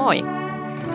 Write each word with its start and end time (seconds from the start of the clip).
Moi! 0.00 0.22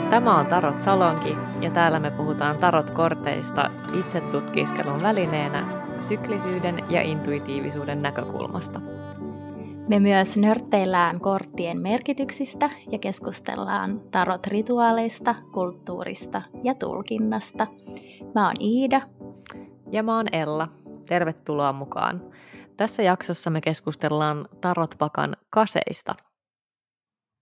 Tämä 0.10 0.38
on 0.38 0.46
Tarot 0.46 0.82
Salonki 0.82 1.38
ja 1.62 1.72
täällä 1.72 2.00
me 2.00 2.12
puhutaan 2.12 2.58
tarot-korteista 2.58 3.72
itsetutkiskelun 3.94 5.02
välineenä 5.02 5.88
syklisyyden 6.00 6.80
ja 6.90 7.02
intuitiivisuuden 7.02 8.02
näkökulmasta. 8.02 8.82
Me 9.88 10.00
myös 10.00 10.38
nörtteillään 10.38 11.20
korttien 11.20 11.82
merkityksistä 11.82 12.70
ja 12.92 13.00
keskustellaan 13.00 14.02
tarot-rituaaleista, 14.12 15.36
kulttuurista 15.52 16.42
ja 16.64 16.76
tulkinnasta. 16.76 17.68
Mä 18.36 18.46
oon 18.46 18.56
Iida. 18.62 19.02
Ja 19.92 20.04
mä 20.04 20.16
oon 20.16 20.28
Ella. 20.32 20.68
Tervetuloa 21.08 21.74
mukaan. 21.74 22.22
Tässä 22.78 23.04
jaksossa 23.04 23.50
me 23.50 23.62
keskustellaan 23.62 24.48
tarotpakan 24.62 25.36
kaseista– 25.50 26.16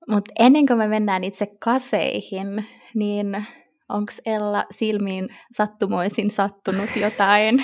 mutta 0.10 0.34
ennen 0.40 0.66
kuin 0.66 0.78
me 0.78 0.88
mennään 0.88 1.24
itse 1.24 1.48
kaseihin, 1.60 2.66
niin 2.96 3.46
onko 3.90 4.12
Ella 4.26 4.66
silmiin 4.72 5.30
sattumoisin 5.52 6.32
sattunut 6.32 6.90
jotain 6.96 7.64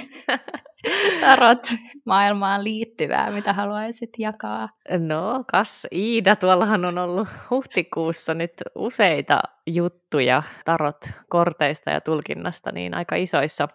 tarot 1.21 1.67
maailmaan 2.05 2.63
liittyvää, 2.63 3.31
mitä 3.31 3.53
haluaisit 3.53 4.09
jakaa? 4.17 4.69
No, 4.99 5.43
kas 5.51 5.87
Iida, 5.91 6.35
tuollahan 6.35 6.85
on 6.85 6.97
ollut 6.97 7.27
huhtikuussa 7.49 8.33
nyt 8.33 8.53
useita 8.75 9.39
juttuja 9.67 10.43
tarot 10.65 10.97
korteista 11.29 11.91
ja 11.91 12.01
tulkinnasta 12.01 12.71
niin 12.71 12.93
aika 12.93 13.15
isoissa, 13.15 13.67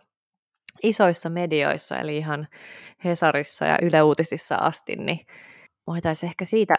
isoissa 0.82 1.30
medioissa, 1.30 1.96
eli 1.96 2.16
ihan 2.16 2.48
Hesarissa 3.04 3.64
ja 3.64 3.78
Yle 3.82 4.02
Uutisissa 4.02 4.56
asti, 4.56 4.96
niin 4.96 5.18
voitaisiin 5.86 6.28
ehkä 6.28 6.44
siitä 6.44 6.74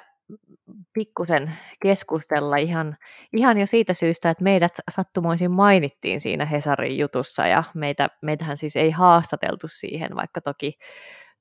pikkusen 0.93 1.53
keskustella 1.81 2.57
ihan, 2.57 2.97
ihan 3.37 3.57
jo 3.57 3.65
siitä 3.65 3.93
syystä, 3.93 4.29
että 4.29 4.43
meidät 4.43 4.73
sattumoisin 4.91 5.51
mainittiin 5.51 6.19
siinä 6.19 6.45
Hesarin 6.45 6.97
jutussa 6.97 7.47
ja 7.47 7.63
meitä, 7.75 8.09
meitähän 8.21 8.57
siis 8.57 8.75
ei 8.75 8.91
haastateltu 8.91 9.67
siihen, 9.67 10.15
vaikka 10.15 10.41
toki 10.41 10.73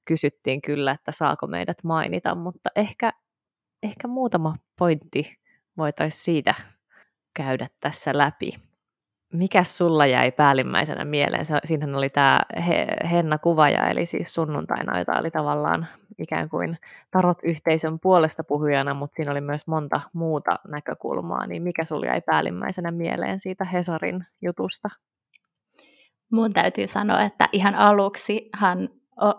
kysyttiin 0.05 0.63
kyllä, 0.63 0.93
että 0.93 1.13
saako 1.13 1.47
meidät 1.47 1.85
mainita, 1.85 2.35
mutta 2.35 2.71
ehkä, 2.77 3.13
ehkä 3.83 4.09
muutama 4.09 4.55
pointti 4.79 5.37
voitaisiin 5.77 6.25
siitä 6.25 6.55
käydä 7.37 7.67
tässä 7.81 8.11
läpi. 8.15 8.51
Mikäs 9.39 9.79
sulla 9.79 10.07
jäi 10.07 10.33
päällimmäisenä 10.33 11.05
mieleen? 11.05 11.45
Siinähän 11.65 11.95
oli 11.95 12.11
tämä 12.11 12.41
Henna 13.11 13.39
Kuvaja, 13.39 13.89
eli 13.89 14.07
siis 14.07 14.35
sunnuntaina, 14.35 14.99
jota 14.99 15.19
oli 15.19 15.31
tavallaan 15.31 15.87
ikään 16.19 16.49
kuin 16.49 16.79
tarot-yhteisön 17.11 18.01
puolesta 18.01 18.45
puhujana, 18.45 18.95
mutta 18.95 19.17
siinä 19.17 19.33
oli 19.33 19.41
myös 19.41 19.67
monta 19.67 20.01
muuta 20.13 20.59
näkökulmaa, 20.69 21.47
niin 21.47 21.63
mikä 21.63 21.85
sulla 21.85 22.07
jäi 22.07 22.21
päällimmäisenä 22.21 22.91
mieleen 22.91 23.41
siitä 23.41 23.65
Hesarin 23.65 24.27
jutusta? 24.43 24.89
Mun 26.33 26.53
täytyy 26.53 26.87
sanoa, 26.87 27.23
että 27.23 27.49
ihan 27.53 27.77
aluksihan 27.77 28.89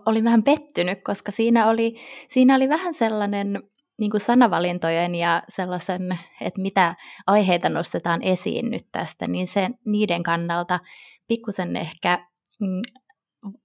oli 0.06 0.24
vähän 0.24 0.44
pettynyt, 0.44 1.04
koska 1.04 1.32
siinä 1.32 1.70
oli, 1.70 1.96
siinä 2.28 2.56
oli 2.56 2.70
vähän 2.70 2.94
sellainen 2.94 3.64
niin 4.00 4.12
kuin 4.12 4.22
sanavalintojen 4.22 5.16
ja 5.16 5.44
sellaisen, 5.50 6.20
että 6.42 6.62
mitä 6.62 6.96
aiheita 7.28 7.70
nostetaan 7.70 8.24
esiin 8.24 8.72
nyt 8.72 8.86
tästä, 8.92 9.28
niin 9.28 9.48
se 9.48 9.70
niiden 9.86 10.24
kannalta 10.24 10.80
pikkusen 11.28 11.76
ehkä, 11.76 12.28
mm, 12.60 12.82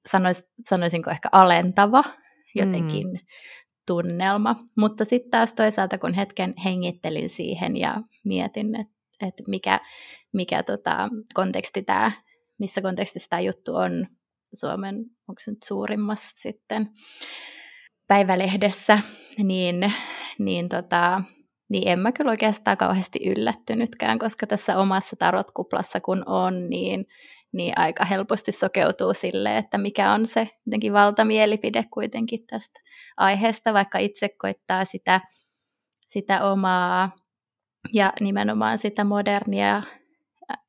sanois, 0.06 0.48
sanoisinko 0.68 1.10
ehkä 1.10 1.28
alentava 1.32 2.04
jotenkin 2.54 3.06
mm. 3.06 3.18
tunnelma. 3.86 4.56
Mutta 4.76 5.04
sitten 5.04 5.30
taas 5.30 5.52
toisaalta, 5.52 5.98
kun 5.98 6.14
hetken 6.14 6.54
hengittelin 6.64 7.30
siihen 7.30 7.76
ja 7.76 8.02
mietin, 8.24 8.80
että 8.80 9.00
et 9.20 9.34
mikä, 9.46 9.80
mikä 10.32 10.62
tota, 10.62 11.08
konteksti 11.34 11.82
tämä, 11.82 12.12
missä 12.58 12.82
kontekstissa 12.82 13.30
tämä 13.30 13.40
juttu 13.40 13.76
on 13.76 14.06
Suomen, 14.54 14.96
onko 15.28 15.38
se 15.38 15.50
nyt 15.50 15.62
suurimmassa 15.64 16.30
sitten, 16.36 16.90
päivälehdessä, 18.10 18.98
niin, 19.38 19.92
niin, 20.38 20.68
tota, 20.68 21.22
niin 21.68 21.88
en 21.88 21.98
mä 21.98 22.12
kyllä 22.12 22.30
oikeastaan 22.30 22.76
kauheasti 22.76 23.18
yllättynytkään, 23.26 24.18
koska 24.18 24.46
tässä 24.46 24.78
omassa 24.78 25.16
tarotkuplassa 25.16 26.00
kun 26.00 26.22
on, 26.26 26.70
niin, 26.70 27.06
niin 27.52 27.78
aika 27.78 28.04
helposti 28.04 28.52
sokeutuu 28.52 29.14
sille, 29.14 29.56
että 29.56 29.78
mikä 29.78 30.12
on 30.12 30.26
se 30.26 30.48
jotenkin 30.66 30.92
valtamielipide 30.92 31.84
kuitenkin 31.90 32.46
tästä 32.46 32.80
aiheesta, 33.16 33.72
vaikka 33.72 33.98
itse 33.98 34.28
koittaa 34.28 34.84
sitä, 34.84 35.20
sitä 36.00 36.44
omaa 36.44 37.10
ja 37.92 38.12
nimenomaan 38.20 38.78
sitä 38.78 39.04
modernia 39.04 39.82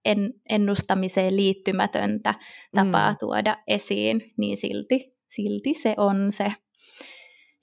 en, 0.06 0.34
ennustamiseen 0.50 1.36
liittymätöntä 1.36 2.34
tapaa 2.76 3.12
mm. 3.12 3.18
tuoda 3.20 3.58
esiin, 3.68 4.34
niin 4.38 4.58
silti, 4.58 5.16
silti 5.28 5.74
se 5.74 5.94
on 5.98 6.32
se 6.32 6.52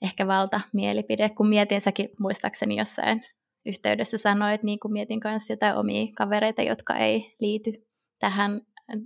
ehkä 0.01 0.27
valtamielipide, 0.27 1.29
kun 1.29 1.49
mietin 1.49 1.81
säkin 1.81 2.09
muistaakseni 2.19 2.77
jossain 2.77 3.23
yhteydessä 3.65 4.17
sanoit, 4.17 4.63
niin 4.63 4.79
kuin 4.79 4.91
mietin 4.91 5.19
kanssa 5.19 5.53
jotain 5.53 5.75
omia 5.75 6.07
kavereita, 6.17 6.61
jotka 6.61 6.95
ei 6.95 7.35
liity 7.41 7.71
tähän 8.19 8.61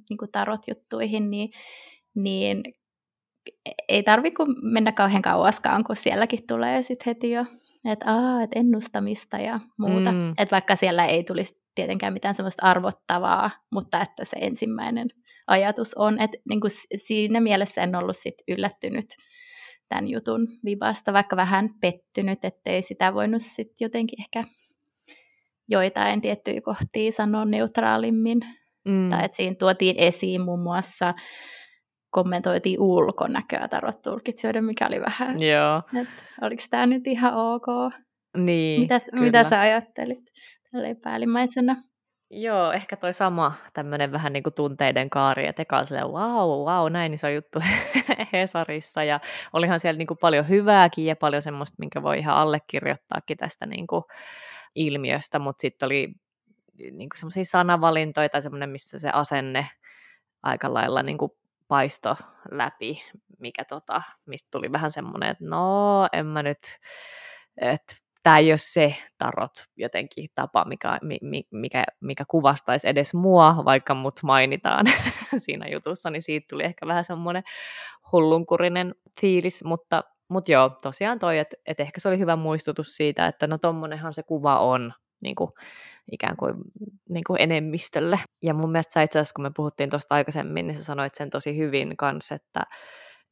niin 0.09 0.17
kuin 0.17 0.31
tarot-juttuihin, 0.31 1.29
niin, 1.29 1.49
niin 2.15 2.63
ei 3.89 4.03
tarvitse 4.03 4.43
mennä 4.61 4.91
kauhean 4.91 5.21
kauaskaan, 5.21 5.83
kun 5.83 5.95
sielläkin 5.95 6.47
tulee 6.47 6.81
sitten 6.81 7.05
heti 7.05 7.31
jo, 7.31 7.45
että 7.91 8.05
et 8.43 8.51
ennustamista 8.55 9.37
ja 9.37 9.59
muuta. 9.77 10.11
Mm. 10.11 10.29
Että 10.29 10.51
vaikka 10.51 10.75
siellä 10.75 11.05
ei 11.05 11.23
tulisi 11.23 11.63
tietenkään 11.75 12.13
mitään 12.13 12.35
semmoista 12.35 12.65
arvottavaa, 12.65 13.51
mutta 13.71 14.01
että 14.01 14.25
se 14.25 14.37
ensimmäinen 14.41 15.07
ajatus 15.47 15.93
on, 15.93 16.21
että 16.21 16.37
niin 16.49 16.61
kuin 16.61 16.71
siinä 16.95 17.39
mielessä 17.39 17.83
en 17.83 17.95
ollut 17.95 18.17
sit 18.17 18.35
yllättynyt 18.47 19.05
tämän 19.89 20.07
jutun 20.07 20.47
vibasta, 20.65 21.13
vaikka 21.13 21.35
vähän 21.35 21.69
pettynyt, 21.81 22.45
ettei 22.45 22.81
sitä 22.81 23.13
voinut 23.13 23.41
sitten 23.41 23.85
jotenkin 23.85 24.21
ehkä 24.21 24.43
joitain 25.67 26.21
tiettyjä 26.21 26.61
kohtia 26.61 27.11
sanoa 27.11 27.45
neutraalimmin. 27.45 28.39
Mm. 28.87 29.09
Tai 29.09 29.25
että 29.25 29.37
siinä 29.37 29.55
tuotiin 29.59 29.95
esiin 29.97 30.41
muun 30.41 30.63
muassa, 30.63 31.13
kommentoitiin 32.09 32.81
ulkonäköä 32.81 33.67
tarottulkitsijoiden, 33.67 34.65
mikä 34.65 34.87
oli 34.87 35.01
vähän, 35.01 35.41
Joo. 35.41 36.01
että 36.01 36.23
oliko 36.41 36.63
tämä 36.69 36.85
nyt 36.85 37.07
ihan 37.07 37.33
ok? 37.33 37.93
Niin, 38.37 38.81
Mitäs, 38.81 39.09
mitä 39.19 39.43
sä 39.43 39.59
ajattelit 39.59 40.23
tälleen 40.71 40.97
päällimmäisenä? 41.03 41.83
Joo, 42.29 42.71
ehkä 42.71 42.97
toi 42.97 43.13
sama 43.13 43.53
tämmöinen 43.73 44.11
vähän 44.11 44.33
niin 44.33 44.43
kuin 44.43 44.53
tunteiden 44.53 45.09
kaari, 45.09 45.47
että 45.47 45.61
eka 45.61 45.85
silleen, 45.85 46.07
wow, 46.07 46.65
wow, 46.67 46.91
näin 46.91 47.13
iso 47.13 47.29
juttu 47.29 47.59
Hesarissa, 48.33 49.03
ja 49.03 49.19
olihan 49.53 49.79
siellä 49.79 49.97
niin 49.97 50.07
kuin 50.07 50.17
paljon 50.17 50.49
hyvääkin 50.49 51.05
ja 51.05 51.15
paljon 51.15 51.41
semmoista, 51.41 51.75
minkä 51.79 52.03
voi 52.03 52.19
ihan 52.19 52.35
allekirjoittaakin 52.35 53.37
tästä 53.37 53.65
niin 53.65 53.87
kuin 53.87 54.03
ilmiöstä, 54.75 55.39
mutta 55.39 55.61
sitten 55.61 55.85
oli 55.85 56.13
niin 56.77 57.09
kuin 57.09 57.17
semmoisia 57.19 57.45
sanavalintoja 57.45 58.29
tai 58.29 58.41
semmoinen, 58.41 58.69
missä 58.69 58.99
se 58.99 59.09
asenne 59.13 59.67
aika 60.43 60.73
lailla 60.73 61.03
niin 61.03 61.17
kuin 61.17 61.31
paisto 61.67 62.15
läpi, 62.51 63.03
mikä 63.39 63.65
tota, 63.65 64.01
mistä 64.25 64.47
tuli 64.51 64.71
vähän 64.71 64.91
semmoinen, 64.91 65.29
että 65.29 65.45
no, 65.45 66.07
en 66.13 66.25
mä 66.25 66.43
nyt, 66.43 66.59
että 67.61 67.93
tämä 68.23 68.37
ei 68.37 68.51
ole 68.51 68.57
se 68.57 68.95
tarot 69.17 69.51
jotenkin 69.77 70.29
tapa, 70.35 70.65
mikä, 70.65 70.99
mikä, 71.51 71.83
mikä 72.01 72.23
kuvastaisi 72.27 72.89
edes 72.89 73.13
mua, 73.13 73.65
vaikka 73.65 73.93
mut 73.93 74.13
mainitaan 74.23 74.85
siinä 75.45 75.67
jutussa, 75.67 76.09
niin 76.09 76.21
siitä 76.21 76.45
tuli 76.49 76.63
ehkä 76.63 76.87
vähän 76.87 77.03
semmoinen 77.03 77.43
hullunkurinen 78.11 78.95
fiilis, 79.21 79.63
mutta, 79.63 80.03
mutta 80.29 80.51
joo, 80.51 80.71
tosiaan 80.81 81.19
toi, 81.19 81.39
että 81.39 81.55
et 81.65 81.79
ehkä 81.79 81.99
se 81.99 82.09
oli 82.09 82.19
hyvä 82.19 82.35
muistutus 82.35 82.95
siitä, 82.95 83.27
että 83.27 83.47
no 83.47 83.57
tommonenhan 83.57 84.13
se 84.13 84.23
kuva 84.23 84.59
on 84.59 84.93
niin 85.21 85.35
kuin, 85.35 85.49
ikään 86.11 86.37
kuin, 86.37 86.55
niin 87.09 87.23
kuin 87.27 87.41
enemmistölle. 87.41 88.19
Ja 88.43 88.53
mun 88.53 88.71
mielestä 88.71 88.93
sä 88.93 89.01
itse 89.01 89.19
asiassa, 89.19 89.33
kun 89.35 89.43
me 89.43 89.51
puhuttiin 89.55 89.89
tuosta 89.89 90.15
aikaisemmin, 90.15 90.67
niin 90.67 90.77
sä 90.77 90.83
sanoit 90.83 91.15
sen 91.15 91.29
tosi 91.29 91.57
hyvin 91.57 91.97
kanssa, 91.97 92.35
että 92.35 92.63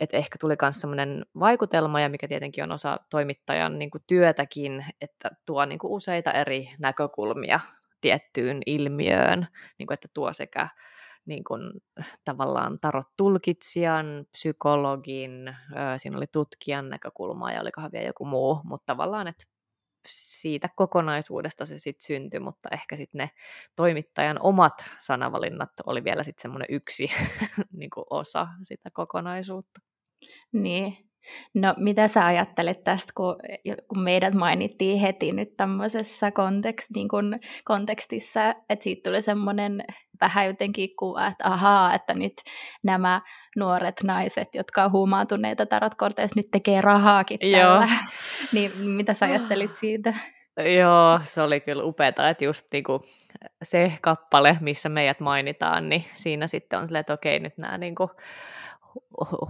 että 0.01 0.18
ehkä 0.18 0.38
tuli 0.39 0.56
myös 0.62 0.81
sellainen 0.81 1.25
vaikutelma, 1.39 2.01
ja 2.01 2.09
mikä 2.09 2.27
tietenkin 2.27 2.63
on 2.63 2.71
osa 2.71 3.00
toimittajan 3.09 3.77
niin 3.80 3.92
kuin 3.92 4.03
työtäkin, 4.07 4.86
että 5.01 5.30
tuo 5.45 5.65
niin 5.65 5.80
kuin 5.80 5.92
useita 5.92 6.31
eri 6.31 6.69
näkökulmia 6.80 7.59
tiettyyn 8.01 8.62
ilmiöön, 8.65 9.48
niin 9.77 9.88
kuin, 9.88 9.94
että 9.94 10.07
tuo 10.13 10.33
sekä 10.33 10.68
niin 11.25 11.44
kuin, 11.44 11.62
tavallaan 12.25 12.80
tarot-tulkitsijan, 12.80 14.25
psykologin, 14.31 15.56
siinä 15.98 16.18
oli 16.18 16.25
tutkijan 16.31 16.89
näkökulma 16.89 17.51
ja 17.51 17.62
olikohan 17.62 17.92
vielä 17.92 18.07
joku 18.07 18.25
muu, 18.25 18.62
mutta 18.63 18.86
tavallaan, 18.86 19.27
että 19.27 19.44
siitä 20.07 20.69
kokonaisuudesta 20.75 21.65
se 21.65 21.77
sitten 21.77 22.06
syntyi, 22.06 22.39
mutta 22.39 22.69
ehkä 22.71 22.95
sitten 22.95 23.19
ne 23.19 23.30
toimittajan 23.75 24.38
omat 24.42 24.74
sanavalinnat 25.00 25.69
oli 25.86 26.04
vielä 26.04 26.24
sitten 26.24 26.42
semmoinen 26.42 26.68
yksi 26.69 27.07
niin 27.77 27.89
osa 28.09 28.47
sitä 28.63 28.89
kokonaisuutta. 28.94 29.90
Niin, 30.53 30.97
No 31.53 31.73
mitä 31.77 32.07
sä 32.07 32.25
ajattelet 32.25 32.83
tästä, 32.83 33.13
kun, 33.15 33.35
kun 33.88 34.00
meidät 34.00 34.33
mainittiin 34.33 35.00
heti 35.00 35.31
nyt 35.31 35.57
tämmöisessä 35.57 36.31
kontekst, 36.31 36.88
niin 36.95 37.07
kun 37.07 37.39
kontekstissa, 37.65 38.50
että 38.69 38.83
siitä 38.83 39.09
tuli 39.09 39.21
semmoinen 39.21 39.83
vähän 40.21 40.45
jotenkin 40.45 40.89
kuva, 41.00 41.27
että 41.27 41.47
ahaa, 41.47 41.94
että 41.94 42.13
nyt 42.13 42.33
nämä 42.83 43.21
nuoret 43.57 43.95
naiset, 44.03 44.56
jotka 44.56 44.83
on 44.83 44.91
huumaantuneita 44.91 45.65
tarotkorteissa, 45.65 46.39
nyt 46.39 46.51
tekee 46.51 46.81
rahaakin 46.81 47.39
tällä. 47.39 47.88
niin 48.53 48.71
mitä 48.77 49.13
sä 49.13 49.25
ajattelit 49.25 49.75
siitä? 49.75 50.13
Joo, 50.79 51.19
se 51.23 51.41
oli 51.41 51.59
kyllä 51.59 51.83
upeaa, 51.83 52.29
että 52.29 52.45
just 52.45 52.68
niinku 52.71 53.01
se 53.63 53.94
kappale, 54.01 54.57
missä 54.62 54.89
meidät 54.89 55.19
mainitaan, 55.19 55.89
niin 55.89 56.06
siinä 56.13 56.47
sitten 56.47 56.79
on 56.79 56.88
silleen, 56.88 57.00
että 57.00 57.13
okei, 57.13 57.39
nyt 57.39 57.57
nämä 57.57 57.77
niinku 57.77 58.12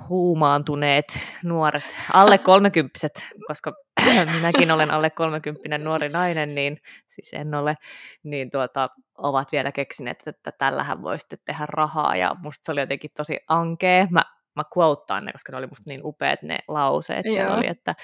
huumaantuneet 0.10 1.20
nuoret, 1.44 1.98
alle 2.14 2.38
kolmekymppiset, 2.38 3.28
koska 3.48 3.74
minäkin 4.36 4.72
olen 4.72 4.92
alle 4.92 5.10
kolmekymppinen 5.10 5.84
nuori 5.84 6.10
nainen, 6.10 6.56
niin 6.56 6.78
siis 7.08 7.34
en 7.34 7.56
ole, 7.56 7.76
niin 8.24 8.50
tuota, 8.50 8.90
ovat 9.18 9.52
vielä 9.52 9.72
keksineet, 9.72 10.24
että 10.26 10.52
tällähän 10.52 11.02
voi 11.02 11.20
sitten 11.20 11.40
tehdä 11.46 11.66
rahaa, 11.70 12.16
ja 12.16 12.36
musta 12.44 12.66
se 12.66 12.72
oli 12.72 12.80
jotenkin 12.80 13.12
tosi 13.18 13.40
ankee. 13.48 14.08
Mä, 14.10 14.24
mä 14.56 14.64
quoteaan 14.78 15.26
ne, 15.26 15.32
koska 15.32 15.52
ne 15.52 15.58
oli 15.58 15.68
musta 15.68 15.90
niin 15.90 16.02
upeat 16.04 16.42
ne 16.42 16.60
lauseet. 16.68 17.26
Se 17.34 17.48
oli, 17.48 17.68
että 17.68 17.96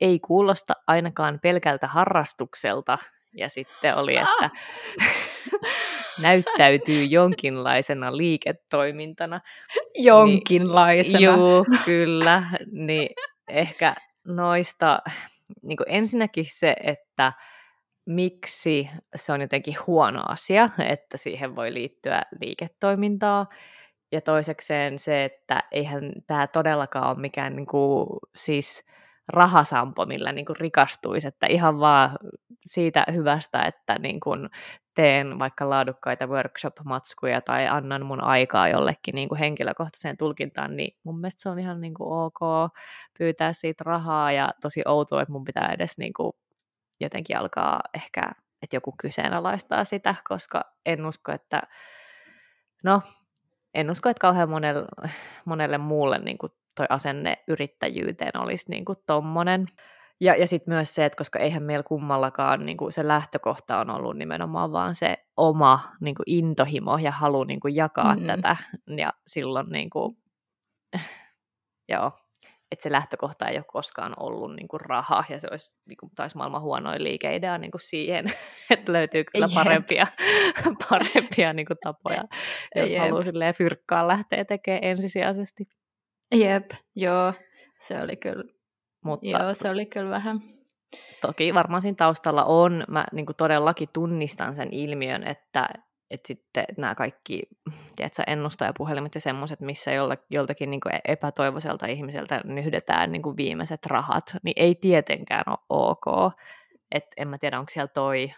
ei 0.00 0.18
kuulosta 0.18 0.74
ainakaan 0.86 1.38
pelkältä 1.42 1.86
harrastukselta, 1.86 2.98
ja 3.32 3.48
sitten 3.48 3.96
oli, 3.96 4.16
että 4.16 4.50
näyttäytyy 6.18 7.04
jonkinlaisena 7.04 8.16
liiketoimintana. 8.16 9.40
Jonkinlaisena. 9.94 11.18
Niin, 11.18 11.28
juu, 11.28 11.66
kyllä. 11.84 12.42
Niin 12.72 13.08
ehkä 13.48 13.94
noista, 14.26 14.98
niin 15.62 15.76
kuin 15.76 15.86
ensinnäkin 15.88 16.44
se, 16.48 16.76
että 16.82 17.32
miksi 18.06 18.88
se 19.16 19.32
on 19.32 19.40
jotenkin 19.40 19.76
huono 19.86 20.22
asia, 20.28 20.68
että 20.88 21.16
siihen 21.16 21.56
voi 21.56 21.74
liittyä 21.74 22.22
liiketoimintaa. 22.40 23.46
Ja 24.12 24.20
toisekseen 24.20 24.98
se, 24.98 25.24
että 25.24 25.62
eihän 25.72 26.12
tämä 26.26 26.46
todellakaan 26.46 27.10
ole 27.10 27.18
mikään 27.18 27.56
niin 27.56 27.66
kuin, 27.66 28.06
siis 28.36 28.88
rahasampo, 29.28 30.06
millä 30.06 30.32
niin 30.32 30.46
kuin 30.46 30.56
rikastuisi, 30.60 31.28
että 31.28 31.46
ihan 31.46 31.80
vaan 31.80 32.18
siitä 32.60 33.04
hyvästä, 33.12 33.62
että 33.62 33.98
niin 33.98 34.20
kuin 34.20 34.48
teen 34.94 35.38
vaikka 35.38 35.70
laadukkaita 35.70 36.26
workshop-matskuja 36.26 37.40
tai 37.40 37.68
annan 37.68 38.06
mun 38.06 38.24
aikaa 38.24 38.68
jollekin 38.68 39.14
niin 39.14 39.28
kuin 39.28 39.38
henkilökohtaiseen 39.38 40.16
tulkintaan, 40.16 40.76
niin 40.76 40.98
mun 41.04 41.20
mielestä 41.20 41.42
se 41.42 41.48
on 41.48 41.58
ihan 41.58 41.80
niin 41.80 41.94
kuin 41.94 42.12
ok 42.12 42.72
pyytää 43.18 43.52
siitä 43.52 43.84
rahaa 43.84 44.32
ja 44.32 44.50
tosi 44.60 44.82
outoa, 44.86 45.22
että 45.22 45.32
mun 45.32 45.44
pitää 45.44 45.70
edes 45.72 45.98
niin 45.98 46.12
kuin 46.12 46.32
jotenkin 47.00 47.38
alkaa 47.38 47.80
ehkä, 47.94 48.22
että 48.62 48.76
joku 48.76 48.94
kyseenalaistaa 49.00 49.84
sitä, 49.84 50.14
koska 50.28 50.64
en 50.86 51.06
usko, 51.06 51.32
että 51.32 51.62
no, 52.84 53.02
en 53.74 53.90
usko, 53.90 54.08
että 54.08 54.20
kauhean 54.20 54.50
monelle, 54.50 54.86
monelle 55.44 55.78
muulle 55.78 56.18
niin 56.18 56.38
kuin 56.38 56.52
toi 56.76 56.86
asenne 56.88 57.44
yrittäjyyteen 57.48 58.38
olisi 58.40 58.70
niin 58.70 58.84
kuin 58.84 58.98
tommonen. 59.06 59.66
Ja, 60.20 60.36
ja 60.36 60.46
sitten 60.46 60.74
myös 60.74 60.94
se, 60.94 61.04
että 61.04 61.18
koska 61.18 61.38
eihän 61.38 61.62
meillä 61.62 61.82
kummallakaan 61.82 62.60
niin 62.60 62.76
kuin 62.76 62.92
se 62.92 63.08
lähtökohta 63.08 63.78
on 63.78 63.90
ollut 63.90 64.16
nimenomaan 64.16 64.72
vaan 64.72 64.94
se 64.94 65.16
oma 65.36 65.80
niin 66.00 66.14
kuin 66.14 66.24
intohimo 66.26 66.98
ja 66.98 67.10
halu 67.10 67.44
niin 67.44 67.60
kuin 67.60 67.76
jakaa 67.76 68.16
mm. 68.16 68.26
tätä. 68.26 68.56
Ja 68.96 69.12
silloin 69.26 69.66
niin 69.70 69.90
kuin, 69.90 70.16
joo, 71.92 72.12
että 72.70 72.82
se 72.82 72.92
lähtökohta 72.92 73.48
ei 73.48 73.56
ole 73.56 73.64
koskaan 73.66 74.14
ollut 74.20 74.56
niin 74.56 74.68
kuin 74.68 74.80
raha, 74.80 75.24
ja 75.28 75.40
se 75.40 75.48
olisi 75.50 75.76
niin 75.88 75.96
kuin, 75.96 76.10
taisi 76.14 76.36
maailman 76.36 76.62
huonoin 76.62 77.04
liikeidea 77.04 77.58
niin 77.58 77.70
kuin 77.70 77.80
siihen, 77.80 78.24
että 78.70 78.92
löytyy 78.92 79.24
kyllä 79.24 79.46
parempia, 79.54 80.06
parempia 80.90 81.52
niin 81.52 81.66
kuin 81.66 81.78
tapoja, 81.82 82.24
jos 82.74 82.92
Jep. 82.92 83.02
haluaa 83.02 83.52
fyrkkaan 83.56 84.08
lähteä 84.08 84.44
tekemään 84.44 84.84
ensisijaisesti. 84.84 85.64
Jep, 86.34 86.70
joo, 86.96 87.32
se 87.78 88.02
oli 88.02 88.16
kyllä, 88.16 88.44
Mutta, 89.04 89.26
joo, 89.26 89.54
se 89.54 89.70
oli 89.70 89.86
kyllä 89.86 90.10
vähän. 90.10 90.40
Toki 91.20 91.54
varmaan 91.54 91.82
siinä 91.82 91.96
taustalla 91.96 92.44
on, 92.44 92.84
mä 92.88 93.04
niin 93.12 93.26
kuin 93.26 93.36
todellakin 93.36 93.88
tunnistan 93.92 94.54
sen 94.54 94.68
ilmiön, 94.72 95.22
että, 95.22 95.68
että 96.10 96.26
sitten 96.26 96.64
nämä 96.76 96.94
kaikki 96.94 97.42
tiedätkö, 97.96 98.22
ennustajapuhelimet 98.26 99.14
ja 99.14 99.20
semmoiset, 99.20 99.60
missä 99.60 99.90
joltakin 100.30 100.70
niin 100.70 100.80
epätoivoiselta 101.04 101.86
ihmiseltä 101.86 102.40
nyhdetään 102.44 103.12
niin 103.12 103.36
viimeiset 103.36 103.86
rahat, 103.86 104.36
niin 104.42 104.54
ei 104.56 104.74
tietenkään 104.74 105.44
ole 105.46 105.58
ok. 105.68 106.34
Et 106.92 107.04
en 107.16 107.28
mä 107.28 107.38
tiedä, 107.38 107.58
onko 107.58 107.70
siellä 107.70 107.88
toi 107.88 108.30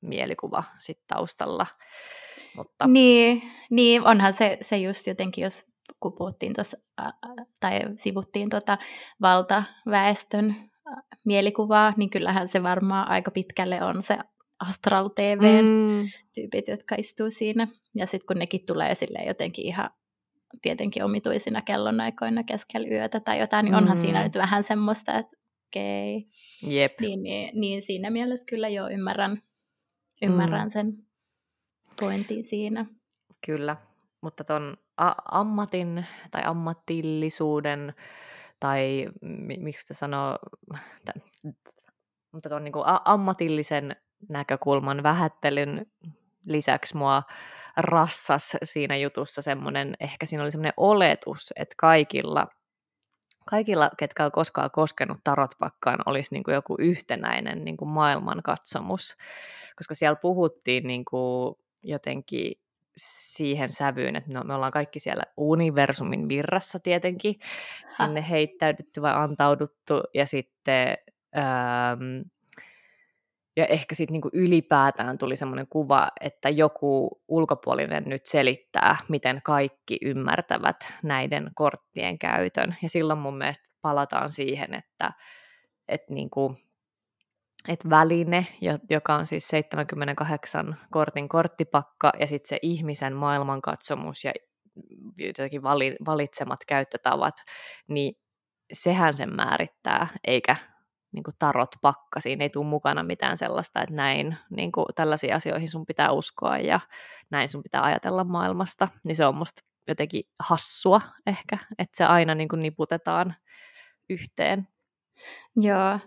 mielikuva 0.00 0.64
sitten 0.78 1.06
taustalla. 1.06 1.66
Mutta... 2.56 2.86
Niin, 2.86 3.42
niin, 3.70 4.06
onhan 4.06 4.32
se, 4.32 4.58
se 4.60 4.76
just 4.76 5.06
jotenkin, 5.06 5.42
jos 5.42 5.72
kun 6.00 6.12
puhuttiin 6.12 6.52
tuossa, 6.54 6.76
tai 7.60 7.80
sivuttiin 7.96 8.50
tuota 8.50 8.78
valtaväestön 9.20 10.70
mielikuvaa, 11.24 11.92
niin 11.96 12.10
kyllähän 12.10 12.48
se 12.48 12.62
varmaan 12.62 13.08
aika 13.08 13.30
pitkälle 13.30 13.82
on 13.82 14.02
se 14.02 14.18
Astral 14.66 15.08
TV-tyypit, 15.08 16.68
mm. 16.68 16.72
jotka 16.72 16.94
istuu 16.98 17.30
siinä. 17.30 17.68
Ja 17.94 18.06
sitten 18.06 18.26
kun 18.26 18.38
nekin 18.38 18.66
tulee 18.66 18.94
sille 18.94 19.18
jotenkin 19.26 19.66
ihan 19.66 19.90
tietenkin 20.62 21.04
omituisina 21.04 21.62
kellonaikoina 21.62 22.44
keskellä 22.44 22.88
yötä 22.88 23.20
tai 23.20 23.40
jotain, 23.40 23.64
niin 23.64 23.74
onhan 23.74 23.96
mm. 23.96 24.00
siinä 24.00 24.22
nyt 24.22 24.34
vähän 24.34 24.62
semmoista, 24.62 25.18
että 25.18 25.36
okei. 25.68 26.16
Okay. 26.16 26.74
Jep. 26.74 27.00
Niin, 27.00 27.22
niin, 27.22 27.60
niin 27.60 27.82
siinä 27.82 28.10
mielessä 28.10 28.46
kyllä 28.48 28.68
jo 28.68 28.88
ymmärrän, 28.88 29.42
ymmärrän 30.22 30.66
mm. 30.66 30.70
sen 30.70 31.06
pointin 32.00 32.44
siinä. 32.44 32.86
Kyllä, 33.46 33.76
mutta 34.20 34.44
ton 34.44 34.76
ammatin 35.30 36.06
tai 36.30 36.42
ammatillisuuden 36.44 37.94
tai 38.60 39.08
miksi 39.58 39.86
te 39.86 39.94
sanoo, 39.94 40.38
mutta 42.32 42.48
tuon 42.48 42.64
niin 42.64 42.74
ammatillisen 43.04 43.96
näkökulman 44.28 45.02
vähättelyn 45.02 45.86
lisäksi 46.46 46.96
mua 46.96 47.22
rassas 47.76 48.56
siinä 48.62 48.96
jutussa 48.96 49.42
semmoinen, 49.42 49.96
ehkä 50.00 50.26
siinä 50.26 50.42
oli 50.42 50.50
semmoinen 50.50 50.74
oletus, 50.76 51.52
että 51.56 51.74
kaikilla, 51.78 52.46
kaikilla 53.44 53.90
ketkä 53.98 54.24
on 54.24 54.32
koskaan 54.32 54.70
koskenut 54.70 55.18
tarotpakkaan, 55.24 55.98
olisi 56.06 56.34
niin 56.34 56.44
kuin 56.44 56.54
joku 56.54 56.76
yhtenäinen 56.78 57.64
niin 57.64 57.76
kuin 57.76 57.88
maailmankatsomus, 57.88 59.16
koska 59.76 59.94
siellä 59.94 60.16
puhuttiin 60.16 60.86
niin 60.86 61.04
kuin 61.04 61.54
jotenkin 61.82 62.52
siihen 62.96 63.68
sävyyn, 63.68 64.16
että 64.16 64.30
no, 64.34 64.44
me 64.44 64.54
ollaan 64.54 64.72
kaikki 64.72 65.00
siellä 65.00 65.22
universumin 65.36 66.28
virrassa 66.28 66.78
tietenkin, 66.80 67.40
sinne 67.88 68.24
heittäydytty 68.30 69.02
vai 69.02 69.14
antauduttu, 69.14 70.02
ja 70.14 70.26
sitten 70.26 70.96
ähm, 71.36 72.28
ja 73.56 73.66
ehkä 73.66 73.94
sitten 73.94 74.12
niinku 74.12 74.30
ylipäätään 74.32 75.18
tuli 75.18 75.36
semmoinen 75.36 75.66
kuva, 75.68 76.08
että 76.20 76.48
joku 76.48 77.10
ulkopuolinen 77.28 78.04
nyt 78.06 78.26
selittää, 78.26 78.96
miten 79.08 79.40
kaikki 79.44 79.98
ymmärtävät 80.02 80.76
näiden 81.02 81.50
korttien 81.54 82.18
käytön. 82.18 82.74
Ja 82.82 82.88
silloin 82.88 83.18
mun 83.18 83.38
mielestä 83.38 83.64
palataan 83.82 84.28
siihen, 84.28 84.74
että, 84.74 85.12
että 85.88 86.14
niinku, 86.14 86.56
että 87.68 87.90
väline, 87.90 88.46
joka 88.90 89.14
on 89.14 89.26
siis 89.26 89.48
78 89.48 90.76
kortin 90.90 91.28
korttipakka, 91.28 92.12
ja 92.18 92.26
sitten 92.26 92.48
se 92.48 92.58
ihmisen 92.62 93.12
maailmankatsomus 93.12 94.24
ja 94.24 94.32
jotenkin 95.18 95.62
valitsemat 96.06 96.60
käyttötavat, 96.68 97.34
niin 97.88 98.14
sehän 98.72 99.14
sen 99.14 99.36
määrittää, 99.36 100.06
eikä 100.26 100.56
niin 101.12 101.22
kuin 101.22 101.34
tarot 101.38 101.70
pakka, 101.82 102.20
siinä 102.20 102.44
ei 102.44 102.50
tule 102.50 102.66
mukana 102.66 103.02
mitään 103.02 103.36
sellaista, 103.36 103.82
että 103.82 103.94
näin 103.94 104.36
niin 104.50 104.72
kuin 104.72 104.86
tällaisiin 104.94 105.34
asioihin 105.34 105.68
sun 105.68 105.86
pitää 105.86 106.12
uskoa 106.12 106.58
ja 106.58 106.80
näin 107.30 107.48
sun 107.48 107.62
pitää 107.62 107.82
ajatella 107.82 108.24
maailmasta, 108.24 108.88
niin 109.06 109.16
se 109.16 109.26
on 109.26 109.34
musta 109.34 109.60
jotenkin 109.88 110.22
hassua 110.40 111.00
ehkä, 111.26 111.58
että 111.78 111.96
se 111.96 112.04
aina 112.04 112.34
niin 112.34 112.48
kuin 112.48 112.60
niputetaan 112.60 113.34
yhteen. 114.10 114.68
Joo, 115.56 115.98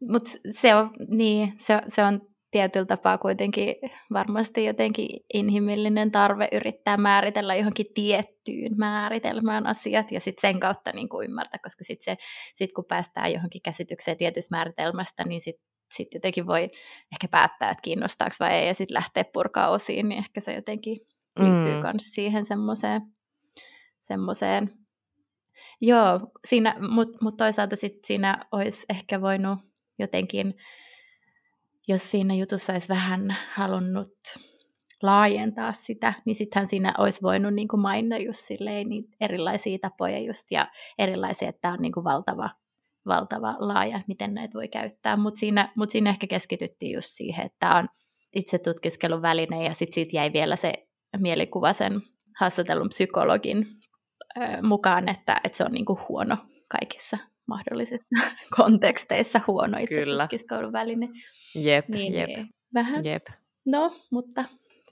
mutta 0.00 0.30
se 0.50 0.74
on, 0.74 0.90
niin, 1.08 1.52
se, 1.58 1.82
se 1.88 2.04
on 2.04 2.20
tietyllä 2.50 2.86
tapaa 2.86 3.18
kuitenkin 3.18 3.74
varmasti 4.12 4.64
jotenkin 4.64 5.08
inhimillinen 5.34 6.12
tarve 6.12 6.48
yrittää 6.52 6.96
määritellä 6.96 7.54
johonkin 7.54 7.86
tiettyyn 7.94 8.76
määritelmään 8.76 9.66
asiat 9.66 10.12
ja 10.12 10.20
sitten 10.20 10.50
sen 10.50 10.60
kautta 10.60 10.92
niin 10.92 11.08
kuin 11.08 11.28
ymmärtää, 11.28 11.60
koska 11.62 11.84
sitten 11.84 12.16
sit 12.54 12.72
kun 12.72 12.84
päästään 12.88 13.32
johonkin 13.32 13.62
käsitykseen 13.62 14.16
tietystä 14.16 14.56
määritelmästä, 14.56 15.24
niin 15.24 15.40
sitten 15.40 15.66
sit 15.92 16.14
jotenkin 16.14 16.46
voi 16.46 16.62
ehkä 17.12 17.28
päättää, 17.30 17.70
että 17.70 17.82
kiinnostaako 17.82 18.34
vai 18.40 18.52
ei 18.52 18.66
ja 18.66 18.74
sitten 18.74 18.94
lähteä 18.94 19.24
purkaa 19.32 19.68
osiin, 19.68 20.08
niin 20.08 20.18
ehkä 20.18 20.40
se 20.40 20.54
jotenkin 20.54 21.00
liittyy 21.38 21.72
myös 21.72 21.84
mm. 21.84 21.98
siihen 21.98 22.44
semmoiseen, 22.44 23.00
semmoiseen 24.00 24.86
Joo, 25.80 26.20
siinä, 26.44 26.76
mutta 26.90 27.18
mut 27.20 27.36
toisaalta 27.36 27.76
sit 27.76 28.04
siinä 28.04 28.46
olisi 28.52 28.86
ehkä 28.88 29.20
voinut 29.20 29.58
jotenkin, 29.98 30.54
jos 31.88 32.10
siinä 32.10 32.34
jutussa 32.34 32.72
olisi 32.72 32.88
vähän 32.88 33.36
halunnut 33.52 34.12
laajentaa 35.02 35.72
sitä, 35.72 36.14
niin 36.24 36.34
sittenhän 36.34 36.66
siinä 36.66 36.94
olisi 36.98 37.22
voinut 37.22 37.54
niin 37.54 37.68
kuin 37.68 37.80
mainita 37.80 38.18
just 38.18 38.40
silleen, 38.40 38.88
niin 38.88 39.04
erilaisia 39.20 39.78
tapoja 39.78 40.18
just 40.18 40.50
ja 40.50 40.68
erilaisia, 40.98 41.48
että 41.48 41.60
tämä 41.60 41.74
on 41.74 41.82
niin 41.82 41.92
kuin 41.92 42.04
valtava, 42.04 42.50
valtava 43.06 43.56
laaja, 43.58 44.00
miten 44.08 44.34
näitä 44.34 44.54
voi 44.54 44.68
käyttää. 44.68 45.16
Mutta 45.16 45.38
siinä, 45.38 45.72
mut 45.76 45.90
siinä 45.90 46.10
ehkä 46.10 46.26
keskityttiin 46.26 46.94
just 46.94 47.08
siihen, 47.10 47.46
että 47.46 47.74
on 47.74 47.88
itse 48.34 48.58
tutkiskelun 48.58 49.22
väline 49.22 49.64
ja 49.64 49.74
sitten 49.74 49.94
siitä 49.94 50.16
jäi 50.16 50.32
vielä 50.32 50.56
se 50.56 50.72
mielikuva 51.16 51.72
sen 51.72 52.02
haastatellun 52.40 52.88
psykologin 52.88 53.66
mukaan, 54.62 55.08
että, 55.08 55.40
että 55.44 55.58
se 55.58 55.64
on 55.64 55.72
niin 55.72 55.84
kuin 55.84 55.98
huono 56.08 56.36
kaikissa 56.70 57.18
mahdollisissa 57.46 58.08
konteksteissa 58.56 59.40
huono 59.46 59.78
itse 59.78 60.00
Kyllä. 60.00 60.22
tutkiskelun 60.22 60.72
väline. 60.72 61.08
Jep, 61.54 61.88
niin, 61.88 62.14
jep. 62.14 62.30
Vähän. 62.74 63.04
Jep. 63.04 63.26
No, 63.66 63.96
mutta 64.10 64.44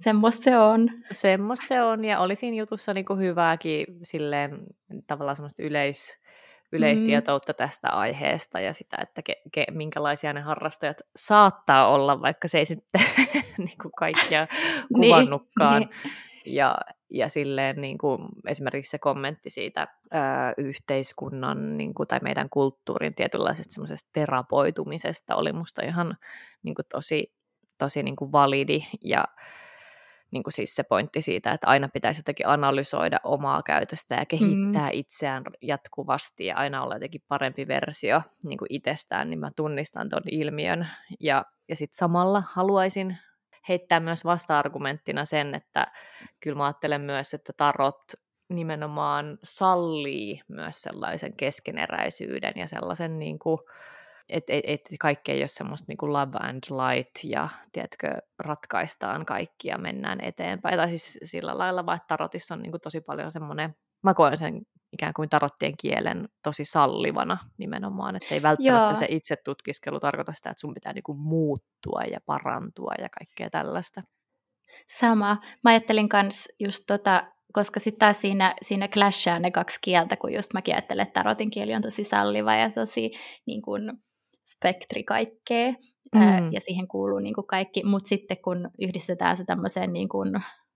semmoista 0.03 0.45
se 0.45 0.59
on. 0.59 0.89
Semmoista 1.11 1.67
se 1.67 1.83
on, 1.83 2.05
ja 2.05 2.21
oli 2.21 2.35
siinä 2.35 2.57
jutussa 2.57 2.95
niin 2.95 3.05
kuin 3.05 3.21
hyvääkin 3.21 3.87
silleen 4.03 4.59
tavallaan 5.07 5.37
semmoista 5.37 5.63
yleis, 5.63 6.21
yleistietoutta 6.73 7.53
mm. 7.53 7.57
tästä 7.57 7.89
aiheesta 7.89 8.61
ja 8.61 8.73
sitä, 8.73 8.97
että 9.03 9.23
ke, 9.23 9.43
ke, 9.53 9.67
minkälaisia 9.71 10.33
ne 10.33 10.41
harrastajat 10.41 10.97
saattaa 11.17 11.89
olla, 11.89 12.21
vaikka 12.21 12.49
se 12.49 12.59
ei 12.59 12.65
sitten 12.65 13.01
niin 13.59 13.79
kuin 13.83 13.93
kaikkia 13.99 14.47
niin, 14.97 15.11
kuvannutkaan. 15.11 15.81
niin, 15.81 15.91
niin. 16.05 16.15
Ja, 16.47 16.79
ja 17.15 17.29
silleen 17.29 17.81
niin 17.81 17.99
kuin 17.99 18.29
esimerkiksi 18.49 18.91
se 18.91 18.99
kommentti 18.99 19.51
siitä 19.51 19.89
ö, 20.15 20.19
yhteiskunnan 20.59 21.77
niin 21.77 21.95
kuin, 21.95 22.07
tai 22.07 22.19
meidän 22.23 22.51
kulttuurin 22.51 23.15
tietynlaisesta 23.15 23.75
semmoisesta 23.75 24.11
terapoitumisesta 24.13 25.37
oli 25.37 25.53
musta 25.53 25.83
ihan 25.83 26.17
niin 26.63 26.75
kuin 26.75 26.87
tosi, 26.89 27.35
tosi 27.79 28.03
niin 28.03 28.17
kuin 28.17 28.33
validi 28.33 28.81
ja 29.05 29.25
niin 30.31 30.43
kuin 30.43 30.53
siis 30.53 30.75
se 30.75 30.83
pointti 30.83 31.23
siitä, 31.23 31.53
että 31.53 31.67
aina 31.67 31.89
pitäisi 31.89 32.19
jotenkin 32.19 32.49
analysoida 32.49 33.17
omaa 33.25 33.63
käytöstä 33.63 34.15
ja 34.15 34.27
kehittää 34.27 34.87
mm. 34.87 34.93
itseään 34.93 35.43
jatkuvasti 35.63 36.47
ja 36.47 36.57
aina 36.57 36.83
olla 36.83 36.95
jotenkin 36.95 37.25
parempi 37.29 37.69
versio 37.69 38.23
niin 38.45 38.59
kuin 38.59 38.67
itsestään, 38.71 39.31
niin 39.31 39.41
mä 39.41 39.51
tunnistan 39.57 40.09
ton 40.09 40.23
ilmiön. 40.31 40.89
Ja, 41.21 41.45
ja 41.69 41.77
sitten 41.77 41.97
samalla 41.97 42.43
haluaisin 42.47 43.19
heittää 43.69 44.01
myös 44.01 44.25
vasta-argumenttina 44.25 45.25
sen, 45.25 45.55
että 45.55 45.87
kyllä 46.41 46.57
mä 46.57 46.65
ajattelen 46.65 47.01
myös, 47.01 47.35
että 47.35 47.53
tarot 47.57 48.03
nimenomaan 48.49 49.39
sallii 49.45 50.41
myös 50.49 50.83
sellaisen 50.83 51.37
keskeneräisyyden 51.37 52.53
ja 52.57 52.67
sellaisen 52.67 53.19
niin 53.19 53.39
kuin, 53.39 53.59
että 54.29 54.53
et, 54.53 54.65
et 54.65 54.81
kaikki 55.01 55.33
ei 55.33 55.41
ole 55.41 55.47
semmoista 55.47 55.85
niin 55.89 56.13
love 56.13 56.39
and 56.41 56.65
light 56.71 57.25
ja 57.25 57.49
tiedätkö, 57.73 58.09
ratkaistaan 58.39 59.27
kaikki 59.27 59.69
ja 59.69 59.79
mennään 59.79 60.21
eteenpäin. 60.21 60.77
Tai 60.77 60.89
siis 60.89 61.19
sillä 61.23 61.59
lailla, 61.59 61.87
vaan 61.87 61.97
että 61.97 62.09
tarotissa 62.09 62.55
on 62.55 62.63
niin 62.63 62.71
kuin 62.71 62.81
tosi 62.81 63.01
paljon 63.01 63.33
semmoinen, 63.33 63.77
mä 64.03 64.15
koen 64.15 64.37
sen 64.37 64.63
ikään 64.95 65.15
kuin 65.15 65.29
tarottien 65.29 65.75
kielen 65.81 66.29
tosi 66.43 66.65
sallivana 66.65 67.39
nimenomaan, 67.59 68.17
että 68.17 68.29
se 68.29 68.35
ei 68.35 68.43
välttämättä 68.43 68.87
Joo. 68.87 68.95
se 68.95 69.07
itse 69.09 69.37
tutkiskelu 69.45 70.01
tarkoita 70.01 70.33
sitä, 70.33 70.51
että 70.51 70.61
sun 70.61 70.75
pitää 70.75 70.93
niin 70.93 71.03
kuin 71.03 71.19
muuttua 71.19 72.03
ja 72.11 72.19
parantua 72.27 72.93
ja 72.99 73.09
kaikkea 73.19 73.51
tällaista. 73.51 74.03
Sama. 74.89 75.37
Mä 75.65 75.71
ajattelin 75.71 76.09
myös 76.13 76.49
just 76.61 76.85
tota, 76.87 77.23
koska 77.53 77.81
sitten 77.81 77.99
taas 77.99 78.21
siinä, 78.21 78.55
siinä 78.63 78.89
clashaa 78.89 79.39
ne 79.39 79.51
kaksi 79.51 79.79
kieltä, 79.83 80.17
kun 80.17 80.33
just 80.33 80.53
mäkin 80.53 80.75
ajattelen, 80.75 81.03
että 81.03 81.21
tarotin 81.21 81.51
kieli 81.51 81.75
on 81.75 81.83
tosi 81.83 82.05
salliva 82.05 82.55
ja 82.55 82.71
tosi 82.71 83.11
niin 83.47 83.63
kuin, 83.63 83.93
spektri 84.47 85.05
kaikkea, 85.05 85.73
mm. 86.15 86.23
ää, 86.23 86.49
ja 86.53 86.61
siihen 86.61 86.89
kuuluu 86.89 87.19
niin 87.19 87.35
kuin 87.35 87.47
kaikki, 87.47 87.85
mutta 87.85 88.09
sitten 88.09 88.37
kun 88.45 88.71
yhdistetään 88.81 89.37
se 89.37 89.45
tämmöiseen 89.45 89.93
niin 89.93 90.09
kuin 90.09 90.33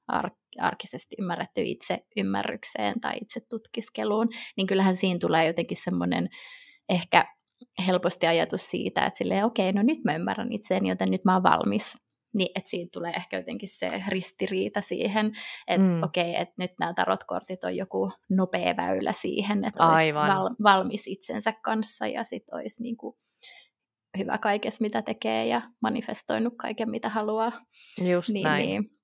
ar- 0.09 0.31
arkisesti 0.61 1.17
ymmärretty 1.19 1.63
itse 1.65 1.99
ymmärrykseen 2.17 3.01
tai 3.01 3.17
itse 3.23 3.41
tutkiskeluun, 3.51 4.29
niin 4.57 4.67
kyllähän 4.67 4.97
siinä 4.97 5.19
tulee 5.21 5.47
jotenkin 5.47 5.77
semmoinen 5.77 6.29
ehkä 6.89 7.25
helposti 7.87 8.27
ajatus 8.27 8.71
siitä, 8.71 9.07
että 9.07 9.19
silleen, 9.19 9.45
okei, 9.45 9.71
okay, 9.71 9.83
no 9.83 9.87
nyt 9.87 10.05
mä 10.05 10.15
ymmärrän 10.15 10.53
itseäni, 10.53 10.89
joten 10.89 11.11
nyt 11.11 11.25
mä 11.25 11.35
oon 11.35 11.43
valmis. 11.43 11.97
Niin, 12.35 12.51
että 12.55 12.71
siinä 12.71 12.89
tulee 12.93 13.13
ehkä 13.13 13.37
jotenkin 13.37 13.69
se 13.69 14.03
ristiriita 14.09 14.81
siihen, 14.81 15.33
että 15.67 15.91
mm. 15.91 16.03
okei, 16.03 16.31
okay, 16.31 16.43
että 16.43 16.55
nyt 16.59 16.71
nämä 16.81 16.95
tarotkortit 16.95 17.65
on 17.65 17.77
joku 17.77 18.13
nopea 18.31 18.77
väylä 18.77 19.13
siihen, 19.13 19.59
että 19.67 19.87
olisi 19.87 20.15
val- 20.15 20.55
valmis 20.63 21.07
itsensä 21.07 21.53
kanssa 21.63 22.07
ja 22.07 22.25
sitten 22.25 22.55
olisi 22.55 22.83
niin 22.83 22.97
kuin 22.97 23.17
hyvä 24.19 24.39
kaikessa, 24.39 24.83
mitä 24.83 25.03
tekee 25.03 25.47
ja 25.47 25.63
manifestoinut 25.83 26.55
kaiken, 26.57 26.91
mitä 26.91 27.09
haluaa. 27.09 27.53
Just 28.13 28.29
niin, 28.33 28.45
näin. 28.45 28.67
Niin, 28.67 28.98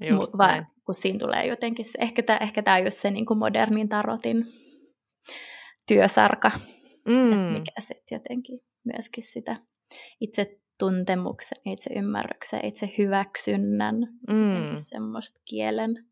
Just 0.00 0.34
näin. 0.34 0.66
kun 0.86 0.94
siinä 0.94 1.18
tulee 1.18 1.46
jotenkin 1.46 1.84
se, 1.84 1.98
ehkä 2.00 2.22
tämä 2.22 2.38
ehkä 2.38 2.62
tää 2.62 2.74
on 2.74 2.84
just 2.84 3.00
se 3.00 3.10
niin 3.10 3.26
kuin 3.26 3.38
modernin 3.38 3.88
tarotin 3.88 4.46
työsarka, 5.88 6.50
mm. 7.08 7.32
että 7.32 7.48
mikä 7.48 7.80
sitten 7.80 8.16
jotenkin 8.16 8.60
myöskin 8.84 9.24
sitä 9.24 9.56
itse 10.20 10.60
tuntemuksen, 10.78 11.58
itse 11.64 11.90
ymmärryksen, 11.96 12.64
itse 12.64 12.94
hyväksynnän, 12.98 13.96
mm. 14.28 14.72
semmoista 14.74 15.40
kielen 15.44 16.04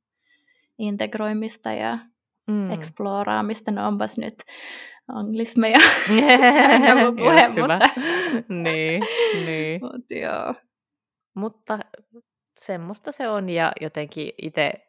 integroimista 0.79 1.73
ja 1.73 1.99
mm. 2.47 2.71
eksploraamista. 2.71 3.71
No 3.71 3.89
onpas 3.89 4.19
nyt 4.19 4.35
anglismeja 5.09 5.79
puhe, 7.17 7.49
mutta... 7.49 7.89
niin, 8.65 9.03
niin. 9.47 9.81
Mut 9.85 10.11
joo. 10.11 10.55
Mutta 11.35 11.79
semmoista 12.57 13.13
se 13.13 13.29
on 13.29 13.49
ja 13.49 13.73
jotenkin 13.81 14.33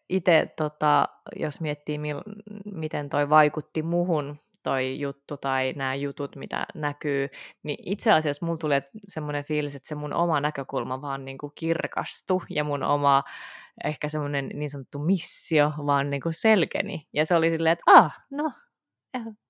itse, 0.09 0.53
tota, 0.57 1.07
jos 1.35 1.61
miettii 1.61 1.97
mil, 1.97 2.21
miten 2.65 3.09
toi 3.09 3.29
vaikutti 3.29 3.83
muhun 3.83 4.39
toi 4.63 4.99
juttu 4.99 5.37
tai 5.37 5.73
nämä 5.75 5.95
jutut, 5.95 6.35
mitä 6.35 6.65
näkyy, 6.75 7.29
niin 7.63 7.77
itse 7.85 8.11
asiassa 8.11 8.45
mulla 8.45 8.57
tulee 8.57 8.83
semmoinen 9.07 9.43
fiilis, 9.43 9.75
että 9.75 9.87
se 9.87 9.95
mun 9.95 10.13
oma 10.13 10.41
näkökulma 10.41 11.01
vaan 11.01 11.25
niin 11.25 11.37
kuin 11.37 11.51
kirkastui 11.55 12.41
ja 12.49 12.63
mun 12.63 12.83
oma 12.83 13.23
ehkä 13.83 14.09
semmoinen 14.09 14.49
niin 14.53 14.69
sanottu 14.69 14.99
missio 14.99 15.71
vaan 15.85 16.09
niin 16.09 16.21
kuin 16.21 16.33
selkeni. 16.33 17.07
Ja 17.13 17.25
se 17.25 17.35
oli 17.35 17.49
silleen, 17.49 17.73
että 17.73 17.83
ah, 17.87 18.17
no 18.31 18.51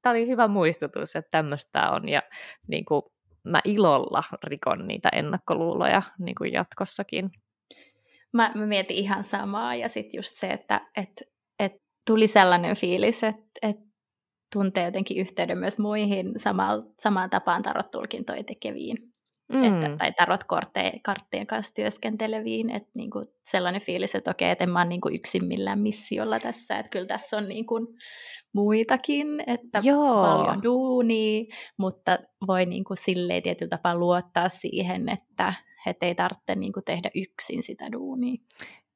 tämä 0.02 0.12
oli 0.12 0.28
hyvä 0.28 0.48
muistutus, 0.48 1.16
että 1.16 1.32
tämmöistä 1.32 1.92
on 1.92 2.10
ja 2.10 2.22
niin 2.68 2.86
kuin, 2.86 3.02
mä 3.44 3.62
ilolla 3.66 4.24
rikon 4.44 4.88
niitä 4.88 5.10
ennakkoluuloja 5.10 6.02
niin 6.20 6.36
kuin 6.36 6.54
jatkossakin. 6.54 7.32
Mä, 8.34 8.52
mä 8.56 8.66
mietin 8.66 8.98
ihan 8.98 9.24
samaa 9.24 9.76
ja 9.76 9.90
sitten 9.90 10.18
just 10.18 10.38
se, 10.38 10.48
että 10.48 10.82
et, 10.98 11.24
et 11.60 11.74
tuli 12.08 12.28
sellainen 12.28 12.76
fiilis, 12.76 13.24
että 13.24 13.44
et 13.62 13.78
tuntee 14.54 14.86
jotenkin 14.86 15.18
yhteyden 15.18 15.58
myös 15.58 15.80
muihin 15.80 16.34
samaan, 16.38 16.84
samaan 17.00 17.30
tapaan 17.30 17.64
tarot-tulkintoja 17.64 18.44
tekeviin 18.44 19.14
mm. 19.54 19.64
että, 19.64 19.98
tai 19.98 20.12
tarot-karttien 20.12 21.48
kanssa 21.48 21.74
työskenteleviin, 21.74 22.70
että 22.70 22.90
niinku 22.96 23.22
sellainen 23.46 23.82
fiilis, 23.82 24.16
että 24.16 24.32
okei, 24.32 24.50
että 24.50 24.64
en 24.64 24.70
mä 24.70 24.80
ole 24.80 24.90
niinku 24.90 25.10
yksin 25.10 25.46
millään 25.46 25.80
missiolla 25.80 26.40
tässä, 26.40 26.78
että 26.78 26.90
kyllä 26.90 27.06
tässä 27.06 27.38
on 27.38 27.50
niinku 27.50 27.76
muitakin, 28.54 29.44
että 29.48 29.80
Joo. 29.84 30.24
paljon 30.24 30.64
duunia, 30.64 31.44
mutta 31.78 32.20
voi 32.48 32.66
niinku 32.66 32.96
silleen 32.96 33.44
tietyllä 33.44 33.70
tapaa 33.70 33.96
luottaa 33.96 34.50
siihen, 34.50 35.10
että 35.10 35.54
et 35.86 36.04
ei 36.04 36.16
tarvitse 36.16 36.56
niinku 36.56 36.82
tehdä 36.82 37.10
yksin 37.16 37.64
sitä 37.64 37.92
duunia. 37.92 38.38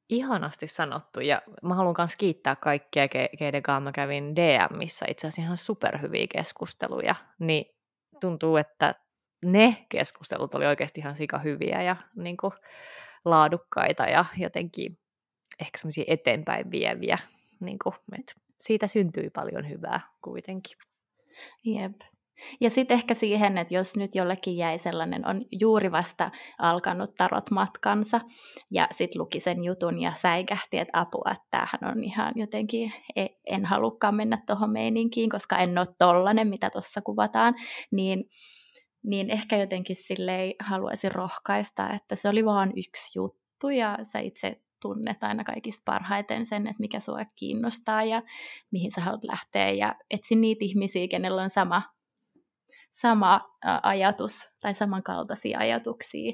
Ihanasti 0.08 0.66
sanottu, 0.66 1.20
ja 1.20 1.42
mä 1.62 1.74
haluan 1.74 1.94
myös 1.98 2.16
kiittää 2.16 2.56
kaikkia, 2.56 3.08
keiden 3.38 3.62
kanssa 3.62 3.80
mä 3.80 3.92
kävin 3.92 4.36
DMissä 4.36 5.06
itse 5.08 5.26
asiassa 5.26 5.42
ihan 5.42 5.56
superhyviä 5.56 6.26
keskusteluja, 6.32 7.14
niin 7.38 7.64
tuntuu, 8.20 8.56
että 8.56 8.94
ne 9.44 9.86
keskustelut 9.88 10.54
oli 10.54 10.66
oikeasti 10.66 11.00
ihan 11.00 11.14
sika 11.14 11.38
hyviä 11.38 11.82
ja 11.82 11.96
niin 12.16 12.36
kuin, 12.36 12.52
laadukkaita 13.24 14.06
ja 14.06 14.24
jotenkin 14.36 14.98
ehkä 15.60 15.78
semmoisia 15.78 16.04
eteenpäin 16.06 16.70
vieviä. 16.70 17.18
Niin 17.60 17.78
kuin, 17.84 17.94
että 18.18 18.32
siitä 18.60 18.86
syntyi 18.86 19.30
paljon 19.30 19.68
hyvää 19.68 20.00
kuitenkin. 20.22 20.78
Jep. 21.64 22.00
Ja 22.60 22.70
sitten 22.70 22.94
ehkä 22.94 23.14
siihen, 23.14 23.58
että 23.58 23.74
jos 23.74 23.96
nyt 23.96 24.14
jollekin 24.14 24.56
jäi 24.56 24.78
sellainen, 24.78 25.26
on 25.26 25.44
juuri 25.60 25.92
vasta 25.92 26.30
alkanut 26.58 27.14
tarot 27.14 27.50
matkansa, 27.50 28.20
ja 28.70 28.88
sitten 28.90 29.20
luki 29.20 29.40
sen 29.40 29.64
jutun 29.64 30.00
ja 30.00 30.12
säikähti, 30.12 30.78
että 30.78 31.00
apua, 31.00 31.32
että 31.32 31.46
tämähän 31.50 31.96
on 31.96 32.04
ihan 32.04 32.32
jotenkin, 32.36 32.92
e, 33.16 33.26
en 33.46 33.64
halukkaan 33.64 34.14
mennä 34.14 34.42
tuohon 34.46 34.70
meininkiin, 34.70 35.30
koska 35.30 35.58
en 35.58 35.78
ole 35.78 35.86
tollanen, 35.98 36.48
mitä 36.48 36.70
tuossa 36.70 37.00
kuvataan, 37.00 37.54
niin 37.90 38.24
niin 39.02 39.30
ehkä 39.30 39.56
jotenkin 39.56 39.96
silleen 39.96 40.54
haluaisin 40.60 41.12
rohkaista, 41.12 41.90
että 41.90 42.14
se 42.14 42.28
oli 42.28 42.44
vaan 42.44 42.72
yksi 42.76 43.18
juttu 43.18 43.68
ja 43.68 43.98
sä 44.02 44.18
itse 44.18 44.60
tunnet 44.82 45.24
aina 45.24 45.44
kaikista 45.44 45.82
parhaiten 45.92 46.46
sen, 46.46 46.66
että 46.66 46.80
mikä 46.80 47.00
sua 47.00 47.24
kiinnostaa 47.36 48.04
ja 48.04 48.22
mihin 48.70 48.90
sä 48.90 49.00
haluat 49.00 49.24
lähteä. 49.24 49.70
Ja 49.70 49.94
etsi 50.10 50.34
niitä 50.34 50.64
ihmisiä, 50.64 51.08
kenellä 51.08 51.42
on 51.42 51.50
sama, 51.50 51.82
sama 52.90 53.40
ajatus 53.82 54.56
tai 54.60 54.74
samankaltaisia 54.74 55.58
ajatuksia 55.58 56.32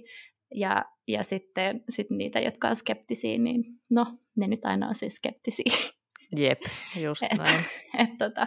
ja, 0.55 0.85
ja 1.09 1.25
sitten 1.25 1.85
sit 1.88 2.11
niitä, 2.11 2.41
jotka 2.41 2.69
on 2.69 2.76
skeptisiä, 2.76 3.38
niin 3.38 3.64
no, 3.91 4.07
ne 4.37 4.47
nyt 4.47 4.64
aina 4.64 4.88
on 4.88 4.95
siis 4.95 5.14
skeptisiä. 5.14 5.64
Jep, 6.37 6.61
just 7.00 7.23
et, 7.23 7.38
näin. 7.38 7.64
Et, 7.99 8.19
tota, 8.19 8.47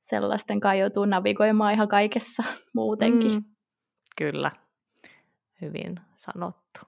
sellaisten 0.00 0.60
kai 0.60 0.78
joutuu 0.78 1.04
navigoimaan 1.04 1.74
ihan 1.74 1.88
kaikessa 1.88 2.42
muutenkin. 2.74 3.32
Mm, 3.32 3.44
kyllä, 4.16 4.50
hyvin 5.60 6.00
sanottu. 6.16 6.80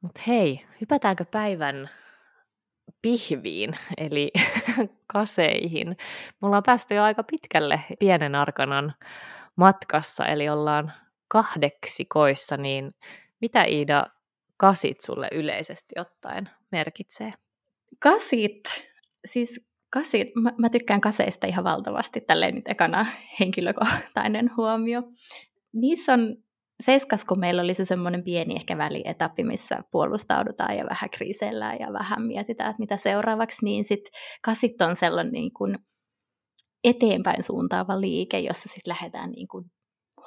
Mutta 0.00 0.20
hei, 0.26 0.64
hypätäänkö 0.80 1.24
päivän 1.24 1.90
pihviin, 3.02 3.70
eli 3.96 4.30
kaseihin. 5.12 5.88
Me 6.40 6.46
ollaan 6.46 6.62
päästy 6.66 6.94
jo 6.94 7.02
aika 7.02 7.22
pitkälle 7.22 7.80
pienen 7.98 8.34
arkanan 8.34 8.94
matkassa, 9.56 10.26
eli 10.26 10.48
ollaan 10.48 10.92
kahdeksikoissa, 11.28 12.56
niin 12.56 12.94
mitä 13.40 13.64
Iida 13.64 14.06
kasit 14.56 15.00
sulle 15.00 15.28
yleisesti 15.32 16.00
ottaen 16.00 16.50
merkitsee? 16.72 17.32
Kasit, 17.98 18.62
siis 19.24 19.66
kasit, 19.90 20.28
mä, 20.34 20.52
mä 20.58 20.68
tykkään 20.68 21.00
kaseista 21.00 21.46
ihan 21.46 21.64
valtavasti, 21.64 22.20
tälleen 22.20 22.54
nyt 22.54 22.68
ekana 22.68 23.06
henkilökohtainen 23.40 24.50
huomio. 24.56 25.02
Niissä 25.72 26.12
on 26.12 26.36
seiskas, 26.80 27.24
kun 27.24 27.40
meillä 27.40 27.62
oli 27.62 27.74
se 27.74 27.84
semmoinen 27.84 28.24
pieni 28.24 28.54
ehkä 28.54 28.78
välietappi, 28.78 29.44
missä 29.44 29.82
puolustaudutaan 29.90 30.76
ja 30.76 30.84
vähän 30.90 31.10
kriisellään 31.10 31.78
ja 31.80 31.92
vähän 31.92 32.22
mietitään, 32.22 32.70
että 32.70 32.80
mitä 32.80 32.96
seuraavaksi, 32.96 33.64
niin 33.64 33.84
sitten 33.84 34.12
kasit 34.44 34.82
on 34.82 34.96
sellainen 34.96 35.32
niin 35.32 35.52
kuin 35.52 35.78
eteenpäin 36.84 37.42
suuntaava 37.42 38.00
liike, 38.00 38.40
jossa 38.40 38.68
sitten 38.68 38.90
lähdetään 38.90 39.30
niin 39.30 39.48
kuin 39.48 39.64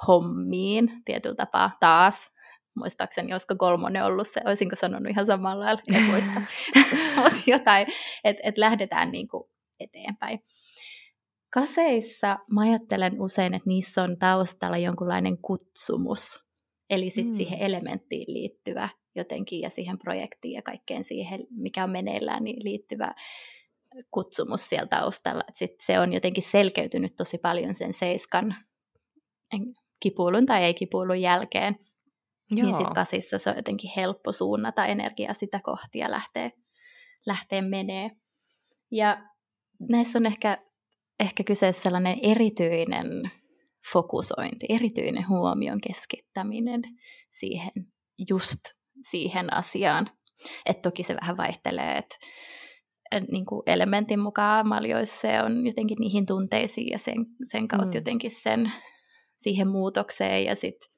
hommiin 0.08 1.02
tietyllä 1.04 1.34
tapaa 1.34 1.70
taas. 1.80 2.32
Muistaakseni, 2.76 3.32
olisiko 3.32 3.54
kolmonen 3.56 4.04
ollut 4.04 4.28
se, 4.28 4.40
olisinko 4.46 4.76
sanonut 4.76 5.10
ihan 5.10 5.26
samalla 5.26 5.64
lailla, 5.64 5.82
en 5.94 6.02
muista. 6.02 6.40
Mutta 7.16 7.40
jotain, 7.46 7.86
että 8.24 8.42
et 8.44 8.58
lähdetään 8.58 9.10
niin 9.10 9.28
kuin 9.28 9.44
eteenpäin. 9.80 10.38
Kaseissa 11.52 12.38
mä 12.50 12.60
ajattelen 12.60 13.22
usein, 13.22 13.54
että 13.54 13.68
niissä 13.68 14.02
on 14.02 14.16
taustalla 14.18 14.78
jonkunlainen 14.78 15.38
kutsumus, 15.38 16.40
eli 16.90 17.10
sitten 17.10 17.32
mm. 17.32 17.36
siihen 17.36 17.58
elementtiin 17.58 18.34
liittyvä 18.34 18.88
jotenkin 19.14 19.60
ja 19.60 19.70
siihen 19.70 19.98
projektiin 19.98 20.54
ja 20.54 20.62
kaikkeen 20.62 21.04
siihen, 21.04 21.46
mikä 21.50 21.84
on 21.84 21.90
meneillään, 21.90 22.44
niin 22.44 22.64
liittyvä 22.64 23.14
kutsumus 24.10 24.68
siellä 24.68 24.86
taustalla. 24.86 25.44
Et 25.48 25.56
sit 25.56 25.70
se 25.80 25.98
on 25.98 26.12
jotenkin 26.12 26.42
selkeytynyt 26.42 27.16
tosi 27.16 27.38
paljon 27.38 27.74
sen 27.74 27.94
seiskan 27.94 28.54
kipuilun 30.00 30.46
tai 30.46 30.64
ei-kipuilun 30.64 31.20
jälkeen. 31.20 31.76
Joo. 32.50 32.66
Niin 32.66 32.74
sitten 32.74 32.94
kasissa 32.94 33.38
se 33.38 33.50
on 33.50 33.56
jotenkin 33.56 33.90
helppo 33.96 34.32
suunnata 34.32 34.86
energiaa 34.86 35.34
sitä 35.34 35.60
kohti 35.62 35.98
ja 35.98 36.10
lähteä, 36.10 36.50
lähteä 37.26 37.62
menee. 37.62 38.10
Ja 38.90 39.28
näissä 39.88 40.18
on 40.18 40.26
ehkä 40.26 40.58
ehkä 41.22 41.44
kyseessä 41.44 41.82
sellainen 41.82 42.18
erityinen 42.22 43.30
fokusointi, 43.92 44.66
erityinen 44.68 45.28
huomion 45.28 45.80
keskittäminen 45.80 46.82
siihen, 47.30 47.70
just 48.28 48.60
siihen 49.10 49.52
asiaan. 49.52 50.10
Et 50.66 50.82
toki 50.82 51.02
se 51.02 51.16
vähän 51.20 51.36
vaihtelee, 51.36 51.98
että 51.98 52.16
niin 53.30 53.46
kuin 53.46 53.62
elementin 53.66 54.20
mukaan 54.20 54.68
maljoissa 54.68 55.20
se 55.20 55.42
on 55.42 55.66
jotenkin 55.66 55.98
niihin 56.00 56.26
tunteisiin 56.26 56.88
ja 56.92 56.98
sen, 56.98 57.26
sen 57.50 57.68
kautta 57.68 57.86
mm. 57.86 57.94
jotenkin 57.94 58.30
sen 58.30 58.72
siihen 59.36 59.68
muutokseen 59.68 60.44
ja 60.44 60.56
sitten 60.56 60.92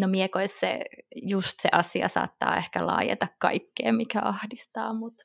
no 0.00 0.08
miekoissa 0.08 0.58
se, 0.60 0.80
just 1.14 1.60
se 1.62 1.68
asia 1.72 2.08
saattaa 2.08 2.56
ehkä 2.56 2.86
laajeta 2.86 3.26
kaikkeen, 3.38 3.94
mikä 3.94 4.20
ahdistaa, 4.22 4.94
mutta 4.94 5.24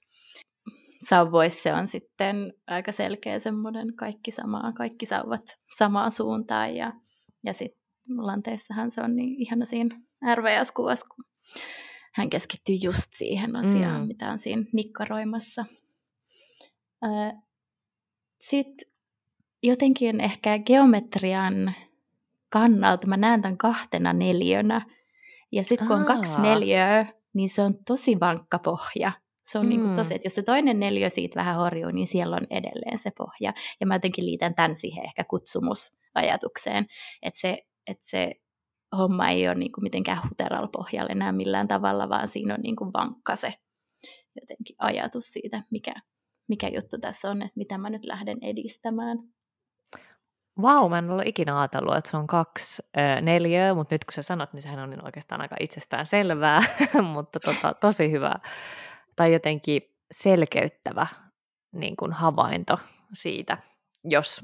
sauvoissa 1.10 1.76
on 1.76 1.88
sitten 1.88 2.54
aika 2.68 2.91
selkeä 2.91 3.39
semmoinen 3.39 3.96
kaikki 3.96 4.32
samaa, 4.32 4.74
kaikki 4.74 5.06
sauvat 5.06 5.44
samaan 5.78 6.12
suuntaan 6.12 6.76
ja, 6.76 6.94
ja 7.44 7.54
sitten 7.54 7.82
lanteessahan 8.18 8.91
se 8.91 9.02
on 9.02 9.15
niin 9.15 9.41
ihana 9.41 9.65
siinä 9.65 10.02
RVS-kuvassa, 10.36 11.06
kun 11.15 11.26
hän 12.13 12.30
keskittyy 12.30 12.76
just 12.84 13.12
siihen 13.18 13.56
asiaan, 13.56 14.02
mm. 14.02 14.08
mitä 14.08 14.32
on 14.32 14.39
siinä 14.39 14.63
nikkaroimassa. 14.74 15.65
Sitten 18.39 18.91
jotenkin 19.63 20.22
ehkä 20.22 20.60
geometrian 20.60 21.76
kannalta 22.50 23.08
mä 23.08 23.18
näen 23.18 23.41
tämän 23.41 23.58
kahtena 23.58 24.13
neljönä. 24.13 24.82
Ja 25.52 25.63
sitten 25.63 25.88
kun 25.88 25.96
on 25.96 26.06
kaksi 26.06 26.41
neljöä, 26.41 27.06
niin 27.34 27.50
se 27.50 27.62
on 27.62 27.74
tosi 27.88 28.20
vankka 28.20 28.60
pohja. 28.60 29.12
Se 29.45 29.60
on 29.60 29.65
mm. 29.65 29.69
niin 29.69 29.81
kuin 29.81 29.95
tosi, 29.95 30.15
että 30.15 30.25
jos 30.25 30.36
se 30.36 30.43
toinen 30.43 30.79
neljä 30.79 31.10
siitä 31.10 31.39
vähän 31.39 31.55
horjuu, 31.55 31.91
niin 31.91 32.08
siellä 32.08 32.36
on 32.36 32.47
edelleen 32.49 32.97
se 32.97 33.12
pohja. 33.17 33.53
Ja 33.79 33.88
mä 33.88 33.95
jotenkin 33.95 34.25
liitän 34.25 34.55
tämän 34.55 34.75
siihen 34.75 35.05
ehkä 35.05 35.23
kutsumusajatukseen, 35.23 36.86
että 37.21 37.39
se, 37.39 37.58
että 37.88 38.05
se 38.10 38.31
homma 38.97 39.29
ei 39.29 39.47
ole 39.47 39.55
niin 39.55 39.71
kuin 39.71 39.84
mitenkään 39.84 40.19
huteralla 40.29 40.69
pohjalla 40.77 41.10
enää 41.12 41.31
millään 41.31 41.67
tavalla, 41.67 42.10
vaan 42.10 42.27
siinä 42.27 42.53
on 42.53 42.62
niin 42.62 42.75
kuin 42.75 42.93
vankka 42.93 43.36
se 43.36 43.53
jotenkin 44.41 44.75
ajatus 44.79 45.25
siitä, 45.25 45.63
mikä, 45.71 45.93
mikä 46.47 46.67
juttu 46.67 46.97
tässä 47.01 47.31
on, 47.31 47.41
että 47.41 47.53
mitä 47.55 47.77
mä 47.77 47.89
nyt 47.89 48.05
lähden 48.05 48.38
edistämään. 48.41 49.17
Vau, 50.62 50.89
mä 50.89 50.97
en 50.97 51.12
ole 51.12 51.23
ikinä 51.25 51.60
ajatellut, 51.60 51.95
että 51.95 52.10
se 52.10 52.17
on 52.17 52.27
kaksi 52.27 52.84
äh, 52.97 53.21
neljää, 53.21 53.73
mutta 53.73 53.95
nyt 53.95 54.05
kun 54.05 54.13
sä 54.13 54.21
sanot, 54.21 54.53
niin 54.53 54.62
sehän 54.62 54.79
on 54.79 54.89
niin 54.89 55.05
oikeastaan 55.05 55.41
aika 55.41 55.55
itsestään 55.60 56.05
selvää, 56.05 56.60
mutta 57.13 57.39
tota, 57.39 57.73
tosi 57.73 58.12
hyvä 58.12 58.36
tai 59.15 59.34
jotenkin 59.34 59.82
selkeyttävä 60.12 61.08
niin 61.75 61.95
kuin 61.97 62.13
havainto 62.13 62.78
siitä, 63.13 63.58
jos 64.04 64.41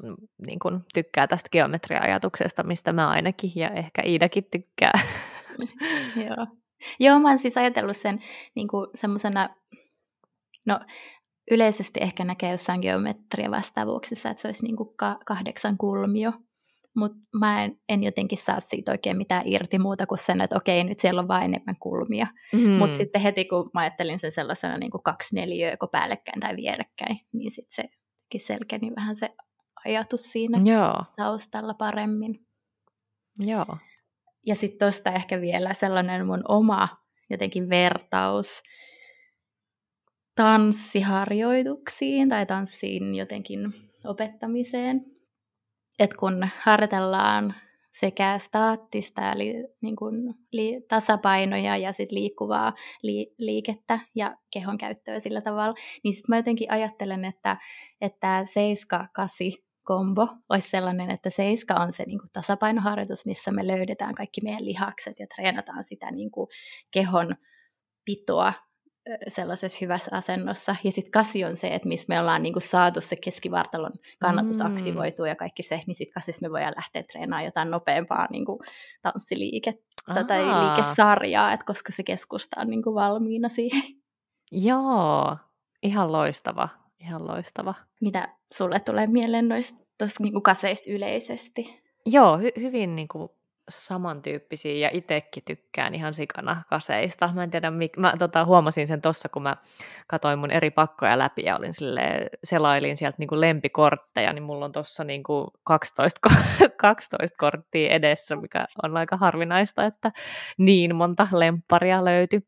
niin 0.47 0.59
kuin, 0.59 0.79
tykkää 0.93 1.27
tästä 1.27 1.49
geometria-ajatuksesta, 1.49 2.63
mistä 2.63 2.93
mä 2.93 3.09
ainakin 3.09 3.51
ja 3.55 3.69
ehkä 3.69 4.01
Iidakin 4.05 4.45
tykkää. 4.51 4.93
Joo. 6.25 6.47
Joo, 6.99 7.19
mä 7.19 7.29
oon 7.29 7.39
siis 7.39 7.57
ajatellut 7.57 7.97
sen 7.97 8.19
niin 8.55 8.67
semmoisena, 8.95 9.49
no 10.65 10.79
yleisesti 11.51 11.99
ehkä 12.03 12.23
näkee 12.23 12.51
jossain 12.51 12.81
geometria-vastaavuuksissa, 12.81 14.29
että 14.29 14.41
se 14.41 14.47
olisi 14.47 14.65
niin 14.65 14.75
kuin 14.75 14.89
kahdeksan 15.25 15.77
kulmio, 15.77 16.31
mutta 16.95 17.17
mä 17.39 17.63
en, 17.63 17.79
en 17.89 18.03
jotenkin 18.03 18.37
saa 18.37 18.59
siitä 18.59 18.91
oikein 18.91 19.17
mitään 19.17 19.47
irti 19.47 19.79
muuta 19.79 20.07
kuin 20.07 20.17
sen, 20.17 20.41
että 20.41 20.57
okei, 20.57 20.83
nyt 20.83 20.99
siellä 20.99 21.21
on 21.21 21.27
vain 21.27 21.43
enemmän 21.43 21.75
kulmia. 21.79 22.27
Mm. 22.53 22.69
Mutta 22.69 22.97
sitten 22.97 23.21
heti 23.21 23.45
kun 23.45 23.69
mä 23.73 23.81
ajattelin 23.81 24.19
sen 24.19 24.31
sellaisena 24.31 24.77
niin 24.77 24.91
kuin 24.91 25.03
kaksi 25.03 25.35
neliöä 25.35 25.71
joko 25.71 25.87
päällekkäin 25.87 26.39
tai 26.39 26.55
vierekkäin, 26.55 27.19
niin 27.33 27.51
sitten 27.51 27.75
se 27.75 27.83
selkeni 28.37 28.91
vähän 28.95 29.15
se 29.15 29.29
ajatus 29.85 30.21
siinä 30.21 30.61
Joo. 30.65 31.03
taustalla 31.15 31.73
paremmin. 31.73 32.45
Joo. 33.39 33.77
Ja 34.45 34.55
sitten 34.55 34.79
tuosta 34.79 35.11
ehkä 35.11 35.41
vielä 35.41 35.73
sellainen 35.73 36.25
mun 36.25 36.43
oma 36.47 36.87
jotenkin 37.29 37.69
vertaus 37.69 38.63
tanssiharjoituksiin 40.35 42.29
tai 42.29 42.45
tanssiin 42.45 43.15
jotenkin 43.15 43.73
opettamiseen 44.05 45.05
että 46.01 46.17
kun 46.19 46.47
harjoitellaan 46.59 47.55
sekä 47.91 48.37
staattista 48.37 49.31
eli 49.31 49.53
niin 49.81 49.95
kuin 49.95 50.33
li- 50.51 50.81
tasapainoja 50.87 51.77
ja 51.77 51.91
sit 51.91 52.11
liikkuvaa 52.11 52.73
li- 53.03 53.35
liikettä 53.37 53.99
ja 54.15 54.35
kehon 54.53 54.77
käyttöä 54.77 55.19
sillä 55.19 55.41
tavalla, 55.41 55.73
niin 56.03 56.13
sitten 56.13 56.25
mä 56.29 56.37
jotenkin 56.37 56.71
ajattelen, 56.71 57.25
että, 57.25 57.57
että 58.01 58.43
7-8 58.43 59.61
kombo 59.83 60.27
olisi 60.49 60.69
sellainen, 60.69 61.11
että 61.11 61.29
seiska 61.29 61.73
on 61.73 61.93
se 61.93 62.03
niin 62.03 62.19
kuin 62.19 62.31
tasapainoharjoitus, 62.33 63.25
missä 63.25 63.51
me 63.51 63.67
löydetään 63.67 64.15
kaikki 64.15 64.41
meidän 64.41 64.65
lihakset 64.65 65.19
ja 65.19 65.27
treenataan 65.35 65.83
sitä 65.83 66.11
niin 66.11 66.31
kuin 66.31 66.47
kehon 66.91 67.35
pitoa 68.05 68.53
sellaisessa 69.27 69.77
hyvässä 69.81 70.15
asennossa. 70.15 70.75
Ja 70.83 70.91
sitten 70.91 71.11
kasi 71.11 71.45
on 71.45 71.55
se, 71.55 71.67
että 71.67 71.87
missä 71.87 72.05
me 72.09 72.19
ollaan 72.19 72.43
niinku 72.43 72.59
saatu 72.59 73.01
se 73.01 73.15
keskivartalon 73.23 73.91
kannatus 74.19 74.59
mm. 74.59 74.65
aktivoitua 74.65 75.27
ja 75.27 75.35
kaikki 75.35 75.63
se, 75.63 75.81
niin 75.87 75.95
sitten 75.95 76.13
kasissa 76.13 76.45
me 76.45 76.51
voidaan 76.51 76.73
lähteä 76.75 77.03
treenaamaan 77.03 77.45
jotain 77.45 77.71
nopeampaa 77.71 78.27
niinku 78.31 78.63
tanssiliikettä 79.01 79.85
Aha. 80.07 80.23
tai 80.23 80.45
liikesarjaa, 80.45 81.53
että 81.53 81.65
koska 81.65 81.91
se 81.91 82.03
keskusta 82.03 82.61
on 82.61 82.67
niinku 82.67 82.95
valmiina 82.95 83.49
siihen. 83.49 83.81
Joo, 84.51 85.37
ihan 85.83 86.11
loistava, 86.11 86.69
ihan 86.99 87.27
loistava. 87.27 87.73
Mitä 88.01 88.37
sulle 88.53 88.79
tulee 88.79 89.07
mieleen 89.07 89.47
noista 89.47 89.79
niinku 90.19 90.41
kaseista 90.41 90.91
yleisesti? 90.91 91.81
Joo, 92.05 92.37
hy- 92.37 92.61
hyvin 92.61 92.95
niinku 92.95 93.35
samantyyppisiä 93.69 94.73
ja 94.73 94.89
itsekin 94.93 95.43
tykkään 95.45 95.95
ihan 95.95 96.13
sikana 96.13 96.63
kaseista. 96.69 97.33
Mä 97.33 97.43
en 97.43 97.51
tiedä, 97.51 97.71
mik... 97.71 97.97
mä 97.97 98.13
tota, 98.19 98.45
huomasin 98.45 98.87
sen 98.87 99.01
tossa, 99.01 99.29
kun 99.29 99.43
mä 99.43 99.57
katsoin 100.07 100.39
mun 100.39 100.51
eri 100.51 100.71
pakkoja 100.71 101.17
läpi 101.17 101.43
ja 101.45 101.57
olin 101.57 101.73
sille 101.73 102.01
selailin 102.43 102.97
sieltä 102.97 103.15
niin 103.19 103.41
lempikortteja, 103.41 104.33
niin 104.33 104.43
mulla 104.43 104.65
on 104.65 104.71
tossa 104.71 105.03
niin 105.03 105.23
12, 105.63 106.19
12 106.77 107.37
korttia 107.37 107.91
edessä, 107.91 108.35
mikä 108.35 108.65
on 108.83 108.97
aika 108.97 109.17
harvinaista, 109.17 109.85
että 109.85 110.11
niin 110.57 110.95
monta 110.95 111.27
lempparia 111.31 112.05
löytyi. 112.05 112.39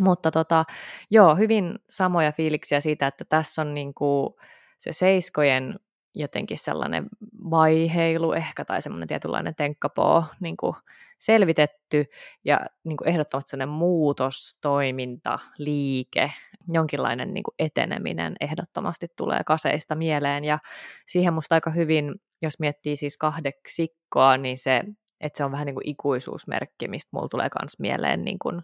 Mutta 0.00 0.30
tota, 0.30 0.64
joo, 1.10 1.34
hyvin 1.34 1.78
samoja 1.88 2.32
fiiliksiä 2.32 2.80
siitä, 2.80 3.06
että 3.06 3.24
tässä 3.28 3.62
on 3.62 3.74
niin 3.74 3.94
kuin 3.94 4.34
se 4.78 4.92
seiskojen 4.92 5.78
jotenkin 6.14 6.58
sellainen 6.58 7.06
vaiheilu 7.50 8.32
ehkä 8.32 8.64
tai 8.64 8.82
semmoinen 8.82 9.08
tietynlainen 9.08 9.54
tenkkapoo 9.54 10.24
niin 10.40 10.56
kuin 10.56 10.74
selvitetty 11.18 12.04
ja 12.44 12.60
niin 12.84 12.96
kuin 12.96 13.08
ehdottomasti 13.08 13.50
sellainen 13.50 13.74
muutos, 13.74 14.58
toiminta, 14.60 15.38
liike, 15.58 16.32
jonkinlainen 16.72 17.34
niin 17.34 17.44
kuin 17.44 17.54
eteneminen 17.58 18.34
ehdottomasti 18.40 19.06
tulee 19.16 19.40
kaseista 19.46 19.94
mieleen. 19.94 20.44
Ja 20.44 20.58
siihen 21.06 21.34
musta 21.34 21.54
aika 21.54 21.70
hyvin, 21.70 22.14
jos 22.42 22.58
miettii 22.58 22.96
siis 22.96 23.16
kahdeksikkoa, 23.16 24.36
niin 24.36 24.58
se, 24.58 24.82
että 25.20 25.36
se 25.36 25.44
on 25.44 25.52
vähän 25.52 25.66
niin 25.66 25.74
kuin 25.74 25.88
ikuisuusmerkki, 25.88 26.88
mistä 26.88 27.10
mulla 27.12 27.28
tulee 27.28 27.48
myös 27.62 27.78
mieleen 27.78 28.24
niin 28.24 28.38
kuin 28.38 28.62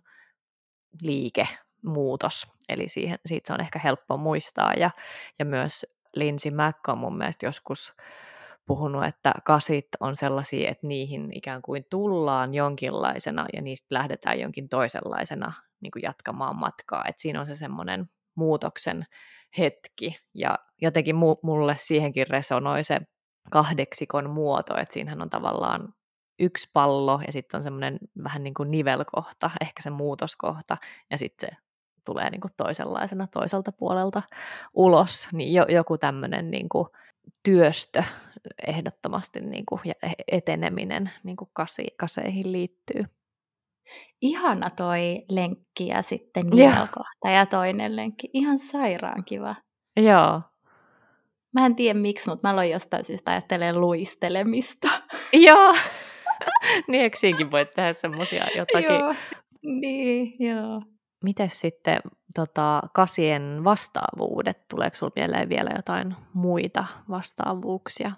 liike, 1.02 1.48
muutos, 1.82 2.46
eli 2.68 2.88
siihen, 2.88 3.18
siitä 3.26 3.46
se 3.46 3.52
on 3.54 3.60
ehkä 3.60 3.78
helppo 3.78 4.16
muistaa. 4.16 4.74
Ja, 4.74 4.90
ja 5.38 5.44
myös 5.44 5.86
Lindsay 6.16 6.52
Mack 6.52 6.88
on 6.88 6.98
mun 6.98 7.18
mielestä 7.18 7.46
joskus 7.46 7.94
puhunut, 8.66 9.04
että 9.04 9.34
kasit 9.44 9.88
on 10.00 10.16
sellaisia, 10.16 10.70
että 10.70 10.86
niihin 10.86 11.28
ikään 11.32 11.62
kuin 11.62 11.84
tullaan 11.90 12.54
jonkinlaisena 12.54 13.46
ja 13.52 13.62
niistä 13.62 13.94
lähdetään 13.94 14.40
jonkin 14.40 14.68
toisenlaisena 14.68 15.52
niin 15.80 15.90
kuin 15.90 16.02
jatkamaan 16.02 16.56
matkaa. 16.56 17.04
Et 17.08 17.18
siinä 17.18 17.40
on 17.40 17.46
se 17.46 17.54
semmoinen 17.54 18.10
muutoksen 18.34 19.06
hetki 19.58 20.16
ja 20.34 20.58
jotenkin 20.82 21.16
mulle 21.42 21.74
siihenkin 21.76 22.26
resonoi 22.30 22.84
se 22.84 23.00
kahdeksikon 23.50 24.30
muoto, 24.30 24.76
että 24.76 24.94
siinähän 24.94 25.22
on 25.22 25.30
tavallaan 25.30 25.94
yksi 26.40 26.70
pallo 26.72 27.20
ja 27.26 27.32
sitten 27.32 27.58
on 27.58 27.62
semmoinen 27.62 27.98
vähän 28.24 28.44
niin 28.44 28.54
kuin 28.54 28.70
nivelkohta, 28.70 29.50
ehkä 29.60 29.82
se 29.82 29.90
muutoskohta 29.90 30.76
ja 31.10 31.18
sitten 31.18 31.50
se 31.50 31.56
tulee 32.06 32.30
niin 32.30 32.40
kuin 32.40 32.52
toisenlaisena 32.56 33.26
toiselta 33.26 33.72
puolelta 33.72 34.22
ulos, 34.74 35.28
niin 35.32 35.54
jo, 35.54 35.66
joku 35.68 35.98
tämmöinen 35.98 36.50
niin 36.50 36.68
kuin 36.68 36.88
työstö 37.42 38.02
ehdottomasti 38.66 39.40
niin 39.40 39.66
kuin, 39.66 39.80
ja 39.84 39.94
e-, 40.02 40.36
eteneminen 40.36 41.10
niin 41.22 41.36
kuin 41.36 41.50
kasi, 41.52 41.86
kaseihin 41.98 42.52
liittyy. 42.52 43.04
Ihana 44.20 44.70
toi 44.70 45.24
lenkki 45.30 45.86
ja 45.86 46.02
sitten 46.02 46.46
nivelkohta 46.46 47.30
ja 47.30 47.46
toinen 47.46 47.96
lenkki. 47.96 48.30
Ihan 48.32 48.58
sairaan 48.58 49.24
kiva. 49.24 49.54
Joo. 49.96 50.42
Mä 51.52 51.66
en 51.66 51.76
tiedä 51.76 51.98
miksi, 51.98 52.28
mutta 52.30 52.48
mä 52.48 52.52
aloin 52.52 52.70
jostain 52.70 53.04
syystä 53.04 53.30
ajattelemaan 53.30 53.80
luistelemista. 53.80 54.88
Joo. 55.46 55.74
niin 56.88 57.02
eikö 57.02 57.16
siinkin 57.16 57.50
voi 57.50 57.66
tehdä 57.66 57.92
semmoisia 57.92 58.44
jotakin? 58.56 58.94
Joo. 58.94 59.14
Niin, 59.62 60.36
joo. 60.38 60.82
Miten 61.24 61.50
sitten 61.50 62.00
tota, 62.34 62.82
kasien 62.94 63.64
vastaavuudet? 63.64 64.68
Tuleeko 64.68 64.94
sinulla 64.94 65.12
mieleen 65.16 65.48
vielä 65.48 65.70
jotain 65.76 66.16
muita 66.34 66.86
vastaavuuksia? 67.10 68.12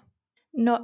No 0.57 0.79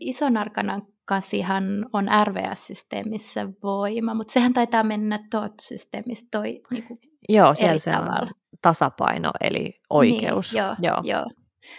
ison 0.00 0.36
arkanan 0.36 0.82
kasihan 1.04 1.64
on 1.92 2.08
RVS-systeemissä 2.24 3.48
voima, 3.62 4.14
mutta 4.14 4.32
sehän 4.32 4.52
taitaa 4.52 4.82
mennä 4.82 5.18
TOT-systeemissä 5.30 6.28
toi 6.30 6.60
niin 6.70 6.84
kuin 6.84 7.00
Joo, 7.28 7.54
siellä 7.54 7.78
se 7.78 7.90
on 7.90 8.30
tasapaino, 8.62 9.30
eli 9.40 9.80
oikeus. 9.90 10.52
Niin, 10.52 10.62
joo, 10.62 10.74
joo. 10.82 11.00
joo. 11.02 11.26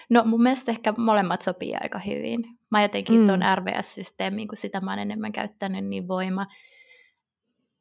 No 0.10 0.24
mun 0.26 0.44
mielestä 0.44 0.72
ehkä 0.72 0.94
molemmat 0.98 1.42
sopii 1.42 1.76
aika 1.82 2.00
hyvin. 2.00 2.44
Mä 2.72 2.82
jotenkin 2.82 3.20
mm. 3.20 3.26
tuon 3.26 3.42
RVS-systeemin, 3.56 4.48
kun 4.48 4.58
sitä 4.58 4.82
mä 4.82 4.92
oon 4.92 5.00
enemmän 5.00 5.32
käyttänyt, 5.32 5.86
niin 5.86 6.08
voima 6.08 6.48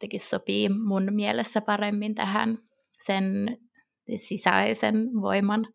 jotenkin 0.00 0.20
sopii 0.20 0.68
mun 0.68 1.08
mielessä 1.10 1.60
paremmin 1.60 2.14
tähän 2.14 2.58
sen 3.04 3.58
sisäisen 4.16 4.96
voiman 5.20 5.66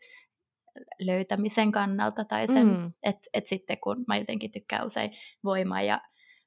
löytämisen 0.99 1.71
kannalta, 1.71 2.25
tai 2.25 2.47
sen, 2.47 2.67
mm. 2.67 2.91
että 3.03 3.29
et 3.33 3.47
sitten 3.47 3.77
kun 3.83 4.05
mä 4.07 4.17
jotenkin 4.17 4.51
tykkään 4.51 4.85
usein 4.85 5.11
voimaa 5.43 5.81
ja, 5.81 6.01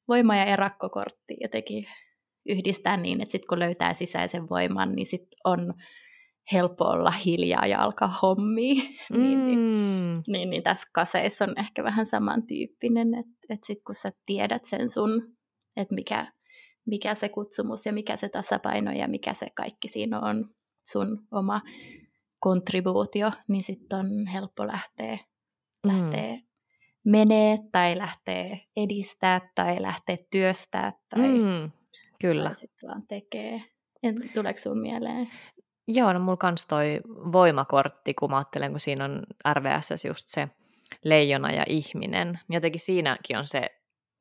voima 0.08 0.36
ja 0.36 0.44
erakkokortti 0.44 1.36
jotenkin 1.40 1.84
yhdistää 2.48 2.96
niin, 2.96 3.20
että 3.20 3.32
sitten 3.32 3.48
kun 3.48 3.58
löytää 3.58 3.94
sisäisen 3.94 4.48
voiman, 4.50 4.92
niin 4.92 5.06
sitten 5.06 5.38
on 5.44 5.74
helppo 6.52 6.84
olla 6.84 7.10
hiljaa 7.10 7.66
ja 7.66 7.82
alkaa 7.82 8.18
hommia. 8.22 8.82
Mm. 9.12 9.22
niin, 9.22 9.46
niin, 9.46 10.16
niin, 10.26 10.50
niin 10.50 10.62
tässä 10.62 10.88
kaseissa 10.94 11.44
on 11.44 11.58
ehkä 11.58 11.84
vähän 11.84 12.06
samantyyppinen, 12.06 13.14
että 13.14 13.32
et 13.50 13.64
sitten 13.64 13.84
kun 13.84 13.94
sä 13.94 14.10
tiedät 14.26 14.64
sen 14.64 14.90
sun, 14.90 15.10
että 15.76 15.94
mikä, 15.94 16.32
mikä 16.88 17.14
se 17.14 17.28
kutsumus 17.28 17.86
ja 17.86 17.92
mikä 17.92 18.16
se 18.16 18.28
tasapaino 18.28 18.92
ja 18.92 19.08
mikä 19.08 19.34
se 19.34 19.46
kaikki 19.54 19.88
siinä 19.88 20.20
on 20.20 20.50
sun 20.84 21.26
oma 21.30 21.60
kontribuutio, 22.38 23.30
niin 23.48 23.62
sitten 23.62 23.98
on 23.98 24.26
helppo 24.26 24.66
lähteä, 24.66 25.18
mm. 25.86 25.92
lähteä 25.92 26.38
menee 27.04 27.58
tai 27.72 27.98
lähtee 27.98 28.60
edistää 28.76 29.40
tai 29.54 29.82
lähteä 29.82 30.16
työstää 30.30 30.92
tai, 31.08 31.28
mm, 31.28 31.70
kyllä. 32.20 32.54
sitten 32.54 32.88
vaan 32.88 33.06
tekee. 33.06 33.62
En, 34.02 34.14
tuleeko 34.34 34.58
sun 34.58 34.78
mieleen? 34.78 35.30
Joo, 35.88 36.12
no 36.12 36.18
mulla 36.18 36.36
kans 36.36 36.66
toi 36.66 37.00
voimakortti, 37.06 38.14
kun 38.14 38.30
mä 38.30 38.36
ajattelen, 38.36 38.70
kun 38.70 38.80
siinä 38.80 39.04
on 39.04 39.22
RVS 39.54 40.04
just 40.04 40.28
se 40.28 40.48
leijona 41.04 41.52
ja 41.52 41.64
ihminen. 41.68 42.38
Jotenkin 42.50 42.80
siinäkin 42.80 43.38
on 43.38 43.46
se 43.46 43.70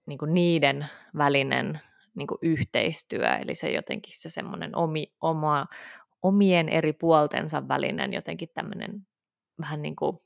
niin 0.05 0.19
niiden 0.27 0.85
välinen 1.17 1.79
niin 2.17 2.27
kuin 2.27 2.39
yhteistyö, 2.41 3.35
eli 3.35 3.55
se 3.55 3.71
jotenkin 3.71 4.13
se 4.15 4.29
semmoinen 4.29 4.75
omi, 4.75 5.07
oma, 5.21 5.65
omien 6.23 6.69
eri 6.69 6.93
puoltensa 6.93 7.67
välinen 7.67 8.13
jotenkin 8.13 8.49
tämmöinen 8.53 9.07
vähän 9.61 9.81
niin 9.81 9.95
kuin 9.95 10.17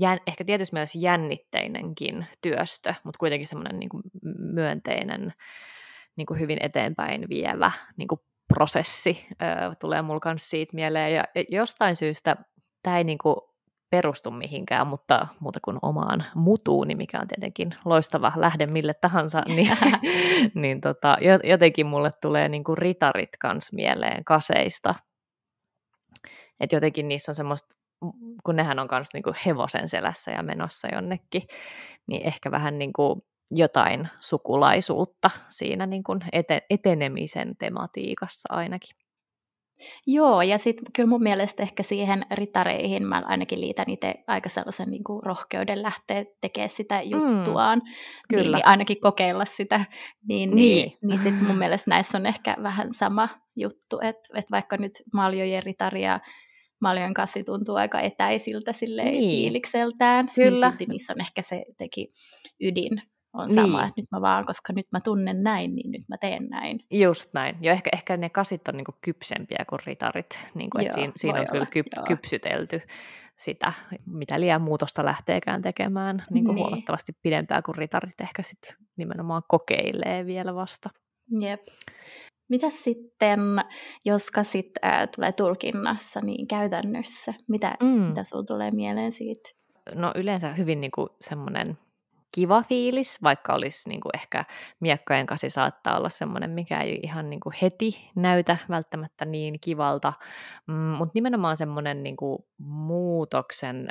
jän, 0.00 0.18
ehkä 0.26 0.44
tietysti 0.44 0.74
mielessä 0.74 0.98
jännitteinenkin 1.02 2.26
työstö, 2.42 2.94
mutta 3.04 3.18
kuitenkin 3.18 3.48
semmoinen 3.48 3.78
niin 3.78 3.90
myönteinen, 4.38 5.32
niin 6.16 6.26
kuin 6.26 6.40
hyvin 6.40 6.58
eteenpäin 6.60 7.28
vievä 7.28 7.72
niin 7.96 8.08
kuin 8.08 8.20
prosessi 8.54 9.26
ö, 9.32 9.74
tulee 9.80 10.02
mulla 10.02 10.34
siitä 10.36 10.74
mieleen. 10.74 11.14
Ja 11.14 11.24
jostain 11.48 11.96
syystä 11.96 12.36
tämä 12.82 12.98
ei 12.98 13.04
niin 13.04 13.18
kuin 13.18 13.36
perustu 13.90 14.30
mihinkään, 14.30 14.86
mutta 14.86 15.26
muuta 15.40 15.58
kuin 15.64 15.78
omaan 15.82 16.24
mutuuni, 16.34 16.94
mikä 16.94 17.20
on 17.20 17.28
tietenkin 17.28 17.70
loistava 17.84 18.32
lähde 18.36 18.66
mille 18.66 18.94
tahansa, 19.00 19.42
niin, 19.56 19.76
niin 20.54 20.80
tota, 20.80 21.16
jotenkin 21.44 21.86
mulle 21.86 22.10
tulee 22.20 22.48
niin 22.48 22.64
kuin 22.64 22.78
ritarit 22.78 23.36
kans 23.40 23.72
mieleen 23.72 24.24
kaseista. 24.24 24.94
Et 26.60 26.72
jotenkin 26.72 27.08
niissä 27.08 27.30
on 27.30 27.34
semmoista, 27.34 27.76
kun 28.44 28.56
nehän 28.56 28.78
on 28.78 28.88
kans 28.88 29.08
niin 29.14 29.22
kuin 29.22 29.36
hevosen 29.46 29.88
selässä 29.88 30.30
ja 30.30 30.42
menossa 30.42 30.88
jonnekin, 30.92 31.42
niin 32.06 32.26
ehkä 32.26 32.50
vähän 32.50 32.78
niin 32.78 32.92
kuin 32.92 33.20
jotain 33.50 34.08
sukulaisuutta 34.16 35.30
siinä 35.48 35.86
niin 35.86 36.02
kuin 36.02 36.20
etenemisen 36.70 37.56
tematiikassa 37.56 38.54
ainakin. 38.54 39.03
Joo, 40.06 40.42
ja 40.42 40.58
sitten 40.58 40.92
kyllä 40.92 41.08
mun 41.08 41.22
mielestä 41.22 41.62
ehkä 41.62 41.82
siihen 41.82 42.26
ritareihin 42.30 43.06
mä 43.06 43.22
ainakin 43.26 43.60
liitän 43.60 43.90
itse 43.90 44.14
aika 44.26 44.48
sellaisen 44.48 44.90
niin 44.90 45.04
kuin 45.04 45.22
rohkeuden 45.22 45.82
lähteä 45.82 46.24
tekemään 46.40 46.68
sitä 46.68 47.02
mm, 47.04 47.10
juttuaan. 47.10 47.78
Mm, 47.78 47.92
kyllä. 48.28 48.42
Niin, 48.42 48.52
niin 48.52 48.66
ainakin 48.66 49.00
kokeilla 49.00 49.44
sitä. 49.44 49.84
Niin, 50.28 50.50
niin. 50.50 50.56
niin, 50.56 50.98
niin 51.02 51.18
sitten 51.18 51.46
mun 51.46 51.58
mielestä 51.58 51.90
näissä 51.90 52.18
on 52.18 52.26
ehkä 52.26 52.56
vähän 52.62 52.94
sama 52.94 53.28
juttu, 53.56 53.98
että, 54.02 54.38
että 54.38 54.50
vaikka 54.50 54.76
nyt 54.76 54.92
maljojen 55.12 55.62
ritari 55.62 56.02
ja 56.02 56.20
maljojen 56.80 57.14
kassi 57.14 57.44
tuntuu 57.44 57.74
aika 57.74 58.00
etäisiltä 58.00 58.72
silleen 58.72 59.12
niin. 59.12 59.30
fiilikseltään, 59.30 60.26
niin 60.26 60.34
kyllä. 60.34 60.50
niin 60.50 60.72
silti 60.72 60.86
niissä 60.86 61.12
on 61.12 61.20
ehkä 61.20 61.42
se 61.42 61.64
teki 61.78 62.12
ydin 62.60 63.02
on 63.34 63.46
niin. 63.46 63.54
sama, 63.54 63.80
että 63.80 64.00
nyt 64.00 64.10
mä 64.12 64.20
vaan, 64.20 64.46
koska 64.46 64.72
nyt 64.72 64.86
mä 64.92 65.00
tunnen 65.00 65.42
näin, 65.42 65.74
niin 65.74 65.90
nyt 65.90 66.08
mä 66.08 66.16
teen 66.20 66.48
näin. 66.48 66.80
Just 66.90 67.34
näin. 67.34 67.56
Jo 67.60 67.72
ehkä, 67.72 67.90
ehkä 67.92 68.16
ne 68.16 68.30
kasit 68.30 68.68
on 68.68 68.76
niinku 68.76 68.94
kypsempiä 69.00 69.64
kuin 69.68 69.78
ritarit, 69.86 70.40
niinku, 70.54 70.78
että 70.78 70.94
siinä, 70.94 71.12
siinä 71.16 71.40
on 71.40 71.46
kyllä 71.50 71.66
kyp, 71.66 71.86
kypsytelty 72.06 72.80
sitä, 73.38 73.72
mitä 74.06 74.40
liian 74.40 74.62
muutosta 74.62 75.04
lähteekään 75.04 75.62
tekemään 75.62 76.22
niinku 76.30 76.52
niin. 76.52 76.58
huomattavasti 76.58 77.12
pidempää 77.22 77.62
kuin 77.62 77.78
ritarit 77.78 78.20
ehkä 78.20 78.42
sitten 78.42 78.76
nimenomaan 78.96 79.42
kokeilee 79.48 80.26
vielä 80.26 80.54
vasta. 80.54 80.90
Jep. 81.40 81.60
Mitä 82.48 82.70
sitten, 82.70 83.40
jos 84.04 84.30
kasit 84.30 84.70
äh, 84.84 85.08
tulee 85.16 85.32
tulkinnassa, 85.32 86.20
niin 86.20 86.46
käytännössä, 86.46 87.34
mitä, 87.48 87.74
mm. 87.82 87.86
mitä 87.88 88.22
sinulla 88.22 88.46
tulee 88.46 88.70
mieleen 88.70 89.12
siitä? 89.12 89.50
No 89.94 90.12
yleensä 90.14 90.52
hyvin 90.52 90.80
niinku 90.80 91.08
semmoinen 91.20 91.78
kiva 92.34 92.62
fiilis, 92.62 93.22
vaikka 93.22 93.54
olisi 93.54 93.88
niin 93.88 94.00
kuin 94.00 94.10
ehkä 94.14 94.44
miekkojen 94.80 95.26
kasi 95.26 95.50
saattaa 95.50 95.96
olla 95.96 96.08
semmoinen, 96.08 96.50
mikä 96.50 96.80
ei 96.80 97.00
ihan 97.02 97.30
niin 97.30 97.40
kuin 97.40 97.54
heti 97.62 98.10
näytä 98.16 98.56
välttämättä 98.68 99.24
niin 99.24 99.60
kivalta, 99.60 100.12
mm, 100.66 100.74
mutta 100.74 101.12
nimenomaan 101.14 101.56
semmoinen 101.56 102.02
niin 102.02 102.16
kuin 102.16 102.38
muutoksen 102.58 103.88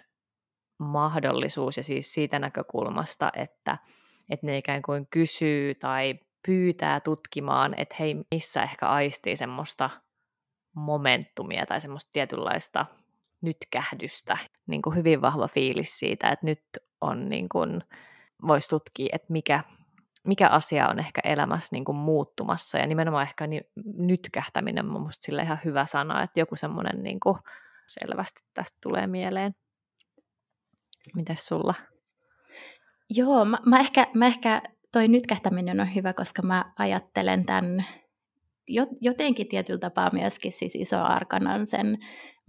mahdollisuus 0.79 1.77
ja 1.77 1.83
siis 1.83 2.13
siitä 2.13 2.39
näkökulmasta, 2.39 3.29
että, 3.35 3.77
että 4.29 4.45
ne 4.45 4.57
ikään 4.57 4.81
kuin 4.81 5.07
kysyy 5.09 5.75
tai 5.75 6.19
pyytää 6.45 6.99
tutkimaan, 6.99 7.73
että 7.77 7.95
hei, 7.99 8.15
missä 8.31 8.63
ehkä 8.63 8.87
aistii 8.87 9.35
semmoista 9.35 9.89
momentumia 10.75 11.65
tai 11.65 11.81
semmoista 11.81 12.11
tietynlaista 12.13 12.85
nytkähdystä, 13.41 14.37
niin 14.67 14.81
kuin 14.81 14.95
hyvin 14.95 15.21
vahva 15.21 15.47
fiilis 15.47 15.99
siitä, 15.99 16.29
että 16.29 16.45
nyt 16.45 16.63
on 17.01 17.29
niin 17.29 17.49
kuin, 17.49 17.83
voisi 18.47 18.69
tutkia, 18.69 19.09
että 19.13 19.33
mikä, 19.33 19.63
mikä 20.27 20.47
asia 20.47 20.89
on 20.89 20.99
ehkä 20.99 21.21
elämässä 21.23 21.75
niin 21.75 21.85
kuin 21.85 21.95
muuttumassa 21.95 22.77
ja 22.77 22.87
nimenomaan 22.87 23.23
ehkä 23.23 23.47
niin, 23.47 23.63
nytkähtäminen 23.97 24.85
on 24.85 24.91
minusta 24.91 25.25
sille 25.25 25.41
ihan 25.41 25.59
hyvä 25.65 25.85
sana, 25.85 26.23
että 26.23 26.39
joku 26.39 26.55
semmoinen 26.55 27.03
niin 27.03 27.19
kuin 27.19 27.37
selvästi 27.87 28.41
tästä 28.53 28.77
tulee 28.83 29.07
mieleen. 29.07 29.55
Mitäs 31.15 31.45
sulla? 31.45 31.73
Joo, 33.09 33.45
mä, 33.45 33.57
mä, 33.65 33.79
ehkä, 33.79 34.07
mä 34.13 34.27
ehkä 34.27 34.61
toi 34.91 35.07
nytkähtäminen 35.07 35.79
on 35.79 35.95
hyvä, 35.95 36.13
koska 36.13 36.41
mä 36.41 36.73
ajattelen 36.79 37.45
tämän 37.45 37.85
jotenkin 39.01 39.47
tietyllä 39.47 39.79
tapaa 39.79 40.09
myöskin 40.13 40.51
siis 40.51 40.75
iso 40.75 41.03
arkanan 41.03 41.65
sen 41.65 41.97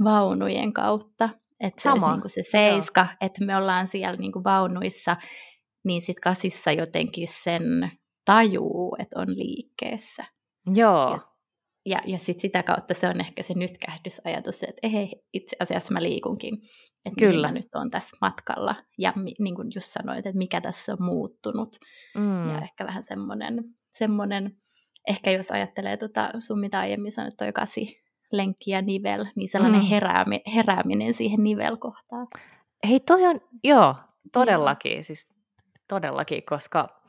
vaunujen 0.04 0.72
kautta. 0.72 1.28
Että 1.61 1.83
se 1.83 1.90
olisi 1.90 2.09
niin 2.09 2.20
kuin 2.20 2.30
se 2.30 2.42
seiska, 2.50 3.00
Joo. 3.00 3.16
että 3.20 3.44
me 3.44 3.57
ollaan 3.57 3.87
siellä 3.87 4.16
niin 4.16 4.33
kuin 4.33 4.44
vaunuissa, 4.44 5.16
niin 5.84 6.02
sitten 6.02 6.22
kasissa 6.22 6.72
jotenkin 6.72 7.28
sen 7.28 7.90
tajuu, 8.24 8.96
että 8.98 9.20
on 9.20 9.38
liikkeessä. 9.38 10.24
Joo. 10.74 11.10
Ja, 11.10 11.20
ja, 11.86 12.00
ja 12.06 12.18
sitten 12.18 12.40
sitä 12.40 12.62
kautta 12.62 12.94
se 12.94 13.08
on 13.08 13.20
ehkä 13.20 13.42
se 13.42 13.54
nytkähdysajatus, 13.54 14.62
että 14.62 14.80
ei, 14.82 15.12
itse 15.32 15.56
asiassa 15.60 15.92
mä 15.92 16.02
liikunkin. 16.02 16.54
Että 17.04 17.18
Kyllä. 17.18 17.48
mä 17.48 17.54
nyt 17.54 17.74
on 17.74 17.90
tässä 17.90 18.16
matkalla. 18.20 18.74
Ja 18.98 19.12
niin 19.38 19.54
kuin 19.54 19.68
just 19.74 19.86
sanoit, 19.86 20.26
että 20.26 20.38
mikä 20.38 20.60
tässä 20.60 20.92
on 20.92 21.02
muuttunut. 21.02 21.68
Mm. 22.16 22.48
Ja 22.50 22.60
ehkä 22.60 22.86
vähän 22.86 23.02
semmoinen, 23.02 23.64
semmoinen 23.90 24.56
ehkä 25.08 25.30
jos 25.30 25.50
ajattelee 25.50 25.96
tota, 25.96 26.30
sun 26.38 26.60
mitä 26.60 26.78
aiemmin 26.78 27.12
sanoit, 27.12 27.36
toi 27.36 27.52
kasi 27.52 28.02
lenkki 28.32 28.70
ja 28.70 28.82
nivel, 28.82 29.26
niin 29.36 29.48
sellainen 29.48 29.80
mm. 29.80 29.86
heräämi, 29.86 30.40
herääminen 30.54 31.14
siihen 31.14 31.44
nivelkohtaan. 31.44 32.26
Hei, 32.88 33.00
toi 33.00 33.26
on, 33.26 33.40
joo, 33.64 33.94
todellakin, 34.32 34.98
mm. 34.98 35.02
siis 35.02 35.33
todellakin, 35.88 36.42
koska 36.44 37.00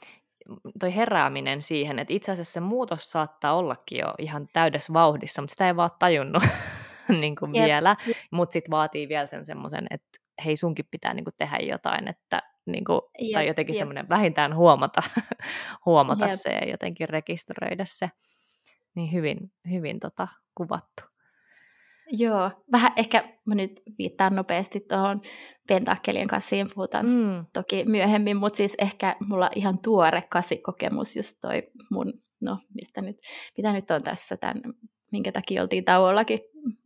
toi 0.80 0.96
herääminen 0.96 1.62
siihen, 1.62 2.00
että 2.00 2.14
itse 2.14 2.32
asiassa 2.32 2.54
se 2.54 2.60
muutos 2.60 3.12
saattaa 3.12 3.54
ollakin 3.54 4.00
jo 4.00 4.14
ihan 4.18 4.48
täydessä 4.54 4.94
vauhdissa, 4.94 5.42
mutta 5.42 5.52
sitä 5.52 5.68
ei 5.68 5.76
vaan 5.76 5.90
tajunnut 6.00 6.44
niin 7.22 7.36
kuin 7.36 7.54
vielä, 7.54 7.96
mutta 8.32 8.54
sitten 8.54 8.72
vaatii 8.72 9.10
vielä 9.10 9.26
sen 9.26 9.46
semmoisen, 9.46 9.88
että 9.92 10.20
hei 10.46 10.56
sunkin 10.56 10.88
pitää 10.92 11.14
niin 11.14 11.26
kuin 11.26 11.34
tehdä 11.38 11.58
jotain, 11.58 12.08
että 12.08 12.42
niin 12.66 12.86
kuin, 12.86 13.02
jep, 13.20 13.34
tai 13.34 13.48
jotenkin 13.48 13.76
semmoinen 13.76 14.10
vähintään 14.10 14.56
huomata, 14.56 15.02
huomata 15.86 16.28
se 16.28 16.50
ja 16.50 16.70
jotenkin 16.70 17.10
rekisteröidä 17.10 17.84
se. 17.88 18.10
Niin 18.96 19.12
hyvin, 19.12 19.38
hyvin 19.72 20.00
tota, 20.00 20.28
kuvattu. 20.56 21.15
Joo, 22.12 22.52
vähän 22.72 22.92
ehkä 22.96 23.24
mä 23.46 23.56
nyt 23.56 23.82
viittaan 23.98 24.36
nopeasti 24.36 24.80
tuohon 24.80 25.22
pentakkelien 25.68 26.28
kassiin, 26.28 26.68
puhutaan 26.76 27.06
mm. 27.06 27.46
toki 27.54 27.86
myöhemmin, 27.86 28.38
mutta 28.38 28.58
siis 28.58 28.76
ehkä 28.80 29.16
mulla 29.20 29.50
ihan 29.56 29.80
tuore 29.80 30.22
kasikokemus 30.30 31.16
just 31.16 31.38
toi 31.42 31.64
mun, 31.92 32.14
no 32.42 32.60
mistä 32.74 33.02
nyt, 33.02 33.18
mitä 33.58 33.74
nyt 33.74 33.92
on 33.92 34.04
tässä 34.04 34.38
tämän 34.38 34.62
minkä 35.12 35.32
takia 35.32 35.62
oltiin 35.62 35.86
tauollakin 35.86 36.40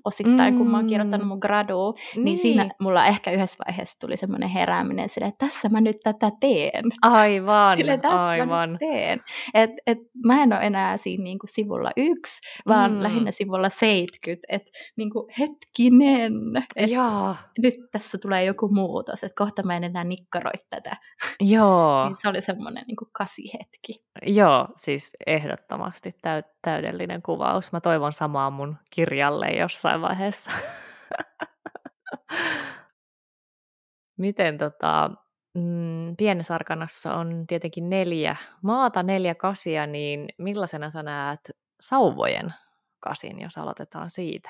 osittain, 0.06 0.54
mm. 0.54 0.58
kun 0.58 0.72
mä 0.72 0.78
oon 0.78 0.88
kirjoittanut 0.88 1.28
mun 1.28 1.38
graduun, 1.42 1.94
niin. 2.15 2.26
niin 2.26 2.38
siinä 2.38 2.70
mulla 2.80 3.06
ehkä 3.06 3.32
yhdessä 3.32 3.63
vaiheessa 3.68 4.00
tuli 4.00 4.18
semmoinen 4.18 4.50
herääminen 4.50 5.10
sille, 5.10 5.28
että 5.28 5.46
tässä 5.46 5.70
mä 5.70 5.82
nyt 5.82 5.98
tätä 6.04 6.32
teen. 6.39 6.86
Aivan, 7.02 7.76
sille, 7.76 7.98
tässä 7.98 8.28
aivan. 8.28 8.48
Mä 8.48 8.68
nyt 8.68 8.80
teen. 8.80 9.22
Et, 9.54 9.72
et 9.88 9.98
mä 10.26 10.44
en 10.44 10.54
ole 10.54 10.62
enää 10.62 10.98
siinä 10.98 11.24
niinku 11.24 11.48
sivulla 11.50 11.92
yksi, 11.98 12.42
vaan 12.68 12.92
mm. 12.92 13.04
lähinnä 13.04 13.32
sivulla 13.32 13.70
70, 13.70 14.48
että 14.50 14.72
niinku 14.98 15.28
hetkinen, 15.39 16.34
että 16.76 17.36
nyt 17.62 17.76
tässä 17.92 18.18
tulee 18.18 18.44
joku 18.44 18.68
muutos, 18.68 19.24
että 19.24 19.36
kohta 19.38 19.63
mä 19.63 19.78
en 19.78 19.84
enää 19.84 20.04
nikkaroi 20.04 20.54
tätä. 20.70 20.98
Joo. 21.39 22.06
niin 22.06 22.15
se 22.15 22.30
oli 22.30 22.42
semmoinen 22.42 22.84
niinku 22.88 23.06
kasihetki. 23.12 23.94
Joo, 24.26 24.68
siis 24.76 25.12
ehdottomasti 25.28 26.12
täy- 26.12 26.44
täydellinen 26.62 27.22
kuvaus. 27.22 27.72
Mä 27.72 27.82
toivon 27.82 28.13
samaa 28.13 28.50
mun 28.50 28.78
kirjalle, 28.95 29.48
jossain 29.48 30.02
vaiheessa. 30.02 30.52
Miten 34.17 34.58
tota, 34.58 35.12
mm, 35.54 36.15
pienessä 36.17 36.56
arkanassa 36.56 37.13
on 37.13 37.43
tietenkin 37.48 37.89
neljä 37.89 38.36
maata, 38.62 39.04
neljä 39.04 39.36
kasia, 39.36 39.88
niin 39.88 40.30
millaisena 40.38 40.89
sä 40.89 41.04
näet 41.04 41.52
sauvojen 41.80 42.54
kasin, 43.00 43.41
jos 43.41 43.58
aloitetaan 43.58 44.10
siitä? 44.10 44.50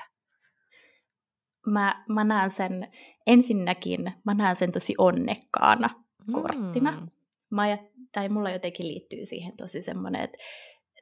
Mä, 1.66 2.04
mä 2.08 2.24
näen 2.24 2.50
sen 2.50 2.88
ensinnäkin, 3.26 4.12
mä 4.24 4.34
näen 4.34 4.56
sen 4.56 4.72
tosi 4.72 4.94
onnekkaana 4.98 5.90
korttina. 6.32 6.90
Mm. 6.90 7.08
Mä 7.50 7.62
ajat, 7.62 7.80
tai 8.12 8.28
mulla 8.28 8.50
jotenkin 8.50 8.88
liittyy 8.88 9.24
siihen 9.24 9.56
tosi 9.56 9.82
semmoinen, 9.82 10.20
että 10.24 10.38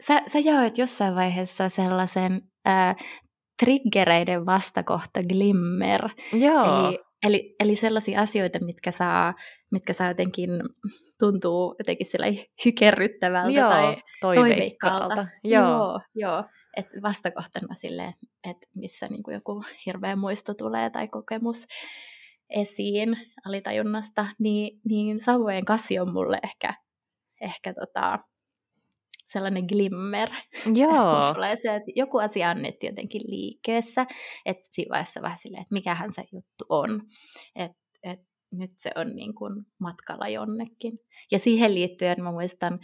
sä, 0.01 0.23
sä 0.27 0.39
jaoit 0.39 0.79
jossain 0.79 1.15
vaiheessa 1.15 1.69
sellaisen 1.69 2.43
ää, 2.65 2.97
triggereiden 3.61 4.47
vastakohta 4.47 5.23
glimmer. 5.23 6.09
Joo. 6.33 6.89
Eli, 6.89 6.99
eli, 7.23 7.57
eli 7.61 7.75
sellaisia 7.75 8.21
asioita, 8.21 8.59
mitkä 8.65 8.91
saa, 8.91 9.35
mitkä 9.71 9.93
saa 9.93 10.09
jotenkin 10.09 10.51
tuntuu 11.19 11.75
jotenkin 11.79 12.07
sillä 12.07 12.27
hykerryttävältä 12.65 13.61
joo, 13.61 13.71
tai 13.71 13.97
toiveikkaalta. 14.21 15.27
Joo. 15.45 15.63
joo, 15.65 16.01
joo. 16.15 16.45
Et 16.77 16.87
vastakohtana 17.03 17.75
sille, 17.75 18.05
että 18.05 18.27
et 18.45 18.57
missä 18.75 19.09
niinku 19.09 19.31
joku 19.31 19.65
hirveä 19.87 20.17
muisto 20.17 20.55
tulee 20.55 20.91
tai 20.91 21.09
kokemus 21.09 21.67
esiin 22.51 23.17
alitajunnasta, 23.47 24.27
niin, 24.39 24.81
niin 24.85 25.21
sauvojen 25.21 25.65
kassi 25.65 25.99
on 25.99 26.13
mulle 26.13 26.39
ehkä, 26.45 26.75
ehkä 27.41 27.75
tota, 27.75 28.19
sellainen 29.33 29.64
glimmer. 29.64 30.29
Joo. 30.75 31.33
tulee 31.35 31.57
se, 31.57 31.75
että 31.75 31.93
joku 31.95 32.19
asia 32.19 32.51
on 32.51 32.62
nyt 32.62 32.83
jotenkin 32.83 33.23
liikkeessä, 33.27 34.07
että 34.47 34.69
siinä 34.71 34.91
vaiheessa 34.91 35.23
vähän 35.23 35.38
silleen, 35.38 35.62
että 35.62 35.75
mikähän 35.75 36.12
se 36.12 36.23
juttu 36.33 36.64
on. 36.69 37.03
Että 37.57 37.79
et 38.03 38.21
nyt 38.53 38.71
se 38.77 38.91
on 38.97 39.17
niin 39.17 39.35
kuin 39.35 39.55
matkalla 39.81 40.29
jonnekin. 40.29 40.99
Ja 41.31 41.38
siihen 41.38 41.75
liittyen 41.75 42.23
mä 42.23 42.33
muistan, 42.33 42.81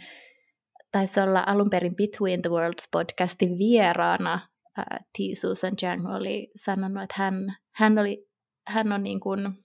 taisi 0.91 1.19
olla 1.19 1.43
alun 1.47 1.69
perin 1.69 1.95
Between 1.95 2.41
the 2.41 2.49
Worlds 2.49 2.89
podcastin 2.91 3.57
vieraana 3.57 4.33
äh, 4.79 4.85
T. 4.99 5.17
Susan 5.41 5.73
Jang 5.81 6.15
oli 6.15 6.51
sanonut, 6.55 7.03
että 7.03 7.15
hän, 7.17 7.55
hän, 7.75 7.99
oli, 7.99 8.27
hän 8.67 8.91
on 8.91 9.03
niin 9.03 9.19
kuin 9.19 9.64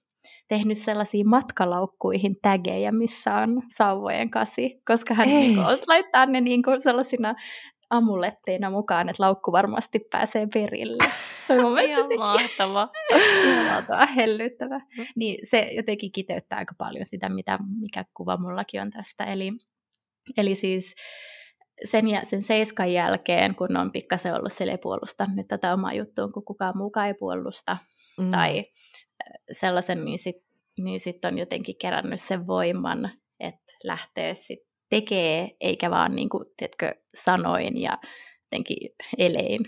tehnyt 0.50 0.78
sellaisia 0.78 1.24
matkalaukkuihin 1.24 2.36
tägejä, 2.42 2.92
missä 2.92 3.34
on 3.34 3.62
sauvojen 3.68 4.30
kasi, 4.30 4.80
koska 4.86 5.14
hän 5.14 5.28
niin 5.28 5.54
kuin, 5.54 5.66
laittaa 5.86 6.26
ne 6.26 6.40
niin 6.40 6.62
kuin 6.62 6.82
sellaisina 6.82 7.34
amuletteina 7.90 8.70
mukaan, 8.70 9.08
että 9.08 9.22
laukku 9.22 9.52
varmasti 9.52 9.98
pääsee 10.10 10.48
perille. 10.54 11.04
Se 11.46 11.54
on 11.54 11.62
mun 11.62 11.74
mielestä 11.74 12.16
mahtava. 12.18 12.88
Mahtava, 13.70 14.06
hellyttävä. 14.06 14.80
Niin 15.16 15.38
se 15.42 15.70
jotenkin 15.72 16.12
kiteyttää 16.12 16.58
aika 16.58 16.74
paljon 16.78 17.06
sitä, 17.06 17.28
mitä, 17.28 17.58
mikä 17.80 18.04
kuva 18.14 18.36
mullakin 18.36 18.82
on 18.82 18.90
tästä. 18.90 19.24
Eli, 19.24 19.52
eli 20.36 20.54
siis 20.54 20.94
sen, 21.84 22.08
ja, 22.08 22.24
sen 22.24 22.42
seiskan 22.42 22.92
jälkeen, 22.92 23.54
kun 23.54 23.76
on 23.76 23.92
pikkasen 23.92 24.34
ollut 24.34 24.52
sille 24.52 24.78
puolusta 24.78 25.26
nyt 25.34 25.48
tätä 25.48 25.72
omaa 25.72 25.92
juttuun, 25.92 26.32
kun 26.32 26.44
kukaan 26.44 26.76
muukaan 26.76 27.06
ei 27.06 27.14
puolusta, 27.14 27.76
mm. 28.18 28.30
tai 28.30 28.64
sellaisen, 29.52 30.04
niin 30.04 30.18
sitten 30.18 30.50
niin 30.78 31.00
sit 31.00 31.24
on 31.24 31.38
jotenkin 31.38 31.76
kerännyt 31.76 32.20
sen 32.20 32.46
voiman, 32.46 33.10
että 33.40 33.76
lähtee 33.84 34.34
sitten 34.34 34.70
tekee, 34.90 35.56
eikä 35.60 35.90
vaan 35.90 36.16
niin 36.16 36.28
kuin, 36.28 36.44
tiedätkö, 36.56 36.94
sanoin 37.14 37.82
ja 37.82 37.98
jotenkin 38.42 38.90
elein 39.18 39.60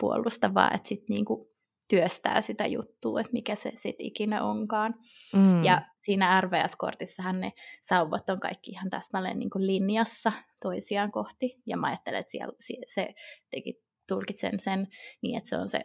puolusta, 0.00 0.54
vaan 0.54 0.74
että 0.74 0.88
sitten 0.88 1.14
niin 1.14 1.24
kuin 1.24 1.48
työstää 1.88 2.40
sitä 2.40 2.66
juttua, 2.66 3.20
että 3.20 3.32
mikä 3.32 3.54
se 3.54 3.72
sitten 3.74 4.06
ikinä 4.06 4.44
onkaan. 4.44 4.94
Mm. 5.32 5.64
Ja 5.64 5.82
siinä 5.96 6.40
RVS-kortissahan 6.40 7.40
ne 7.40 7.52
sauvat 7.80 8.30
on 8.30 8.40
kaikki 8.40 8.70
ihan 8.70 8.90
täsmälleen 8.90 9.38
niin 9.38 9.50
kuin 9.50 9.66
linjassa 9.66 10.32
toisiaan 10.62 11.12
kohti. 11.12 11.62
Ja 11.66 11.76
mä 11.76 11.86
ajattelen, 11.86 12.20
että 12.20 12.30
siellä, 12.30 12.54
se 12.86 13.14
teki 13.50 13.85
tulkitsen 14.08 14.60
sen 14.60 14.86
niin, 15.22 15.36
että 15.36 15.48
se 15.48 15.56
on 15.56 15.68
se 15.68 15.80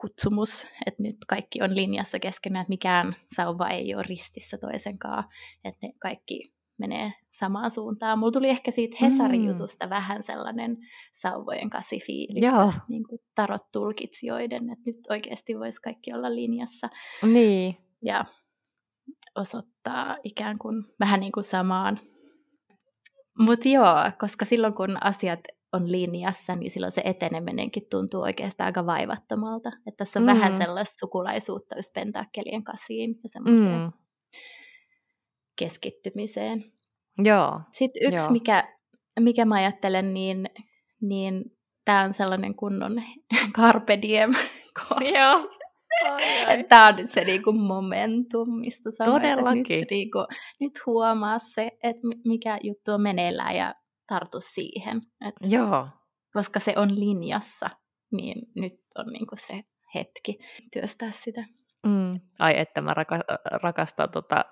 kutsumus, 0.00 0.66
että 0.86 1.02
nyt 1.02 1.16
kaikki 1.28 1.62
on 1.62 1.76
linjassa 1.76 2.18
keskenään, 2.18 2.62
että 2.62 2.68
mikään 2.68 3.16
sauva 3.34 3.68
ei 3.68 3.94
ole 3.94 4.02
ristissä 4.08 4.58
toisenkaan, 4.58 5.24
että 5.64 5.86
ne 5.86 5.92
kaikki 5.98 6.52
menee 6.78 7.12
samaan 7.30 7.70
suuntaan. 7.70 8.18
Mulla 8.18 8.32
tuli 8.32 8.48
ehkä 8.48 8.70
siitä 8.70 8.96
Hesarin 9.00 9.42
mm. 9.42 9.48
jutusta 9.48 9.90
vähän 9.90 10.22
sellainen 10.22 10.76
sauvojen 11.12 11.70
kasifiilis 11.70 12.50
tästä 12.50 12.82
niin 12.88 13.04
kuin 13.08 13.18
tarot-tulkitsijoiden, 13.34 14.72
että 14.72 14.82
nyt 14.86 14.96
oikeasti 15.10 15.58
voisi 15.58 15.82
kaikki 15.82 16.10
olla 16.14 16.34
linjassa. 16.34 16.88
Niin. 17.22 17.76
Ja 18.02 18.24
osoittaa 19.34 20.16
ikään 20.24 20.58
kuin 20.58 20.84
vähän 21.00 21.20
niin 21.20 21.32
kuin 21.32 21.44
samaan. 21.44 22.00
Mutta 23.38 23.68
joo, 23.68 23.96
koska 24.18 24.44
silloin 24.44 24.74
kun 24.74 25.04
asiat 25.04 25.40
on 25.72 25.92
linjassa, 25.92 26.56
niin 26.56 26.70
silloin 26.70 26.92
se 26.92 27.02
eteneminenkin 27.04 27.86
tuntuu 27.90 28.22
oikeastaan 28.22 28.66
aika 28.66 28.86
vaivattomalta. 28.86 29.68
Että 29.86 29.96
tässä 29.96 30.20
on 30.20 30.22
mm. 30.22 30.26
vähän 30.26 30.56
sellaista 30.56 30.98
sukulaisuutta 30.98 31.76
just 31.76 31.92
pentakkelien 31.94 32.64
kasiin 32.64 33.20
ja 33.22 33.28
semmoiseen 33.28 33.80
mm. 33.80 33.92
keskittymiseen. 35.58 36.72
Joo. 37.18 37.60
Sitten 37.72 38.12
yksi, 38.12 38.24
joo. 38.24 38.32
Mikä, 38.32 38.68
mikä 39.20 39.44
mä 39.44 39.54
ajattelen, 39.54 40.14
niin, 40.14 40.50
niin 41.00 41.44
tämä 41.84 42.02
on 42.02 42.14
sellainen 42.14 42.54
kunnon 42.54 43.02
carpe 43.56 43.98
diem 44.02 44.30
Joo. 45.14 45.48
Tämä 46.68 46.88
on 46.88 46.96
nyt 46.96 47.10
se 47.10 47.24
niinku 47.24 47.52
momentum, 47.52 48.60
mistä 48.60 48.90
sanoit, 48.90 49.22
Todellakin. 49.22 49.80
Nyt, 49.80 49.90
niinku, 49.90 50.18
nyt 50.60 50.72
huomaa 50.86 51.38
se, 51.38 51.70
että 51.82 52.02
mikä 52.24 52.58
juttu 52.62 52.92
on 52.92 53.00
meneillään 53.00 53.56
ja 53.56 53.74
tartu 54.06 54.38
siihen. 54.40 55.02
Et, 55.28 55.52
Joo. 55.52 55.88
Koska 56.32 56.60
se 56.60 56.72
on 56.76 57.00
linjassa, 57.00 57.70
niin 58.12 58.36
nyt 58.56 58.80
on 58.98 59.06
niinku 59.12 59.34
se 59.36 59.64
hetki 59.94 60.38
työstää 60.72 61.10
sitä. 61.10 61.44
Mm. 61.86 62.20
Ai 62.38 62.58
että 62.58 62.80
mä 62.80 62.94
raka- 62.94 63.58
rakastan 63.62 64.10
tota 64.10 64.44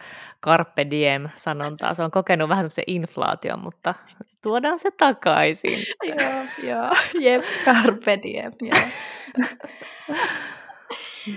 carpe 0.44 0.86
diem-sanontaa. 0.90 1.94
Se 1.94 2.02
on 2.02 2.10
kokenut 2.10 2.48
vähän 2.48 2.62
semmoisen 2.62 2.84
inflaation, 2.86 3.60
mutta 3.62 3.94
tuodaan 4.42 4.78
se 4.78 4.90
takaisin. 4.90 5.78
joo, 6.08 6.18
joo. 6.68 6.90
Jep, 7.20 7.44
carpe 7.64 8.18
diem, 8.22 8.52
joo. 8.62 8.88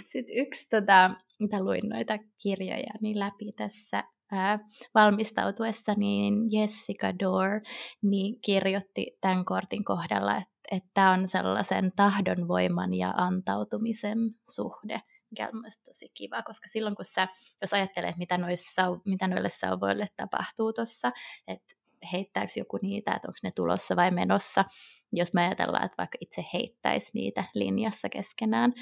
Sitten 0.06 0.36
yksi, 0.36 0.70
tota, 0.70 1.12
mitä 1.40 1.64
luin 1.64 1.90
noita 1.90 2.18
kirjoja 2.44 2.94
niin 3.02 3.20
läpi 3.20 3.52
tässä 3.52 4.04
ää, 4.34 4.60
valmistautuessa, 4.96 5.94
niin 5.98 6.34
Jessica 6.52 7.20
Dore 7.20 7.62
niin 8.02 8.42
kirjoitti 8.42 9.18
tämän 9.22 9.46
kortin 9.46 9.84
kohdalla, 9.84 10.38
että, 10.38 10.54
että 10.72 11.10
on 11.10 11.28
sellaisen 11.28 11.92
tahdonvoiman 11.96 12.94
ja 12.94 13.14
antautumisen 13.18 14.18
suhde, 14.50 15.02
mikä 15.32 15.50
on 15.54 15.62
myös 15.62 15.82
tosi 15.86 16.10
kiva, 16.14 16.44
koska 16.44 16.68
silloin 16.70 16.96
kun 16.96 17.06
sä, 17.06 17.28
jos 17.62 17.74
ajattelet, 17.74 18.18
mitä, 18.18 18.38
noissa, 18.38 18.84
mitä 19.06 19.28
noille 19.28 19.50
sauvoille 19.50 20.08
tapahtuu 20.18 20.74
tuossa, 20.74 21.12
että 21.48 21.76
heittääkö 22.12 22.52
joku 22.58 22.80
niitä, 22.82 23.14
että 23.14 23.28
onko 23.28 23.38
ne 23.44 23.52
tulossa 23.56 23.96
vai 23.96 24.12
menossa, 24.12 24.66
jos 25.12 25.34
me 25.34 25.42
ajatellaan, 25.42 25.86
että 25.86 25.98
vaikka 25.98 26.18
itse 26.22 26.46
heittäisi 26.54 27.12
niitä 27.14 27.44
linjassa 27.54 28.10
keskenään, 28.10 28.74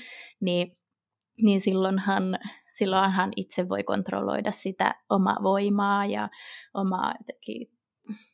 niin 0.41 0.77
niin 1.37 1.61
silloinhan, 1.61 2.39
silloinhan 2.71 3.31
itse 3.35 3.69
voi 3.69 3.83
kontrolloida 3.83 4.51
sitä 4.51 4.95
omaa 5.09 5.37
voimaa 5.43 6.05
ja 6.05 6.29
omaa 6.73 7.13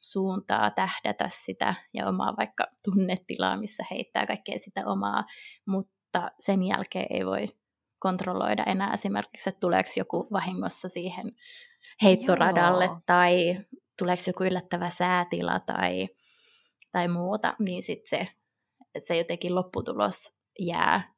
suuntaa 0.04 0.72
tähdätä 0.72 1.26
sitä 1.28 1.76
ja 1.94 2.08
omaa 2.08 2.34
vaikka 2.38 2.68
tunnetilaa, 2.84 3.58
missä 3.58 3.84
heittää 3.92 4.26
kaikkea 4.26 4.58
sitä 4.58 4.82
omaa, 4.86 5.26
mutta 5.68 6.32
sen 6.40 6.64
jälkeen 6.64 7.08
ei 7.10 7.26
voi 7.26 7.48
kontrolloida 8.00 8.64
enää 8.64 8.94
esimerkiksi, 8.94 9.50
että 9.50 9.60
tuleeko 9.60 9.90
joku 9.98 10.28
vahingossa 10.32 10.90
siihen 10.90 11.32
heittoradalle 12.04 12.86
Joo. 12.86 13.02
tai 13.06 13.60
tuleeko 13.98 14.24
joku 14.28 14.44
yllättävä 14.44 14.90
säätila 14.90 15.60
tai, 15.60 16.10
tai 16.92 17.08
muuta, 17.08 17.56
niin 17.60 17.84
sitten 17.84 18.10
se, 18.10 18.28
se 18.98 19.18
jotenkin 19.18 19.56
lopputulos 19.56 20.42
jää, 20.60 21.14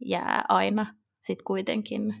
jää 0.00 0.44
aina 0.48 0.94
sit 1.26 1.42
kuitenkin 1.42 2.14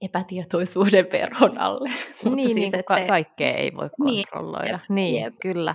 epätietoisuuden 0.00 1.06
verhon 1.12 1.58
alle. 1.58 1.88
Mutta 2.24 2.36
niin, 2.36 2.54
siis, 2.54 2.72
niin 2.72 2.84
ka- 2.84 2.94
se... 2.94 3.06
kaikkea 3.06 3.52
ei 3.52 3.74
voi 3.74 3.90
niin, 4.04 4.24
kontrolloida. 4.32 4.80
Niin, 4.88 4.94
niin 4.94 5.22
jep. 5.22 5.34
kyllä. 5.42 5.74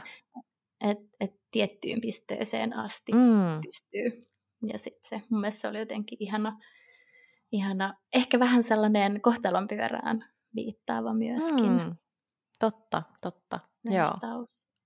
Et, 0.82 0.98
et 1.20 1.32
tiettyyn 1.52 2.02
pisteeseen 2.02 2.74
asti 2.74 3.12
mm. 3.12 3.62
pystyy. 3.66 4.30
Ja 4.72 4.78
sitten 4.78 5.10
se, 5.10 5.22
mun 5.30 5.42
mielestä 5.42 5.62
se 5.62 5.68
oli 5.68 5.80
jotenkin 5.80 6.18
ihana, 6.22 6.60
ihana, 7.52 7.98
ehkä 8.14 8.40
vähän 8.40 8.64
sellainen 8.64 9.22
kohtalonpyörään 9.22 10.26
viittaava 10.56 11.14
myöskin. 11.14 11.72
Mm. 11.72 11.96
Totta, 12.60 13.02
totta. 13.22 13.60
Vertaus. 13.90 14.66
Joo. 14.66 14.80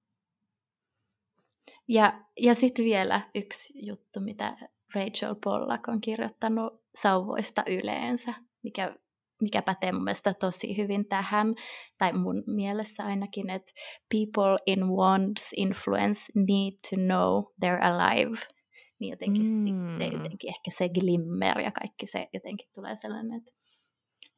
Ja, 1.87 2.25
ja 2.39 2.55
sitten 2.55 2.85
vielä 2.85 3.21
yksi 3.35 3.85
juttu, 3.85 4.19
mitä 4.19 4.57
Rachel 4.95 5.35
Pollack 5.43 5.87
on 5.87 6.01
kirjoittanut 6.01 6.83
sauvoista 6.95 7.63
yleensä, 7.67 8.33
mikä, 8.63 8.95
mikä 9.41 9.61
pätee 9.61 9.91
mun 9.91 10.03
mielestä 10.03 10.33
tosi 10.33 10.77
hyvin 10.77 11.05
tähän, 11.05 11.55
tai 11.97 12.13
mun 12.13 12.43
mielessä 12.47 13.05
ainakin, 13.05 13.49
että 13.49 13.71
people 14.11 14.57
in 14.65 14.79
one's 14.79 15.49
influence 15.57 16.21
need 16.35 16.73
to 16.89 16.95
know 16.95 17.43
they're 17.65 17.85
alive. 17.85 18.39
Niin 18.99 19.11
jotenkin 19.11 19.45
mm. 19.45 19.87
se 19.97 20.05
jotenkin 20.05 20.49
ehkä 20.49 20.71
se 20.77 20.89
glimmer 20.89 21.59
ja 21.59 21.71
kaikki 21.71 22.05
se 22.05 22.27
jotenkin 22.33 22.69
tulee 22.75 22.95
sellainen, 22.95 23.37
että, 23.37 23.51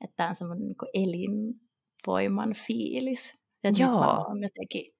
että 0.03 0.13
tämä 0.15 0.29
on 0.29 0.35
semmoinen 0.35 0.67
niin 0.67 0.75
elinvoiman 0.93 2.53
fiilis. 2.67 3.39
Ja 3.63 3.71
Joo. 3.79 4.25
on 4.27 4.43
jotenkin 4.43 4.94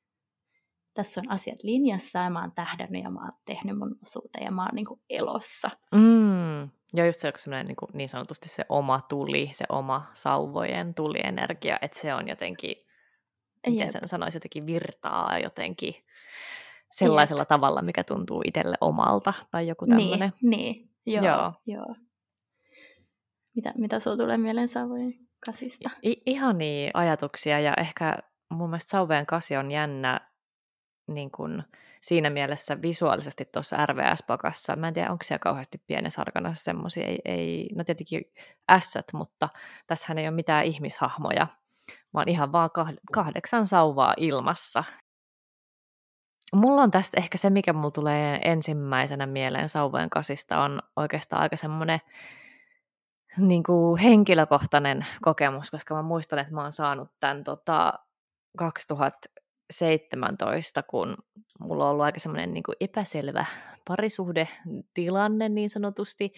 tässä 0.96 1.22
on 1.22 1.32
asiat 1.32 1.64
linjassa 1.64 2.20
ja 2.20 2.30
mä 2.30 2.42
oon 2.42 2.52
tähdännyt 2.52 3.04
ja 3.04 3.10
mä 3.10 3.22
oon 3.22 3.34
tehnyt 3.46 3.78
mun 3.78 3.98
osuuteen 4.02 4.46
ja 4.46 4.52
mä 4.52 4.62
oon 4.62 4.76
niin 4.76 4.86
kuin 4.86 5.00
elossa. 5.10 5.70
Mm. 5.96 6.70
Ja 6.94 7.06
just 7.06 7.20
se 7.20 7.64
niin, 7.64 7.76
kuin 7.76 7.90
niin 7.94 8.10
sanotusti 8.10 8.50
se 8.50 8.66
oma 8.70 9.02
tuli, 9.10 9.50
se 9.52 9.66
oma 9.70 10.10
sauvojen 10.14 10.94
tulienergia, 10.94 11.80
että 11.82 12.00
se 12.00 12.14
on 12.14 12.28
jotenkin, 12.28 12.76
miten 13.68 13.80
Jep. 13.80 13.90
sen 13.90 14.08
sanoisi, 14.08 14.36
jotenkin 14.36 14.68
virtaa 14.68 15.40
jotenkin 15.40 15.94
sellaisella 16.92 17.42
Jep. 17.42 17.48
tavalla, 17.48 17.82
mikä 17.82 18.04
tuntuu 18.04 18.42
itselle 18.46 18.76
omalta 18.82 19.34
tai 19.52 19.68
joku 19.68 19.88
tämmöinen. 19.88 20.34
Niin, 20.42 20.50
niin. 20.50 20.90
Joo, 21.06 21.26
joo. 21.26 21.54
joo. 21.66 21.96
Mitä, 23.56 23.74
mitä 23.78 24.00
sulla 24.00 24.18
tulee 24.18 24.38
mieleen 24.38 24.68
sauvojen 24.68 25.14
kasista? 25.46 25.90
I- 26.06 26.22
ihania 26.26 26.92
ajatuksia 26.94 27.60
ja 27.60 27.74
ehkä 27.78 28.18
mun 28.50 28.70
mielestä 28.70 28.90
sauvojen 28.90 29.26
kasi 29.26 29.58
on 29.58 29.72
jännä 29.72 30.35
niin 31.08 31.32
kuin 31.32 31.64
siinä 32.02 32.30
mielessä 32.30 32.82
visuaalisesti 32.82 33.46
tuossa 33.46 33.86
RVS-pakassa. 33.86 34.76
Mä 34.76 34.88
en 34.88 34.94
tiedä, 34.94 35.12
onko 35.12 35.24
siellä 35.24 35.40
kauheasti 35.40 35.78
pienessä 35.88 36.22
arkanassa 36.22 36.64
semmoisia, 36.64 37.08
ei, 37.08 37.20
ei, 37.26 37.70
no 37.76 37.84
tietenkin 37.84 38.22
ässät, 38.72 39.06
mutta 39.14 39.50
tässähän 39.88 40.18
ei 40.18 40.28
ole 40.28 40.36
mitään 40.36 40.66
ihmishahmoja, 40.66 41.48
vaan 42.14 42.30
ihan 42.30 42.52
vaan 42.52 42.70
kahdeksan 43.12 43.66
sauvaa 43.66 44.14
ilmassa. 44.18 44.84
Mulla 46.56 46.82
on 46.82 46.92
tästä 46.92 47.18
ehkä 47.20 47.38
se, 47.38 47.50
mikä 47.50 47.74
mulla 47.74 47.92
tulee 47.92 48.40
ensimmäisenä 48.44 49.26
mieleen 49.26 49.70
sauvojen 49.70 50.10
kasista, 50.10 50.62
on 50.62 50.82
oikeastaan 50.96 51.42
aika 51.42 51.56
semmoinen 51.56 52.00
niin 53.38 53.64
kuin 53.64 54.02
henkilökohtainen 54.02 55.06
kokemus, 55.22 55.72
koska 55.72 55.96
mä 55.96 56.02
muistan, 56.02 56.40
että 56.40 56.54
mä 56.54 56.62
oon 56.62 56.72
saanut 56.72 57.12
tämän 57.20 57.44
tota, 57.44 57.94
2000 58.58 59.18
17, 59.72 60.84
kun 60.84 61.18
mulla 61.60 61.86
on 61.86 61.92
ollut 61.92 62.06
aika 62.06 62.20
semmoinen 62.20 62.54
niin 62.54 62.64
epäselvä 62.80 63.46
parisuhdetilanne 63.88 65.50
niin 65.50 65.70
sanotusti, 65.70 66.34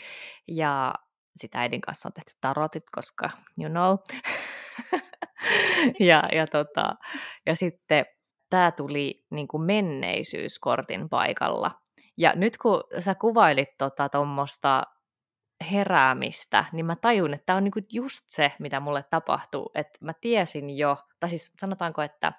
ja 0.47 0.93
sitä 1.35 1.59
äidin 1.59 1.81
kanssa 1.81 2.09
on 2.09 2.13
tehty 2.13 2.33
tarotit, 2.41 2.83
koska 2.91 3.29
you 3.61 3.69
know. 3.69 3.97
ja, 6.09 6.23
ja, 6.31 6.47
tota, 6.47 6.95
ja 7.45 7.55
sitten 7.55 8.05
tämä 8.49 8.71
tuli 8.71 9.25
niin 9.31 9.47
kuin 9.47 9.63
menneisyyskortin 9.63 11.09
paikalla. 11.09 11.71
Ja 12.17 12.33
nyt 12.35 12.57
kun 12.57 12.83
sä 12.99 13.15
kuvailit 13.15 13.69
tuommoista 14.11 14.79
tota, 14.79 14.97
heräämistä, 15.71 16.65
niin 16.71 16.85
mä 16.85 16.95
tajun, 16.95 17.33
että 17.33 17.45
tämä 17.45 17.57
on 17.57 17.63
niinku 17.63 17.79
just 17.93 18.23
se, 18.27 18.51
mitä 18.59 18.79
mulle 18.79 19.03
tapahtuu. 19.03 19.71
Että 19.75 19.97
mä 20.01 20.13
tiesin 20.21 20.77
jo, 20.77 20.97
tai 21.19 21.29
siis 21.29 21.53
sanotaanko, 21.59 22.01
että 22.01 22.33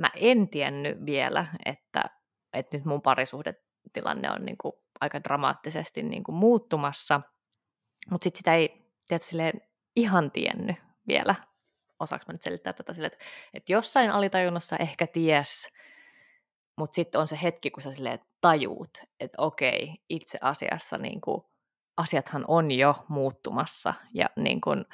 mä 0.00 0.10
en 0.16 0.48
tiennyt 0.48 1.06
vielä, 1.06 1.46
että, 1.64 2.04
että 2.52 2.76
nyt 2.76 2.84
mun 2.84 3.02
parisuhdetilanne 3.02 4.30
on 4.30 4.44
niin 4.44 4.58
kuin 4.58 4.72
aika 5.00 5.24
dramaattisesti 5.24 6.02
niin 6.02 6.24
kuin 6.24 6.36
muuttumassa, 6.36 7.20
mutta 8.10 8.24
sitten 8.24 8.38
sitä 8.38 8.54
ei 8.54 8.68
tiedät, 9.08 9.22
silleen, 9.22 9.60
ihan 9.96 10.30
tiennyt 10.30 10.76
vielä. 11.08 11.34
Osaanko 12.00 12.24
mä 12.28 12.32
nyt 12.32 12.42
selittää 12.42 12.72
tätä 12.72 12.92
silleen, 12.92 13.12
että, 13.12 13.24
että 13.54 13.72
jossain 13.72 14.10
alitajunnassa 14.10 14.76
ehkä 14.76 15.06
ties, 15.06 15.72
mutta 16.76 16.94
sitten 16.94 17.20
on 17.20 17.26
se 17.26 17.38
hetki, 17.42 17.70
kun 17.70 17.82
sä 17.82 17.92
silleen 17.92 18.18
tajuut, 18.40 18.90
että 19.20 19.42
okei, 19.42 19.94
itse 20.08 20.38
asiassa 20.40 20.98
niin 20.98 21.20
kuin, 21.20 21.42
asiathan 21.96 22.44
on 22.48 22.70
jo 22.70 22.94
muuttumassa 23.08 23.94
ja 24.14 24.26
niin 24.36 24.60
kuin, 24.60 24.84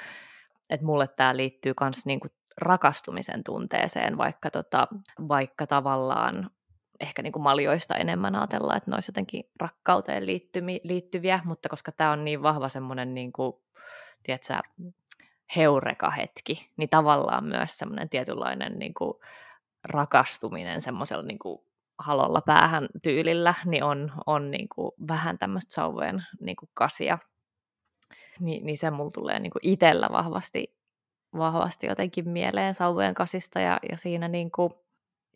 että 0.69 0.85
mulle 0.85 1.07
tämä 1.07 1.37
liittyy 1.37 1.73
myös 1.81 2.05
niinku 2.05 2.27
rakastumisen 2.57 3.43
tunteeseen, 3.43 4.17
vaikka, 4.17 4.51
tota, 4.51 4.87
vaikka 5.27 5.67
tavallaan 5.67 6.49
ehkä 6.99 7.21
niin 7.21 7.33
kuin 7.33 7.43
maljoista 7.43 7.95
enemmän 7.95 8.35
ajatella, 8.35 8.75
että 8.75 8.91
ne 8.91 8.95
olisi 8.95 9.09
jotenkin 9.09 9.43
rakkauteen 9.59 10.25
liittymi, 10.25 10.81
liittyviä, 10.83 11.39
mutta 11.45 11.69
koska 11.69 11.91
tämä 11.91 12.11
on 12.11 12.23
niin 12.23 12.43
vahva 12.43 12.69
semmoinen 12.69 13.13
niin 13.13 13.31
tiedätkö, 14.23 14.53
heureka-hetki, 15.55 16.71
niin 16.77 16.89
tavallaan 16.89 17.43
myös 17.43 17.77
semmoinen 17.77 18.09
tietynlainen 18.09 18.79
niin 18.79 18.93
kuin, 18.93 19.13
rakastuminen 19.83 20.81
semmoisella 20.81 21.23
niin 21.23 21.39
kuin, 21.39 21.59
halolla 21.99 22.41
päähän 22.41 22.87
tyylillä, 23.03 23.53
niin 23.65 23.83
on, 23.83 24.11
on 24.25 24.51
niin 24.51 24.69
kuin, 24.69 24.91
vähän 25.07 25.37
tämmöistä 25.37 25.73
sauvojen 25.73 26.25
niin 26.39 26.55
kuin, 26.55 26.69
kasia. 26.73 27.17
Ni, 28.39 28.59
niin 28.59 28.77
se 28.77 28.91
mulla 28.91 29.11
tulee 29.11 29.39
niin 29.39 29.51
itsellä 29.61 30.09
vahvasti, 30.11 30.77
vahvasti 31.37 31.87
jotenkin 31.87 32.29
mieleen 32.29 32.73
sauvojen 32.73 33.13
kasista 33.13 33.59
ja, 33.59 33.79
ja 33.91 33.97
siinä 33.97 34.27
niin 34.27 34.51
kuin, 34.51 34.73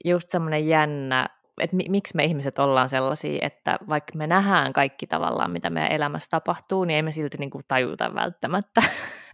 just 0.06 0.30
semmoinen 0.30 0.68
jännä 0.68 1.30
että 1.62 1.76
miksi 1.90 2.16
me 2.16 2.24
ihmiset 2.24 2.60
ollaan 2.60 2.90
sellaisia, 2.90 3.40
että 3.42 3.80
vaikka 3.90 4.14
me 4.16 4.28
nähdään 4.28 4.74
kaikki 4.74 5.08
tavallaan, 5.08 5.52
mitä 5.52 5.70
meidän 5.70 5.92
elämässä 5.92 6.28
tapahtuu, 6.30 6.86
niin 6.86 6.96
ei 6.96 7.02
me 7.02 7.12
silti 7.12 7.38
niin 7.38 7.50
kuin 7.50 7.64
tajuta 7.68 8.16
välttämättä 8.16 8.82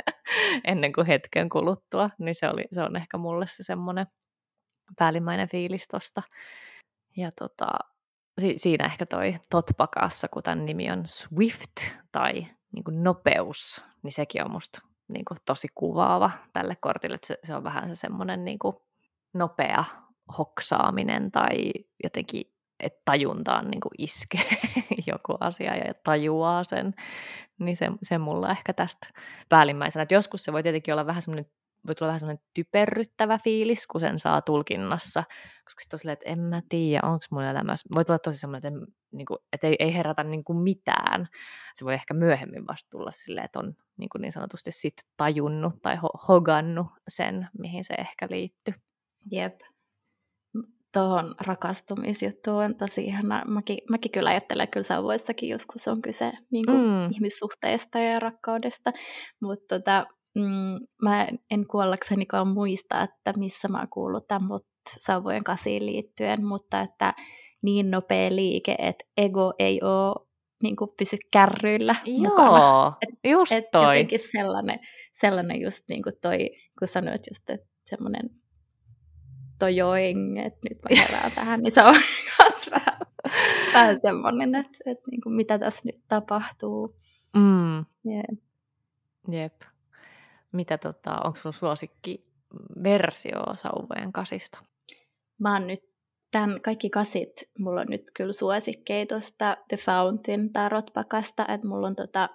ennen 0.64 0.94
kuin 0.94 1.08
hetken 1.08 1.50
kuluttua. 1.50 2.10
Niin 2.20 2.36
se, 2.36 2.50
oli, 2.50 2.66
se 2.72 2.82
on 2.82 2.96
ehkä 2.96 3.18
mulle 3.18 3.48
se 3.48 3.64
semmoinen 3.64 4.08
päällimmäinen 5.00 5.50
fiilis 5.50 5.88
tosta. 5.88 6.22
Ja 7.18 7.30
tota, 7.40 7.68
si- 8.42 8.58
siinä 8.58 8.86
ehkä 8.86 9.06
toi 9.06 9.36
Totpakassa, 9.50 10.28
kun 10.28 10.44
tämän 10.44 10.66
nimi 10.66 10.92
on 10.92 11.02
Swift 11.06 11.76
tai 12.12 12.48
niin 12.72 12.84
kuin 12.84 13.04
nopeus, 13.04 13.86
niin 14.04 14.12
sekin 14.12 14.46
on 14.46 14.52
musta 14.52 14.82
niin 15.14 15.26
kuin 15.26 15.38
tosi 15.46 15.68
kuvaava 15.76 16.32
tälle 16.54 16.76
kortille, 16.76 17.16
että 17.16 17.28
se, 17.28 17.40
se 17.44 17.56
on 17.56 17.64
vähän 17.64 17.90
se 17.90 17.96
semmoinen 17.96 18.46
niin 18.46 18.60
kuin 18.60 18.76
nopea 19.34 19.84
hoksaaminen 20.38 21.32
tai 21.32 21.74
jotenkin, 22.04 22.54
että 22.80 23.02
tajuntaan 23.06 23.72
niin 23.72 23.82
kuin 23.82 23.92
iskee 23.98 24.58
joku 25.08 25.38
asia 25.40 25.76
ja 25.76 25.94
tajuaa 26.04 26.64
sen, 26.64 26.94
niin 27.60 27.78
se, 27.78 27.92
se 28.02 28.18
mulla 28.18 28.52
ehkä 28.52 28.74
tästä 28.74 29.08
päällimmäisenä. 29.50 30.04
Että 30.04 30.16
joskus 30.16 30.44
se 30.44 30.54
voi 30.54 30.64
tietenkin 30.64 30.94
olla 30.94 31.06
vähän 31.06 31.22
semmoinen 31.22 31.52
voi 31.88 31.96
tulla 31.96 32.08
vähän 32.08 32.20
semmoinen 32.20 32.44
typerryttävä 32.54 33.38
fiilis, 33.38 33.88
kun 33.88 34.02
sen 34.02 34.20
saa 34.20 34.42
tulkinnassa, 34.42 35.24
koska 35.64 35.82
sitten 35.82 35.96
on 35.96 36.00
silleen, 36.00 36.14
että 36.14 36.30
en 36.30 36.40
mä 36.40 36.62
tiedä, 36.70 37.08
onko 37.08 37.26
mun 37.32 37.44
elämässä, 37.44 37.90
voi 37.96 38.06
tulla 38.06 38.20
tosi 38.20 38.38
semmoinen, 38.38 38.76
että, 38.76 38.92
niin 39.12 39.26
kuin, 39.26 39.38
että 39.54 39.68
ei, 39.68 39.76
ei 39.80 39.94
herätä 39.94 40.24
niin 40.24 40.44
kuin 40.44 40.60
mitään. 40.60 41.28
Se 41.74 41.86
voi 41.86 41.94
ehkä 41.94 42.14
myöhemmin 42.14 42.68
vasta 42.68 42.90
tulla 42.90 43.12
silleen, 43.12 43.46
että 43.46 43.60
on 43.60 43.74
niin, 43.98 44.10
kuin 44.10 44.22
niin 44.22 44.32
sanotusti 44.32 44.72
sit 44.72 44.94
tajunnut 45.18 45.74
tai 45.82 45.96
ho- 45.96 46.26
hogannut 46.28 46.88
sen, 47.08 47.48
mihin 47.60 47.84
se 47.84 47.94
ehkä 47.94 48.28
liittyy. 48.30 48.74
Jep 49.32 49.60
tuohon 50.94 51.36
rakastumisjuttuun 51.40 52.64
on 52.64 52.76
tosi 52.76 53.06
ihana. 53.06 53.44
Mäkin, 53.48 53.78
mäkin 53.90 54.12
kyllä 54.12 54.30
ajattelen, 54.30 54.68
kyllä 54.68 54.84
sauvoissakin 54.84 55.50
joskus 55.50 55.88
on 55.88 56.02
kyse 56.02 56.32
niin 56.52 56.66
kuin 56.66 56.78
mm. 56.78 57.12
ihmissuhteista 57.12 58.00
ja 58.00 58.20
rakkaudesta, 58.20 58.92
mutta 59.42 59.80
tota, 59.80 60.06
mm, 60.36 60.88
mä 61.02 61.28
en 61.52 61.68
kuollaksenikaan 61.68 62.48
muista, 62.48 63.04
että 63.04 63.34
missä 63.40 63.68
mä 63.68 63.78
oon 63.80 63.90
kuullut 63.90 64.28
tämän 64.28 64.44
mut 64.44 64.66
sauvojen 64.88 65.44
kasiin 65.44 65.86
liittyen, 65.86 66.46
mutta 66.46 66.82
että 66.82 67.14
niin 67.62 67.92
nopea 67.92 68.36
liike, 68.36 68.76
että 68.80 69.06
ego 69.18 69.54
ei 69.60 69.82
ole 69.82 70.28
niin 70.64 70.76
kuin 70.76 70.92
pysy 70.98 71.18
kärryillä 71.32 71.96
Joo, 72.06 72.30
mukana. 72.30 72.94
Et, 73.02 73.32
just 73.32 73.52
et 73.52 73.72
toi. 73.72 73.84
Jotenkin 73.84 74.20
sellainen, 74.20 74.80
sellainen 75.12 75.62
just 75.62 75.84
niin 75.90 76.04
kuin 76.04 76.16
toi, 76.22 76.50
kun 76.80 76.88
sanoit 76.88 77.22
just, 77.30 77.50
että 77.50 77.68
semmoinen 77.86 78.30
tojoing, 79.60 80.38
että 80.46 80.60
nyt 80.70 80.78
mä 80.84 81.02
herään 81.02 81.32
tähän, 81.32 81.60
niin 81.62 81.72
se 81.72 81.84
on 81.84 81.96
myös 82.42 82.72
vähän, 82.72 83.00
vähän 83.74 84.00
semmoinen, 84.00 84.56
että, 84.56 84.78
että 84.86 85.04
niin 85.12 85.22
kuin 85.22 85.34
mitä 85.34 85.60
tässä 85.60 85.82
nyt 85.86 86.02
tapahtuu. 86.08 86.96
Mm. 87.38 87.86
Yeah. 88.06 88.26
Jep. 89.32 89.54
Mitä 90.58 90.78
tota, 90.78 91.16
onko 91.24 91.38
sun 91.38 91.54
suosikki 91.54 92.24
versio 92.84 93.40
sauvojen 93.54 94.14
kasista? 94.14 94.60
Mä 95.40 95.54
oon 95.54 95.68
nyt 95.68 95.80
tämän 96.32 96.62
kaikki 96.62 96.90
kasit, 96.90 97.32
mulla 97.60 97.82
on 97.82 97.88
nyt 97.90 98.02
kyllä 98.16 98.32
suosikkei 98.32 99.06
tuosta 99.06 99.58
The 99.68 99.78
Fountain 99.78 100.54
tarotpakasta, 100.54 101.46
että 101.48 101.68
mulla 101.68 101.88
on 101.88 101.96
tota, 101.96 102.30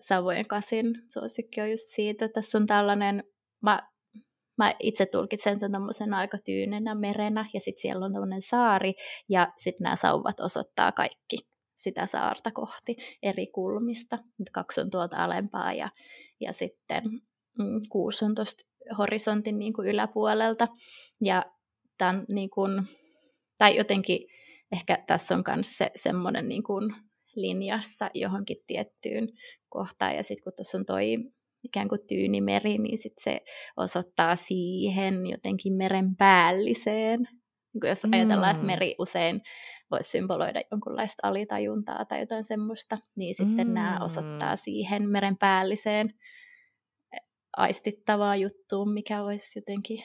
sauvojen 0.00 0.46
kasin 0.46 0.86
suosikki 1.12 1.60
on 1.60 1.70
just 1.70 1.84
siitä. 1.86 2.28
Tässä 2.28 2.58
on 2.58 2.66
tällainen, 2.66 3.24
mä 3.62 3.88
mä 4.58 4.74
itse 4.80 5.06
tulkitsen 5.06 5.60
tämän 5.60 5.72
tämmöisen 5.72 6.14
aika 6.14 6.38
tyynenä 6.38 6.94
merenä, 6.94 7.50
ja 7.54 7.60
sitten 7.60 7.82
siellä 7.82 8.06
on 8.06 8.12
tämmöinen 8.12 8.42
saari, 8.42 8.94
ja 9.28 9.52
sitten 9.56 9.84
nämä 9.84 9.96
sauvat 9.96 10.40
osoittaa 10.40 10.92
kaikki 10.92 11.36
sitä 11.76 12.06
saarta 12.06 12.50
kohti 12.50 12.96
eri 13.22 13.46
kulmista. 13.46 14.18
Nyt 14.38 14.50
kaksi 14.50 14.80
on 14.80 14.90
tuolta 14.90 15.16
alempaa, 15.16 15.72
ja, 15.72 15.90
ja 16.40 16.52
sitten 16.52 17.02
mm, 17.58 17.80
kuusi 17.88 18.24
on 18.24 18.34
tuosta 18.34 18.64
horisontin 18.98 19.58
niin 19.58 19.72
kuin 19.72 19.88
yläpuolelta. 19.88 20.68
Ja 21.24 21.44
tämän, 21.98 22.24
niin 22.32 22.50
kuin, 22.50 22.82
tai 23.58 23.76
jotenkin 23.76 24.18
ehkä 24.72 25.04
tässä 25.06 25.34
on 25.34 25.44
myös 25.54 25.78
se 25.78 25.90
semmoinen 25.96 26.48
niin 26.48 26.62
kuin 26.62 26.94
linjassa 27.36 28.10
johonkin 28.14 28.56
tiettyyn 28.66 29.28
kohtaan, 29.68 30.16
ja 30.16 30.22
sitten 30.22 30.44
kun 30.44 30.52
tuossa 30.56 30.78
on 30.78 30.86
toi 30.86 31.16
ikään 31.62 31.88
kuin 31.88 32.00
tyynimeri, 32.08 32.78
niin 32.78 32.98
sit 32.98 33.12
se 33.20 33.40
osoittaa 33.76 34.36
siihen 34.36 35.26
jotenkin 35.26 35.72
meren 35.72 36.16
päälliseen. 36.16 37.28
Niin 37.82 37.88
jos 37.88 38.04
ajatellaan, 38.12 38.50
että 38.50 38.62
mm. 38.62 38.66
meri 38.66 38.94
usein 38.98 39.42
voisi 39.90 40.10
symboloida 40.10 40.60
jonkunlaista 40.70 41.28
alitajuntaa 41.28 42.04
tai 42.04 42.20
jotain 42.20 42.44
semmoista, 42.44 42.98
niin 43.16 43.34
sitten 43.34 43.66
mm. 43.66 43.74
nämä 43.74 43.98
osoittaa 44.04 44.56
siihen 44.56 45.08
meren 45.08 45.36
päälliseen 45.36 46.14
aistittavaa 47.56 48.36
juttuun, 48.36 48.92
mikä 48.92 49.22
olisi 49.22 49.58
jotenkin 49.58 49.98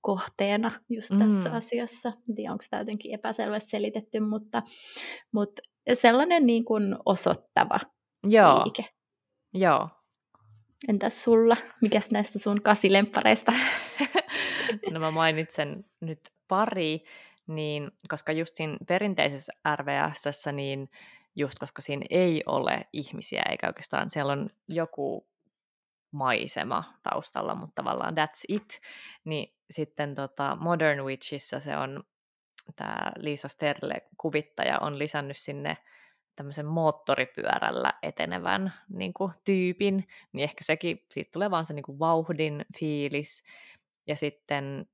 kohteena 0.00 0.70
just 0.88 1.10
tässä 1.18 1.48
mm. 1.48 1.56
asiassa. 1.56 2.12
En 2.28 2.34
tiedä, 2.34 2.52
onko 2.52 2.64
tämä 2.70 2.80
jotenkin 2.80 3.14
epäselvästi 3.14 3.70
selitetty, 3.70 4.20
mutta, 4.20 4.62
mutta 5.32 5.62
sellainen 5.94 6.46
niin 6.46 6.64
kuin 6.64 6.96
osoittava 7.06 7.80
Joo. 8.26 8.62
liike. 8.64 8.84
Joo, 9.54 9.88
Entäs 10.88 11.24
sulla? 11.24 11.56
Mikäs 11.80 12.10
näistä 12.10 12.38
sun 12.38 12.62
kasilemppareista? 12.62 13.52
no 14.92 15.00
mä 15.00 15.10
mainitsen 15.10 15.84
nyt 16.00 16.20
pari, 16.48 17.04
niin, 17.46 17.90
koska 18.08 18.32
just 18.32 18.56
siinä 18.56 18.76
perinteisessä 18.88 19.52
RVSssä, 19.76 20.52
niin 20.52 20.90
just 21.36 21.58
koska 21.58 21.82
siinä 21.82 22.06
ei 22.10 22.42
ole 22.46 22.88
ihmisiä, 22.92 23.42
eikä 23.50 23.66
oikeastaan 23.66 24.10
siellä 24.10 24.32
on 24.32 24.50
joku 24.68 25.28
maisema 26.10 26.84
taustalla, 27.02 27.54
mutta 27.54 27.82
tavallaan 27.82 28.14
that's 28.14 28.44
it, 28.48 28.80
niin 29.24 29.56
sitten 29.70 30.14
tota 30.14 30.56
Modern 30.60 31.04
Witchissä 31.04 31.60
se 31.60 31.76
on 31.76 32.04
tämä 32.76 33.12
Liisa 33.16 33.48
Sterle 33.48 34.02
kuvittaja 34.16 34.78
on 34.78 34.98
lisännyt 34.98 35.36
sinne 35.36 35.76
tämmöisen 36.36 36.66
moottoripyörällä 36.66 37.92
etenevän 38.02 38.72
niin 38.88 39.14
kuin, 39.14 39.32
tyypin, 39.44 40.08
niin 40.32 40.44
ehkä 40.44 40.64
sekin, 40.64 41.06
siitä 41.10 41.30
tulee 41.32 41.50
vaan 41.50 41.64
se 41.64 41.74
niin 41.74 41.82
kuin, 41.82 41.98
vauhdin 41.98 42.64
fiilis. 42.78 43.44
Ja 44.06 44.16
sitten 44.16 44.86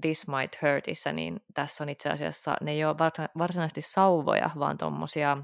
This 0.00 0.28
Might 0.28 0.62
Hurtissa, 0.62 1.12
niin 1.12 1.40
tässä 1.54 1.84
on 1.84 1.88
itse 1.88 2.10
asiassa, 2.10 2.56
ne 2.60 2.70
ei 2.70 2.84
ole 2.84 2.96
varsinaisesti 3.38 3.80
sauvoja, 3.80 4.50
vaan 4.58 4.78
tuommoisia 4.78 5.38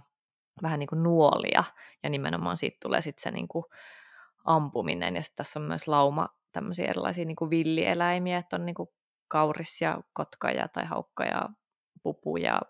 vähän 0.62 0.78
niin 0.78 0.88
kuin 0.88 1.02
nuolia, 1.02 1.64
ja 2.02 2.10
nimenomaan 2.10 2.56
siitä 2.56 2.76
tulee 2.82 3.00
sitten 3.00 3.22
se 3.22 3.30
niin 3.30 3.48
kuin, 3.48 3.64
ampuminen, 4.44 5.16
ja 5.16 5.22
sitten 5.22 5.36
tässä 5.36 5.60
on 5.60 5.66
myös 5.66 5.88
lauma 5.88 6.28
tämmöisiä 6.52 6.86
erilaisia 6.88 7.24
niin 7.24 7.36
kuin 7.36 7.50
villieläimiä, 7.50 8.38
että 8.38 8.56
on 8.56 8.66
niin 8.66 8.74
kuin 8.74 8.88
kauris 9.28 9.80
ja 9.80 10.00
kotka 10.12 10.50
ja 10.50 10.68
tai 10.68 10.84
haukka 10.84 11.24
ja 11.24 11.48
pupu 12.02 12.36
ja 12.36 12.60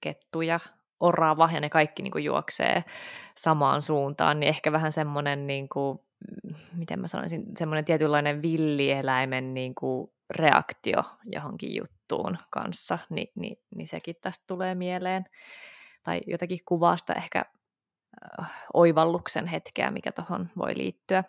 kettu 0.00 0.42
ja 0.42 0.60
orava. 1.00 1.50
Ja 1.52 1.60
ne 1.60 1.70
kaikki 1.70 2.02
niin 2.02 2.10
kuin 2.10 2.24
juoksee 2.24 2.84
samaan 3.36 3.82
suuntaan, 3.82 4.40
niin 4.40 4.48
ehkä 4.48 4.72
vähän 4.72 4.92
semmoinen, 4.92 5.46
niin 5.46 5.68
kuin, 5.68 5.98
miten 6.72 7.00
mä 7.00 7.06
sanoisin, 7.06 7.44
semmoinen 7.56 7.84
tietynlainen 7.84 8.42
villieläimen 8.42 9.54
niin 9.54 9.74
kuin 9.74 10.13
reaktio 10.30 11.02
johonkin 11.24 11.74
juttuun 11.74 12.38
kanssa, 12.50 12.98
niin, 13.10 13.28
niin, 13.34 13.56
niin 13.76 13.86
sekin 13.86 14.16
tästä 14.20 14.44
tulee 14.46 14.74
mieleen. 14.74 15.24
Tai 16.02 16.20
jotenkin 16.26 16.58
kuvasta 16.64 17.14
ehkä 17.14 17.44
äh, 18.40 18.50
oivalluksen 18.74 19.46
hetkeä, 19.46 19.90
mikä 19.90 20.12
tuohon 20.12 20.50
voi 20.56 20.76
liittyä. 20.76 21.24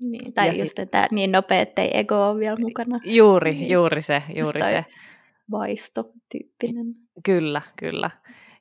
Niin, 0.00 0.32
tai 0.32 0.46
ja 0.46 0.52
just, 0.52 0.68
sit... 0.68 0.78
että 0.78 1.08
niin 1.10 1.32
nopea, 1.32 1.60
ettei 1.60 1.98
ego 1.98 2.30
ole 2.30 2.38
vielä 2.38 2.56
mukana. 2.60 3.00
Juuri, 3.04 3.52
niin. 3.52 3.70
juuri 3.70 4.02
se, 4.02 4.22
juuri 4.34 4.64
se. 4.64 4.84
Vaisto-tyyppinen. 5.50 6.94
Kyllä, 7.24 7.62
kyllä. 7.76 8.10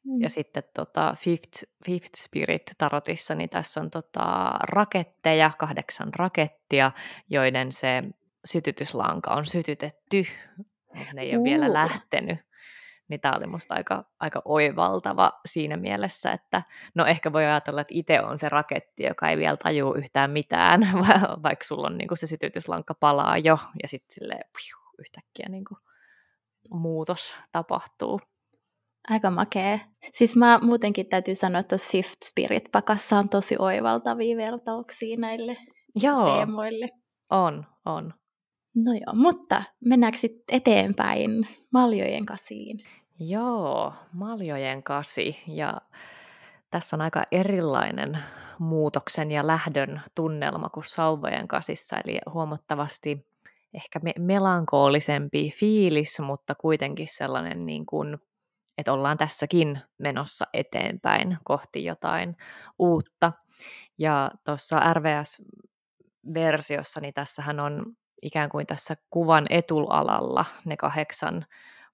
Mm. 0.03 0.21
Ja 0.21 0.29
sitten 0.29 0.63
tota 0.73 1.15
Fifth, 1.17 1.63
Fifth 1.85 2.11
Spirit 2.15 2.71
tarotissa, 2.77 3.35
niin 3.35 3.49
tässä 3.49 3.81
on 3.81 3.89
tota 3.89 4.51
raketteja, 4.63 5.51
kahdeksan 5.57 6.11
rakettia, 6.15 6.91
joiden 7.29 7.71
se 7.71 8.03
sytytyslanka 8.47 9.33
on 9.33 9.45
sytytetty, 9.45 10.25
mutta 10.93 11.13
ne 11.15 11.21
ei 11.21 11.31
ole 11.31 11.37
uh. 11.37 11.43
vielä 11.43 11.73
lähtenyt. 11.73 12.39
Niin 13.09 13.21
tämä 13.21 13.35
oli 13.37 13.47
musta 13.47 13.75
aika, 13.75 14.03
aika 14.19 14.41
oivaltava 14.45 15.31
siinä 15.45 15.77
mielessä, 15.77 16.31
että 16.31 16.63
no 16.95 17.05
ehkä 17.05 17.33
voi 17.33 17.45
ajatella, 17.45 17.81
että 17.81 17.93
itse 17.97 18.21
on 18.21 18.37
se 18.37 18.49
raketti, 18.49 19.03
joka 19.03 19.29
ei 19.29 19.37
vielä 19.37 19.57
tajuu 19.57 19.93
yhtään 19.93 20.31
mitään, 20.31 20.81
vaikka 21.43 21.65
sulla 21.65 21.87
on 21.87 21.97
niin 21.97 22.07
kuin 22.07 22.17
se 22.17 22.27
sytytyslanka 22.27 22.93
palaa 22.93 23.37
jo 23.37 23.57
ja 23.81 23.87
sitten 23.87 24.13
silleen 24.13 24.49
yhtäkkiä 24.99 25.45
niin 25.49 25.65
kuin 25.65 25.77
muutos 26.71 27.37
tapahtuu. 27.51 28.21
Aika 29.09 29.31
makee. 29.31 29.81
Siis 30.11 30.35
mä 30.35 30.59
muutenkin 30.61 31.09
täytyy 31.09 31.35
sanoa, 31.35 31.59
että 31.59 31.69
tuossa 31.69 31.91
Fifth 31.91 32.17
Spirit-pakassa 32.23 33.17
on 33.17 33.29
tosi 33.29 33.55
oivaltavia 33.59 34.37
vertauksia 34.37 35.17
näille 35.17 35.57
Joo, 36.03 36.35
teemoille. 36.35 36.89
on, 37.29 37.65
on. 37.85 38.13
No 38.85 38.93
joo, 38.93 39.13
mutta 39.13 39.63
mennäänkö 39.85 40.17
sitten 40.17 40.55
eteenpäin 40.55 41.47
maljojen 41.71 42.25
kasiin? 42.25 42.79
Joo, 43.19 43.93
maljojen 44.13 44.83
kasi. 44.83 45.37
Ja 45.47 45.81
tässä 46.71 46.95
on 46.95 47.01
aika 47.01 47.23
erilainen 47.31 48.17
muutoksen 48.59 49.31
ja 49.31 49.47
lähdön 49.47 50.01
tunnelma 50.15 50.69
kuin 50.69 50.83
sauvojen 50.83 51.47
kasissa, 51.47 51.97
eli 52.05 52.19
huomattavasti 52.33 53.27
ehkä 53.73 53.99
me- 53.99 54.13
melankoolisempi 54.19 55.49
fiilis, 55.59 56.19
mutta 56.19 56.55
kuitenkin 56.55 57.07
sellainen 57.07 57.65
niin 57.65 57.85
kuin 57.85 58.17
että 58.77 58.93
ollaan 58.93 59.17
tässäkin 59.17 59.79
menossa 59.97 60.45
eteenpäin 60.53 61.37
kohti 61.43 61.85
jotain 61.85 62.37
uutta. 62.79 63.33
Ja 63.97 64.31
tuossa 64.45 64.93
RVS-versiossa, 64.93 67.01
niin 67.01 67.13
tässähän 67.13 67.59
on 67.59 67.97
ikään 68.23 68.49
kuin 68.49 68.67
tässä 68.67 68.95
kuvan 69.09 69.45
etualalla 69.49 70.45
ne 70.65 70.77
kahdeksan 70.77 71.45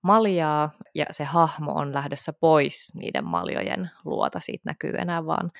maljaa, 0.01 0.71
ja 0.95 1.05
se 1.11 1.23
hahmo 1.23 1.71
on 1.71 1.93
lähdössä 1.93 2.33
pois 2.33 2.95
niiden 2.95 3.25
maljojen 3.25 3.89
luota. 4.05 4.39
Siitä 4.39 4.63
näkyy 4.65 4.93
enää 4.97 5.25
vaan 5.25 5.51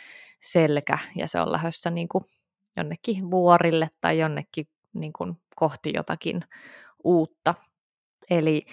selkä, 0.41 0.97
ja 1.15 1.27
se 1.27 1.41
on 1.41 1.51
lähdössä 1.51 1.89
niin 1.89 2.07
kuin 2.07 2.23
jonnekin 2.77 3.31
vuorille 3.31 3.89
tai 4.01 4.19
jonnekin 4.19 4.67
niin 4.93 5.13
kuin 5.13 5.37
kohti 5.55 5.91
jotakin 5.95 6.41
uutta. 7.03 7.53
Eli 8.29 8.65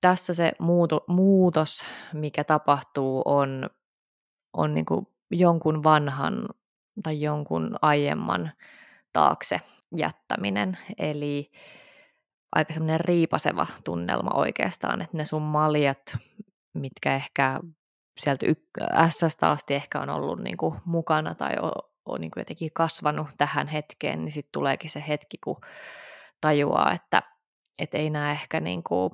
tässä 0.00 0.34
se 0.34 0.52
muuto, 0.58 1.04
muutos, 1.06 1.84
mikä 2.12 2.44
tapahtuu, 2.44 3.22
on, 3.24 3.70
on 4.52 4.74
niin 4.74 4.86
kuin 4.86 5.06
jonkun 5.30 5.84
vanhan 5.84 6.48
tai 7.02 7.20
jonkun 7.20 7.76
aiemman 7.82 8.52
taakse 9.12 9.60
jättäminen. 9.96 10.78
Eli 10.98 11.50
aika 12.52 12.72
semmoinen 12.72 13.00
riipaseva 13.00 13.66
tunnelma 13.84 14.30
oikeastaan, 14.34 15.02
että 15.02 15.16
ne 15.16 15.24
sun 15.24 15.42
maljat, 15.42 16.18
mitkä 16.74 17.14
ehkä 17.14 17.60
sieltä 18.18 18.46
s 19.08 19.42
asti 19.42 19.74
ehkä 19.74 20.00
on 20.00 20.10
ollut 20.10 20.40
niin 20.40 20.56
kuin 20.56 20.74
mukana 20.84 21.34
tai 21.34 21.52
on, 21.62 21.72
on 22.06 22.20
niin 22.20 22.30
kuin 22.30 22.40
jotenkin 22.40 22.70
kasvanut 22.74 23.28
tähän 23.36 23.66
hetkeen, 23.66 24.24
niin 24.24 24.32
sitten 24.32 24.52
tuleekin 24.52 24.90
se 24.90 25.04
hetki, 25.08 25.38
kun 25.44 25.60
tajuaa, 26.40 26.92
että 26.92 27.22
et 27.78 27.94
ei 27.94 28.10
nämä 28.10 28.30
ehkä 28.30 28.60
niin 28.60 28.82
kuin 28.82 29.10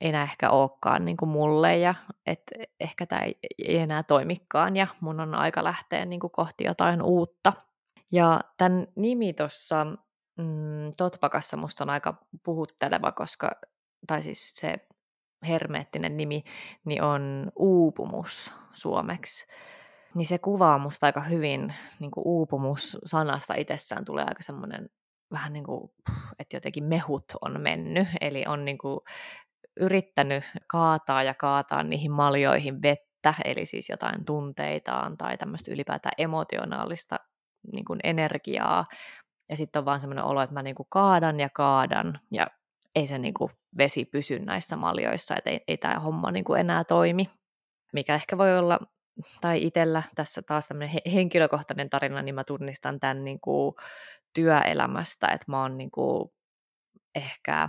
enää 0.00 0.22
ehkä 0.22 0.50
olekaan 0.50 1.04
niin 1.04 1.16
kuin 1.16 1.28
mulle 1.28 1.76
ja 1.76 1.94
että 2.26 2.54
ehkä 2.80 3.06
tämä 3.06 3.22
ei, 3.22 3.38
ei 3.68 3.76
enää 3.76 4.02
toimikaan 4.02 4.76
ja 4.76 4.86
mun 5.00 5.20
on 5.20 5.34
aika 5.34 5.64
lähteä 5.64 6.04
niin 6.04 6.20
kuin 6.20 6.30
kohti 6.30 6.64
jotain 6.64 7.02
uutta. 7.02 7.52
Ja 8.12 8.40
tämän 8.56 8.86
nimi 8.96 9.32
tuossa 9.32 9.84
mm, 10.38 10.90
Totpakassa 10.96 11.56
musta 11.56 11.84
on 11.84 11.90
aika 11.90 12.26
puhutteleva, 12.44 13.12
koska, 13.12 13.50
tai 14.06 14.22
siis 14.22 14.52
se 14.54 14.74
hermeettinen 15.48 16.16
nimi, 16.16 16.42
niin 16.84 17.02
on 17.02 17.52
uupumus 17.56 18.54
suomeksi. 18.72 19.46
Niin 20.14 20.26
se 20.26 20.38
kuvaa 20.38 20.78
musta 20.78 21.06
aika 21.06 21.20
hyvin, 21.20 21.74
niin 22.00 22.10
kuin 22.10 22.22
uupumus 22.26 22.98
sanasta 23.04 23.54
itsessään 23.54 24.04
tulee 24.04 24.24
aika 24.24 24.42
semmoinen 24.42 24.88
vähän 25.32 25.52
niin 25.52 25.64
kuin, 25.64 25.90
että 26.38 26.56
jotenkin 26.56 26.84
mehut 26.84 27.24
on 27.40 27.60
mennyt, 27.60 28.08
eli 28.20 28.44
on 28.48 28.64
niin 28.64 28.78
kuin 28.78 29.00
yrittänyt 29.80 30.44
kaataa 30.66 31.22
ja 31.22 31.34
kaataa 31.34 31.82
niihin 31.82 32.12
maljoihin 32.12 32.82
vettä, 32.82 33.34
eli 33.44 33.66
siis 33.66 33.88
jotain 33.88 34.24
tunteitaan 34.24 35.16
tai 35.16 35.36
tämmöistä 35.38 35.72
ylipäätään 35.74 36.14
emotionaalista 36.18 37.16
niin 37.72 37.84
kuin 37.84 38.00
energiaa. 38.04 38.86
Ja 39.48 39.56
sitten 39.56 39.80
on 39.80 39.84
vaan 39.84 40.00
semmoinen 40.00 40.24
olo, 40.24 40.42
että 40.42 40.54
mä 40.54 40.62
niin 40.62 40.74
kuin 40.74 40.86
kaadan 40.90 41.40
ja 41.40 41.48
kaadan 41.48 42.20
ja 42.30 42.46
ei 42.94 43.06
se 43.06 43.18
niin 43.18 43.34
kuin 43.34 43.50
vesi 43.78 44.04
pysy 44.04 44.38
näissä 44.38 44.76
maljoissa, 44.76 45.36
että 45.36 45.50
ei, 45.50 45.60
ei 45.68 45.76
tämä 45.76 45.98
homma 45.98 46.30
niin 46.30 46.44
kuin 46.44 46.60
enää 46.60 46.84
toimi. 46.84 47.30
Mikä 47.92 48.14
ehkä 48.14 48.38
voi 48.38 48.58
olla, 48.58 48.78
tai 49.40 49.62
itsellä 49.62 50.02
tässä 50.14 50.42
taas 50.42 50.68
tämmöinen 50.68 51.00
henkilökohtainen 51.12 51.90
tarina, 51.90 52.22
niin 52.22 52.34
mä 52.34 52.44
tunnistan 52.44 53.00
tämän 53.00 53.24
niin 53.24 53.40
kuin 53.40 53.74
työelämästä, 54.34 55.26
että 55.26 55.44
mä 55.48 55.62
oon 55.62 55.78
niin 55.78 55.90
kuin 55.90 56.30
ehkä 57.14 57.68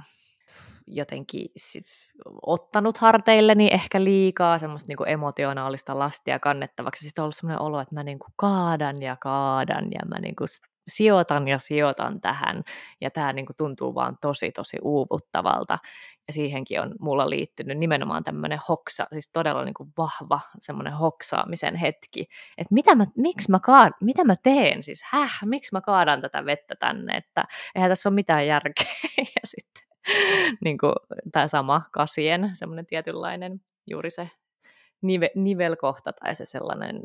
jotenkin 0.90 1.48
ottanut 2.46 2.98
harteilleni 2.98 3.70
ehkä 3.72 4.04
liikaa 4.04 4.58
semmoista 4.58 4.88
niin 4.88 5.10
emotionaalista 5.14 6.00
lastia 6.00 6.40
kannettavaksi. 6.40 7.06
Sitten 7.06 7.22
on 7.22 7.24
ollut 7.24 7.36
semmoinen 7.36 7.62
olo, 7.62 7.80
että 7.80 7.96
mä 7.96 8.04
niin 8.04 8.20
kuin 8.20 8.34
kaadan 8.36 9.02
ja 9.02 9.16
kaadan 9.16 9.86
ja 9.92 10.00
mä 10.08 10.20
niin 10.20 10.36
kuin 10.36 10.48
sijoitan 10.90 11.48
ja 11.48 11.58
sijoitan 11.58 12.22
tähän. 12.22 12.64
Ja 13.02 13.12
tämä 13.12 13.34
niin 13.34 13.46
kuin 13.46 13.56
tuntuu 13.58 13.96
vaan 13.96 14.18
tosi 14.22 14.52
tosi 14.52 14.78
uuvuttavalta. 14.82 15.80
Ja 16.28 16.34
siihenkin 16.34 16.82
on 16.82 16.96
mulla 17.00 17.30
liittynyt 17.30 17.78
nimenomaan 17.78 18.24
tämmöinen 18.24 18.60
hoksa, 18.70 19.08
siis 19.12 19.30
todella 19.34 19.66
niin 19.66 19.74
kuin 19.74 19.90
vahva 19.98 20.40
semmoinen 20.60 20.94
hoksaamisen 20.94 21.76
hetki. 21.76 22.26
Että 22.58 22.74
mitä 22.74 22.96
mä, 22.96 23.06
miksi 23.18 23.52
mä 23.52 23.60
kaad, 23.60 23.94
mitä 24.02 24.24
mä 24.24 24.36
teen 24.36 24.84
siis, 24.84 25.04
häh, 25.04 25.40
miksi 25.46 25.70
mä 25.74 25.82
kaadan 25.82 26.22
tätä 26.22 26.46
vettä 26.46 26.76
tänne, 26.76 27.18
että 27.18 27.44
eihän 27.76 27.92
tässä 27.92 28.10
ole 28.10 28.16
mitään 28.16 28.48
järkeä. 28.48 28.94
ja 29.18 29.42
sitten 29.44 29.89
niin 30.64 30.78
kuin, 30.78 30.94
tämä 31.32 31.48
sama 31.48 31.82
kasien 31.92 32.50
semmoinen 32.54 32.86
tietynlainen 32.86 33.62
juuri 33.88 34.10
se 34.10 34.30
nive, 35.02 35.32
nivelkohta 35.36 36.14
tai 36.14 36.36
se 36.36 36.46
sellainen, 36.46 37.04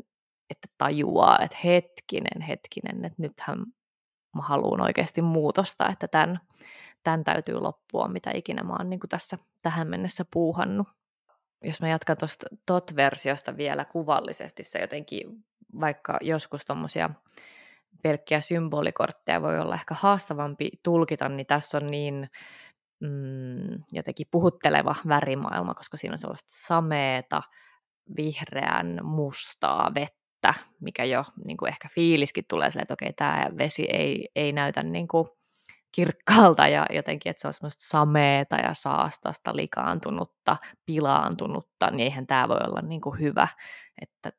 että 0.49 0.67
tajuaa, 0.77 1.39
että 1.39 1.57
hetkinen, 1.63 2.41
hetkinen, 2.41 3.05
että 3.05 3.21
nythän 3.21 3.57
mä 4.35 4.41
haluan 4.41 4.81
oikeasti 4.81 5.21
muutosta, 5.21 5.89
että 5.89 6.07
tämän, 6.07 6.39
tämän 7.03 7.23
täytyy 7.23 7.59
loppua, 7.59 8.07
mitä 8.07 8.31
ikinä 8.33 8.63
mä 8.63 8.73
oon 8.73 8.89
niin 8.89 8.99
kuin 8.99 9.09
tässä 9.09 9.37
tähän 9.61 9.87
mennessä 9.87 10.25
puuhannut. 10.33 10.87
Jos 11.63 11.81
mä 11.81 11.87
jatkan 11.87 12.17
tuosta 12.19 12.45
tot-versiosta 12.65 13.57
vielä 13.57 13.85
kuvallisesti, 13.85 14.63
se 14.63 14.79
jotenkin, 14.79 15.45
vaikka 15.79 16.17
joskus 16.21 16.65
tuommoisia 16.65 17.09
pelkkiä 18.03 18.41
symbolikortteja 18.41 19.41
voi 19.41 19.59
olla 19.59 19.75
ehkä 19.75 19.95
haastavampi 19.99 20.69
tulkita, 20.83 21.29
niin 21.29 21.45
tässä 21.45 21.77
on 21.77 21.87
niin 21.87 22.29
mm, 23.05 23.83
jotenkin 23.93 24.27
puhutteleva 24.31 24.95
värimaailma, 25.07 25.73
koska 25.73 25.97
siinä 25.97 26.13
on 26.13 26.17
sellaista 26.17 26.49
sameeta, 26.49 27.41
vihreän, 28.17 28.99
mustaa 29.03 29.91
vettä, 29.95 30.53
mikä 30.81 31.03
jo 31.03 31.23
niin 31.45 31.57
kuin 31.57 31.69
ehkä 31.69 31.89
fiiliskin 31.95 32.45
tulee 32.49 32.69
silleen, 32.69 32.83
että 32.83 32.93
okei, 32.93 33.13
tämä 33.13 33.45
vesi 33.57 33.83
ei, 33.83 34.29
ei 34.35 34.51
näytä 34.51 34.83
niin 34.83 35.07
kuin 35.07 35.27
kirkkaalta 35.95 36.67
ja 36.67 36.85
jotenkin, 36.89 37.29
että 37.29 37.41
se 37.41 37.47
on 37.47 37.53
semmoista 37.53 37.83
sameeta 37.83 38.55
ja 38.55 38.73
saastasta, 38.73 39.55
likaantunutta, 39.55 40.57
pilaantunutta, 40.85 41.91
niin 41.91 41.99
eihän 41.99 42.27
tämä 42.27 42.47
voi 42.47 42.59
olla 42.67 42.81
niin 42.81 43.01
kuin 43.01 43.19
hyvä, 43.19 43.47
että 44.01 44.31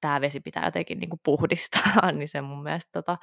tämä 0.00 0.20
vesi 0.20 0.40
pitää 0.40 0.64
jotenkin 0.64 0.98
niin 0.98 1.10
kuin 1.10 1.20
puhdistaa, 1.24 2.12
niin 2.12 2.28
se 2.28 2.40
mun 2.40 2.62
mielestä 2.62 2.92
tota, 2.92 3.16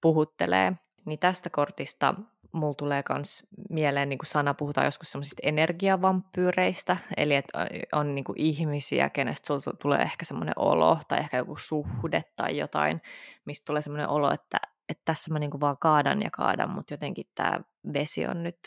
puhuttelee. 0.00 0.72
Niin 1.06 1.18
tästä 1.18 1.50
kortista 1.50 2.14
mulla 2.56 2.74
tulee 2.74 3.02
myös 3.08 3.48
mieleen 3.70 4.08
niin 4.08 4.18
kuin 4.18 4.26
sana, 4.26 4.54
puhutaan 4.54 4.84
joskus 4.84 5.12
semmoisista 5.12 5.40
energiavampyyreistä, 5.42 6.96
eli 7.16 7.34
että 7.34 7.66
on 7.92 8.14
niin 8.14 8.24
kuin 8.24 8.40
ihmisiä, 8.40 9.10
kenestä 9.10 9.46
sulla 9.46 9.76
tulee 9.82 10.02
ehkä 10.02 10.24
semmoinen 10.24 10.54
olo, 10.56 10.98
tai 11.08 11.18
ehkä 11.18 11.36
joku 11.36 11.56
suhde 11.56 12.22
tai 12.36 12.58
jotain, 12.58 13.02
mistä 13.44 13.64
tulee 13.66 13.82
semmoinen 13.82 14.08
olo, 14.08 14.30
että, 14.32 14.58
että 14.88 15.02
tässä 15.04 15.32
mä 15.32 15.38
niin 15.38 15.50
kuin 15.50 15.60
vaan 15.60 15.78
kaadan 15.80 16.22
ja 16.22 16.30
kaadan, 16.30 16.70
mutta 16.70 16.94
jotenkin 16.94 17.26
tämä 17.34 17.60
vesi 17.92 18.26
on 18.26 18.42
nyt, 18.42 18.58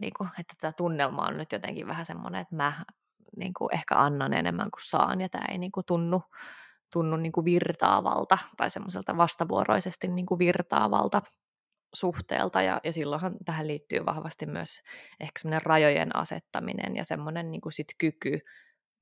niin 0.00 0.12
kuin, 0.18 0.30
että 0.38 0.54
tämä 0.60 0.72
tunnelma 0.72 1.26
on 1.26 1.36
nyt 1.36 1.52
jotenkin 1.52 1.86
vähän 1.86 2.06
semmoinen, 2.06 2.40
että 2.40 2.56
mä 2.56 2.72
niin 3.36 3.54
kuin 3.54 3.74
ehkä 3.74 3.94
annan 3.96 4.32
enemmän 4.32 4.70
kuin 4.70 4.88
saan, 4.88 5.20
ja 5.20 5.28
tämä 5.28 5.44
ei 5.50 5.58
niin 5.58 5.72
kuin 5.72 5.86
tunnu, 5.86 6.22
tunnu 6.92 7.16
niin 7.16 7.32
kuin 7.32 7.44
virtaavalta 7.44 8.38
tai 8.56 8.70
semmoiselta 8.70 9.16
vastavuoroisesti 9.16 10.08
niin 10.08 10.26
kuin 10.26 10.38
virtaavalta 10.38 11.22
suhteelta 11.94 12.62
ja, 12.62 12.80
ja 12.84 12.92
silloinhan 12.92 13.36
tähän 13.44 13.66
liittyy 13.66 14.06
vahvasti 14.06 14.46
myös 14.46 14.82
ehkä 15.20 15.38
semmoinen 15.38 15.62
rajojen 15.62 16.16
asettaminen 16.16 16.96
ja 16.96 17.04
semmoinen 17.04 17.50
niin 17.50 17.60
kuin 17.60 17.72
sit 17.72 17.88
kyky 17.98 18.40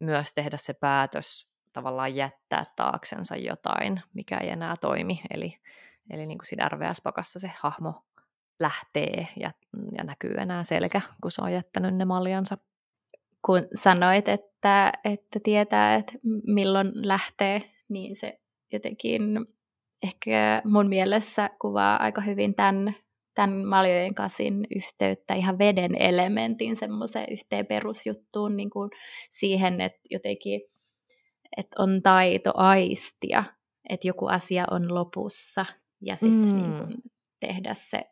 myös 0.01 0.34
tehdä 0.34 0.57
se 0.57 0.74
päätös 0.74 1.57
tavallaan 1.72 2.16
jättää 2.16 2.64
taaksensa 2.76 3.37
jotain, 3.37 4.03
mikä 4.14 4.39
ei 4.39 4.51
enää 4.51 4.74
toimi. 4.80 5.20
Eli, 5.30 5.55
eli 6.11 6.26
niin 6.26 6.39
kuin 6.39 6.47
siinä 6.47 6.68
RVS-pakassa 6.68 7.41
se 7.41 7.51
hahmo 7.59 8.05
lähtee 8.61 9.26
ja, 9.41 9.51
ja 9.99 10.05
näkyy 10.05 10.34
enää 10.39 10.64
selkä, 10.64 11.01
kun 11.22 11.30
se 11.30 11.43
on 11.43 11.53
jättänyt 11.53 11.97
ne 11.97 12.05
maljansa. 12.05 12.59
Kun 13.43 13.59
sanoit, 13.74 14.28
että, 14.28 14.93
että 15.05 15.41
tietää, 15.43 15.95
että 15.95 16.12
milloin 16.47 17.09
lähtee, 17.09 17.70
niin 17.89 18.16
se 18.16 18.41
jotenkin 18.72 19.22
ehkä 20.03 20.63
mun 20.65 20.89
mielessä 20.89 21.51
kuvaa 21.61 21.97
aika 21.97 22.21
hyvin 22.21 22.55
tämän, 22.55 22.95
tämän 23.35 23.67
maljojen 23.67 24.15
kasin 24.15 24.67
yhteyttä 24.77 25.35
ihan 25.35 25.59
veden 25.59 25.95
elementin 25.95 26.77
semmoiseen 26.77 27.27
yhteen 27.33 27.67
perusjuttuun 27.67 28.57
niin 28.57 28.71
kuin 28.71 28.91
siihen, 29.31 29.81
että 29.81 30.01
jotenkin 30.11 30.61
että 31.57 31.83
on 31.83 32.03
taito 32.03 32.53
aistia, 32.55 33.45
että 33.89 34.09
joku 34.09 34.27
asia 34.27 34.65
on 34.71 34.95
lopussa 34.95 35.67
ja 36.01 36.17
sitten 36.17 36.53
mm. 36.53 36.57
niin 36.57 37.03
tehdä, 37.41 37.75
se, 37.75 38.03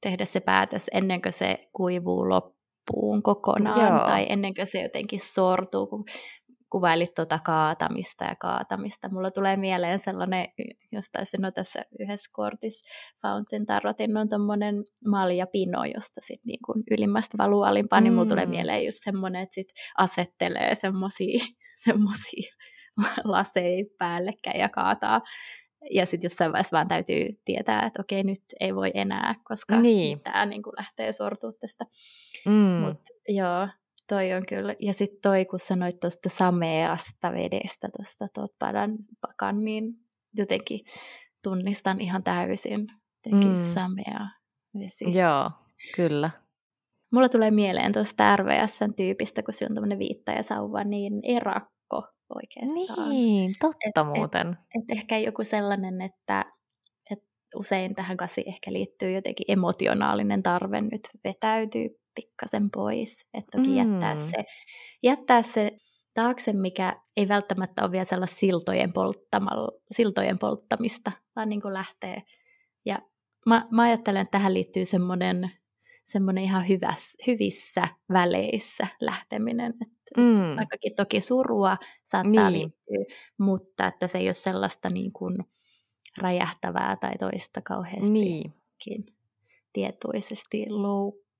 tehdä 0.00 0.24
se 0.24 0.40
päätös 0.40 0.90
ennen 0.94 1.22
kuin 1.22 1.32
se 1.32 1.68
kuivuu 1.72 2.28
loppuun 2.28 3.22
kokonaan 3.22 3.96
Joo. 3.96 4.06
tai 4.06 4.26
ennen 4.28 4.54
kuin 4.54 4.66
se 4.66 4.82
jotenkin 4.82 5.20
sortuu, 5.20 5.86
kun 5.86 6.04
kuvailit 6.74 7.14
tuota 7.14 7.38
kaatamista 7.38 8.24
ja 8.24 8.34
kaatamista. 8.34 9.08
Mulla 9.08 9.30
tulee 9.30 9.56
mieleen 9.56 9.98
sellainen, 9.98 10.48
jostain 10.92 11.26
no 11.38 11.50
tässä 11.50 11.84
yhdessä 12.00 12.30
kortissa 12.32 12.88
Fountain 13.22 13.66
Tarotin 13.66 14.16
on 14.16 14.28
tuommoinen 14.28 14.84
malja 15.06 15.46
pino, 15.46 15.84
josta 15.84 16.20
sitten 16.20 16.46
niin 16.46 16.58
kuin 16.66 16.82
ylimmästä 16.90 17.38
valuu 17.38 17.62
alimpaan, 17.62 18.02
mm. 18.02 18.04
niin 18.04 18.14
mulla 18.14 18.28
tulee 18.28 18.46
mm. 18.46 18.50
mieleen 18.50 18.84
just 18.84 18.98
semmoinen, 19.04 19.42
että 19.42 19.54
sit 19.54 19.68
asettelee 19.98 20.74
semmoisia 20.74 21.44
semmoisia 21.84 22.54
laseja 23.24 23.84
päällekkäin 23.98 24.60
ja 24.60 24.68
kaataa. 24.68 25.20
Ja 25.90 26.06
sitten 26.06 26.26
jossain 26.26 26.52
vaiheessa 26.52 26.76
vaan 26.76 26.88
täytyy 26.88 27.28
tietää, 27.44 27.86
että 27.86 28.02
okei, 28.02 28.22
nyt 28.22 28.42
ei 28.60 28.74
voi 28.74 28.90
enää, 28.94 29.34
koska 29.44 29.80
niin. 29.80 30.20
tämä 30.20 30.46
niin 30.46 30.62
lähtee 30.78 31.12
sortua 31.12 31.52
tästä. 31.60 31.84
Mm. 32.46 32.52
Mutta 32.52 33.12
joo, 33.28 33.68
toi 34.08 34.32
on 34.32 34.42
kyllä. 34.48 34.74
Ja 34.80 34.92
sitten 34.92 35.20
toi, 35.22 35.44
kun 35.44 35.58
sanoit 35.58 36.00
tuosta 36.00 36.28
sameasta 36.28 37.32
vedestä, 37.32 37.88
tuosta 37.96 38.28
padan 38.58 38.90
pakan, 39.20 39.64
niin 39.64 39.94
jotenkin 40.36 40.80
tunnistan 41.42 42.00
ihan 42.00 42.22
täysin 42.22 42.86
jotenkin 43.26 43.50
mm. 43.50 43.58
samea 43.58 44.28
vesi. 44.78 45.18
Joo, 45.18 45.50
kyllä. 45.96 46.30
Mulla 47.12 47.28
tulee 47.28 47.50
mieleen 47.50 47.92
tuosta 47.92 48.36
RVSn-tyypistä, 48.36 49.42
kun 49.42 49.54
sillä 49.54 49.70
on 49.70 49.74
tämmöinen 49.74 49.98
viittajasauva, 49.98 50.84
niin 50.84 51.20
erakko 51.22 52.08
oikeastaan. 52.34 53.08
Niin, 53.08 53.54
totta 53.60 54.00
et, 54.00 54.06
muuten. 54.06 54.48
Et, 54.48 54.82
et 54.82 54.98
ehkä 54.98 55.18
joku 55.18 55.44
sellainen, 55.44 56.00
että 56.00 56.44
et 57.10 57.18
usein 57.56 57.94
tähän 57.94 58.16
kasi 58.16 58.44
ehkä 58.46 58.72
liittyy 58.72 59.10
jotenkin 59.10 59.44
emotionaalinen 59.48 60.42
tarve 60.42 60.80
nyt 60.80 61.00
vetäytyy 61.24 62.03
pikkasen 62.14 62.70
pois. 62.70 63.28
Että 63.34 63.58
toki 63.58 63.70
mm. 63.70 63.76
jättää, 63.76 64.14
se, 64.14 64.44
jättää 65.02 65.42
se 65.42 65.70
taakse, 66.14 66.52
mikä 66.52 67.00
ei 67.16 67.28
välttämättä 67.28 67.82
ole 67.82 67.92
vielä 67.92 68.04
sellaista 68.04 68.36
siltojen, 68.36 68.92
siltojen 69.90 70.38
polttamista, 70.38 71.12
vaan 71.36 71.48
niin 71.48 71.60
kuin 71.60 71.74
lähtee. 71.74 72.22
Ja 72.84 72.98
mä, 73.46 73.68
mä 73.70 73.82
ajattelen, 73.82 74.22
että 74.22 74.38
tähän 74.38 74.54
liittyy 74.54 74.84
semmoinen 74.84 75.50
semmoinen 76.04 76.44
ihan 76.44 76.68
hyväs, 76.68 77.16
hyvissä 77.26 77.88
väleissä 78.12 78.86
lähteminen. 79.00 79.74
Että 79.82 80.20
mm. 80.20 80.56
Vaikkakin 80.56 80.94
toki 80.96 81.20
surua 81.20 81.76
saattaa 82.04 82.50
niin. 82.50 82.52
liittyä, 82.52 83.16
mutta 83.38 83.86
että 83.86 84.06
se 84.06 84.18
ei 84.18 84.26
ole 84.26 84.32
sellaista 84.32 84.90
niin 84.90 85.12
kuin 85.12 85.36
räjähtävää 86.18 86.96
tai 86.96 87.12
toista 87.18 87.62
kauheasti 87.62 88.10
niin. 88.10 88.52
tietoisesti 89.72 90.66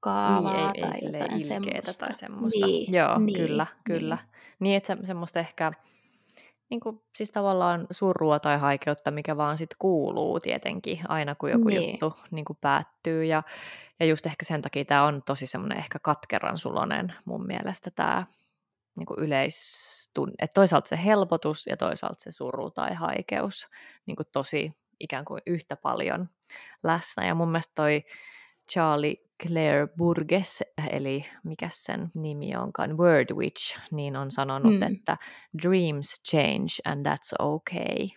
loukkaavaa 0.06 0.72
niin, 0.72 0.84
ei, 0.84 0.90
tai 0.90 1.00
ei 1.02 1.12
jotain 1.12 1.44
semmoista. 1.44 2.06
tai 2.06 2.16
semmoista. 2.16 2.66
Niin, 2.66 2.92
Joo, 2.92 3.18
niin, 3.18 3.38
kyllä, 3.38 3.66
kyllä. 3.84 4.16
Niin, 4.16 4.58
niin 4.58 4.76
että 4.76 4.86
se, 4.86 5.06
semmoista 5.06 5.40
ehkä 5.40 5.72
niin 6.70 6.80
kuin, 6.80 7.02
siis 7.14 7.32
tavallaan 7.32 7.86
surua 7.90 8.40
tai 8.40 8.58
haikeutta, 8.58 9.10
mikä 9.10 9.36
vaan 9.36 9.58
sitten 9.58 9.76
kuuluu 9.78 10.38
tietenkin 10.40 10.98
aina, 11.08 11.34
kun 11.34 11.50
joku 11.50 11.68
niin. 11.68 11.90
juttu 11.90 12.14
niin 12.30 12.44
kuin 12.44 12.58
päättyy. 12.60 13.24
Ja, 13.24 13.42
ja 14.00 14.06
just 14.06 14.26
ehkä 14.26 14.44
sen 14.44 14.62
takia 14.62 14.84
tämä 14.84 15.04
on 15.04 15.22
tosi 15.22 15.46
semmoinen 15.46 15.78
ehkä 15.78 15.98
katkeran 15.98 16.58
sulonen 16.58 17.12
mun 17.24 17.46
mielestä 17.46 17.90
tämä 17.90 18.26
niin 18.98 19.06
kuin 19.06 19.20
yleistun, 19.20 20.32
että 20.38 20.54
toisaalta 20.54 20.88
se 20.88 20.98
helpotus 21.04 21.66
ja 21.66 21.76
toisaalta 21.76 22.22
se 22.22 22.32
suru 22.32 22.70
tai 22.70 22.94
haikeus 22.94 23.68
niin 24.06 24.16
kuin 24.16 24.26
tosi 24.32 24.72
ikään 25.00 25.24
kuin 25.24 25.42
yhtä 25.46 25.76
paljon 25.76 26.28
läsnä. 26.82 27.26
Ja 27.26 27.34
mun 27.34 27.48
mielestä 27.48 27.72
toi 27.74 28.04
Charlie 28.72 29.16
Claire 29.46 29.88
Burgess, 29.98 30.62
eli 30.90 31.24
mikä 31.44 31.66
sen 31.70 32.10
nimi 32.22 32.56
onkaan, 32.56 32.96
Word 32.96 33.30
Witch, 33.34 33.78
niin 33.90 34.16
on 34.16 34.30
sanonut, 34.30 34.72
mm. 34.72 34.82
että 34.82 35.16
dreams 35.62 36.22
change 36.30 36.68
and 36.84 37.06
that's 37.06 37.46
okay. 37.46 38.08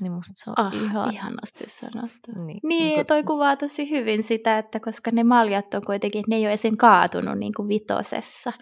Niin 0.00 0.12
musta 0.12 0.32
se 0.34 0.50
on 0.50 0.54
ah, 0.66 0.74
ihan... 0.74 1.12
ihanasti 1.12 1.64
sanottu. 1.70 2.44
Niin, 2.44 2.46
niin, 2.46 2.60
niin 2.62 3.06
toi 3.06 3.24
kuvaa 3.24 3.56
tosi 3.56 3.90
hyvin 3.90 4.22
sitä, 4.22 4.58
että 4.58 4.80
koska 4.80 5.10
ne 5.10 5.24
maljat 5.24 5.74
on 5.74 5.82
kuitenkin, 5.86 6.24
ne 6.28 6.36
ei 6.36 6.46
ole 6.46 6.52
esim. 6.52 6.76
kaatunut 6.76 7.38
niin 7.38 7.54
kuin 7.54 7.68
vitosessa. 7.68 8.52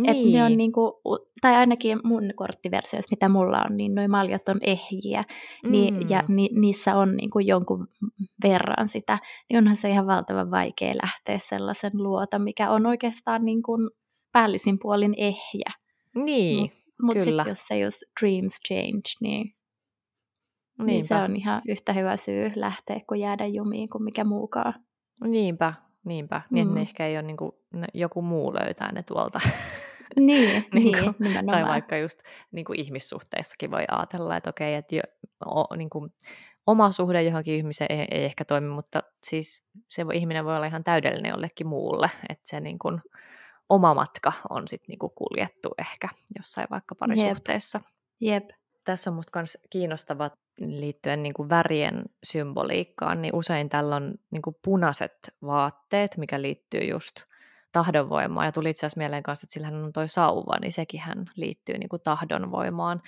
Niin. 0.00 0.26
Et 0.26 0.32
ne 0.32 0.44
on 0.44 0.48
niin. 0.48 0.58
niinku, 0.58 1.00
tai 1.40 1.54
ainakin 1.54 2.00
mun 2.04 2.22
korttiversioissa, 2.36 3.08
mitä 3.10 3.28
mulla 3.28 3.62
on, 3.70 3.76
niin 3.76 3.94
nuo 3.94 4.08
maljat 4.08 4.48
on 4.48 4.58
ehjiä, 4.60 5.22
niin, 5.68 5.94
mm. 5.94 6.00
ja 6.08 6.22
ni, 6.28 6.48
niissä 6.60 6.96
on 6.96 7.16
niinku 7.16 7.38
jonkun 7.38 7.88
verran 8.44 8.88
sitä, 8.88 9.18
niin 9.48 9.58
onhan 9.58 9.76
se 9.76 9.88
ihan 9.88 10.06
valtavan 10.06 10.50
vaikea 10.50 10.94
lähteä 11.02 11.38
sellaisen 11.38 11.90
luota, 11.94 12.38
mikä 12.38 12.70
on 12.70 12.86
oikeastaan 12.86 13.44
niinku 13.44 13.72
päällisin 14.32 14.78
puolin 14.82 15.14
ehjä. 15.16 15.70
Niin, 16.14 16.60
Mutta 16.62 16.80
mut 17.02 17.20
sitten 17.20 17.48
jos 17.48 17.66
se 17.66 17.78
just 17.78 18.02
dreams 18.20 18.60
change, 18.68 19.10
niin, 19.20 19.54
niin 20.84 21.04
se 21.04 21.14
on 21.14 21.36
ihan 21.36 21.62
yhtä 21.68 21.92
hyvä 21.92 22.16
syy 22.16 22.50
lähteä 22.54 23.00
kuin 23.08 23.20
jäädä 23.20 23.46
jumiin 23.46 23.88
kuin 23.88 24.04
mikä 24.04 24.24
muukaan. 24.24 24.74
Niinpä, 25.24 25.74
niinpä. 26.06 26.42
Niin, 26.50 26.68
mm. 26.68 26.74
ne 26.74 26.80
ehkä 26.80 27.06
ei 27.06 27.16
ole 27.16 27.22
niin 27.22 27.36
kuin, 27.36 27.52
joku 27.94 28.22
muu 28.22 28.54
löytää 28.54 28.92
ne 28.92 29.02
tuolta 29.02 29.40
Niin, 30.16 30.64
niin, 30.74 30.98
kuin, 30.98 31.14
niin 31.18 31.46
Tai 31.46 31.64
vaikka 31.64 31.96
just 31.96 32.18
niin 32.52 32.64
kuin 32.64 32.80
ihmissuhteissakin 32.80 33.70
voi 33.70 33.84
ajatella, 33.88 34.36
että 34.36 34.50
okei, 34.50 34.74
että 34.74 34.96
jo, 34.96 35.02
o, 35.46 35.76
niin 35.76 35.90
kuin, 35.90 36.12
oma 36.66 36.92
suhde 36.92 37.22
johonkin 37.22 37.54
ihmiseen 37.54 38.00
ei, 38.00 38.06
ei 38.10 38.24
ehkä 38.24 38.44
toimi, 38.44 38.68
mutta 38.68 39.02
siis 39.22 39.68
se 39.88 40.06
voi, 40.06 40.16
ihminen 40.16 40.44
voi 40.44 40.56
olla 40.56 40.66
ihan 40.66 40.84
täydellinen 40.84 41.30
jollekin 41.30 41.66
muulle, 41.66 42.10
että 42.28 42.42
se 42.44 42.60
niin 42.60 42.78
kuin, 42.78 43.02
oma 43.68 43.94
matka 43.94 44.32
on 44.50 44.68
sitten 44.68 44.88
niin 44.88 44.98
kuin 44.98 45.12
kuljettu 45.14 45.68
ehkä 45.78 46.08
jossain 46.36 46.66
vaikka 46.70 46.94
parisuhteessa. 46.94 47.80
Jep. 48.20 48.44
Jep. 48.44 48.50
Tässä 48.84 49.10
on 49.10 49.16
musta 49.16 49.38
myös 49.38 49.58
kiinnostava 49.70 50.30
liittyen 50.60 51.22
niin 51.22 51.34
kuin 51.34 51.50
värien 51.50 52.04
symboliikkaan, 52.24 53.22
niin 53.22 53.34
usein 53.34 53.68
tällä 53.68 53.96
on 53.96 54.14
niin 54.30 54.42
kuin 54.42 54.56
punaiset 54.64 55.36
vaatteet, 55.42 56.16
mikä 56.16 56.42
liittyy 56.42 56.80
just– 56.80 57.16
tahdonvoimaa. 57.76 58.44
Ja 58.44 58.52
tuli 58.52 58.70
itse 58.70 58.86
asiassa 58.86 58.98
mieleen 58.98 59.22
kanssa, 59.22 59.44
että 59.44 59.54
sillä 59.54 59.68
on 59.68 59.92
toi 59.92 60.08
sauva, 60.08 60.58
niin 60.60 60.72
sekin 60.72 61.00
hän 61.00 61.30
liittyy 61.36 61.78
niin 61.78 61.88
kuin 61.88 62.02
tahdonvoimaan. 62.02 63.02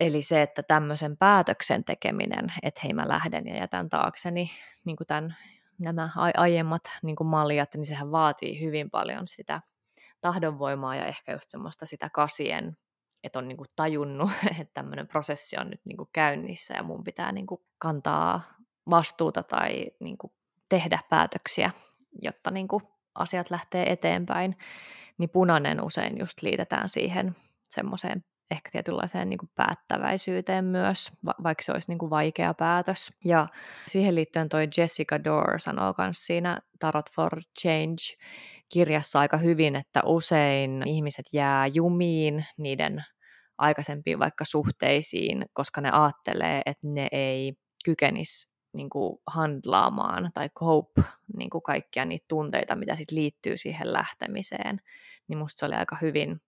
Eli 0.00 0.22
se, 0.22 0.42
että 0.42 0.62
tämmöisen 0.62 1.16
päätöksen 1.16 1.84
tekeminen, 1.84 2.46
että 2.62 2.80
hei 2.84 2.92
mä 2.92 3.08
lähden 3.08 3.46
ja 3.46 3.56
jätän 3.56 3.88
taakseni 3.88 4.50
niin 4.84 4.96
kuin 4.96 5.06
tämän, 5.06 5.36
nämä 5.78 6.08
aiemmat 6.14 6.82
niin 7.02 7.16
kuin 7.16 7.26
maljat, 7.26 7.74
niin 7.74 7.84
sehän 7.84 8.10
vaatii 8.10 8.60
hyvin 8.60 8.90
paljon 8.90 9.26
sitä 9.26 9.60
tahdonvoimaa 10.20 10.96
ja 10.96 11.06
ehkä 11.06 11.32
just 11.32 11.50
semmoista 11.50 11.86
sitä 11.86 12.10
kasien, 12.12 12.76
että 13.24 13.38
on 13.38 13.48
niin 13.48 13.56
kuin 13.56 13.68
tajunnut, 13.76 14.30
että 14.60 14.74
tämmöinen 14.74 15.08
prosessi 15.08 15.56
on 15.60 15.70
nyt 15.70 15.80
niin 15.88 15.96
kuin 15.96 16.08
käynnissä 16.12 16.74
ja 16.74 16.82
mun 16.82 17.04
pitää 17.04 17.32
niin 17.32 17.46
kuin 17.46 17.60
kantaa 17.78 18.40
vastuuta 18.90 19.42
tai 19.42 19.86
niin 20.00 20.18
kuin 20.18 20.32
tehdä 20.68 20.98
päätöksiä, 21.10 21.70
jotta 22.22 22.50
niin 22.50 22.68
kuin 22.68 22.82
asiat 23.14 23.50
lähtee 23.50 23.92
eteenpäin, 23.92 24.56
niin 25.18 25.30
punainen 25.30 25.84
usein 25.84 26.18
just 26.18 26.42
liitetään 26.42 26.88
siihen 26.88 27.36
semmoiseen 27.70 28.24
ehkä 28.50 28.68
tietynlaiseen 28.72 29.28
niin 29.28 29.38
kuin 29.38 29.50
päättäväisyyteen 29.54 30.64
myös, 30.64 31.10
va- 31.26 31.34
vaikka 31.42 31.62
se 31.62 31.72
olisi 31.72 31.90
niin 31.90 31.98
kuin 31.98 32.10
vaikea 32.10 32.54
päätös. 32.54 33.12
Ja 33.24 33.46
siihen 33.86 34.14
liittyen 34.14 34.48
toi 34.48 34.68
Jessica 34.76 35.24
Dore 35.24 35.58
sanoo 35.58 35.94
myös 35.98 36.26
siinä 36.26 36.58
Tarot 36.78 37.10
for 37.14 37.40
Change-kirjassa 37.60 39.20
aika 39.20 39.36
hyvin, 39.36 39.76
että 39.76 40.00
usein 40.04 40.82
ihmiset 40.86 41.26
jää 41.32 41.66
jumiin 41.66 42.44
niiden 42.58 43.04
aikaisempiin 43.58 44.18
vaikka 44.18 44.44
suhteisiin, 44.44 45.44
koska 45.52 45.80
ne 45.80 45.90
ajattelee, 45.90 46.62
että 46.66 46.86
ne 46.86 47.08
ei 47.12 47.52
kykenisi 47.84 48.52
niin 48.72 48.90
kuin 48.90 49.18
handlaamaan 49.26 50.30
tai 50.34 50.48
cope 50.48 51.02
niin 51.36 51.50
kuin 51.50 51.62
kaikkia 51.62 52.04
niitä 52.04 52.24
tunteita, 52.28 52.76
mitä 52.76 52.96
sit 52.96 53.10
liittyy 53.10 53.56
siihen 53.56 53.92
lähtemiseen, 53.92 54.80
niin 55.28 55.38
musta 55.38 55.60
se 55.60 55.66
oli 55.66 55.74
aika 55.74 55.96
hyvin 56.02 56.40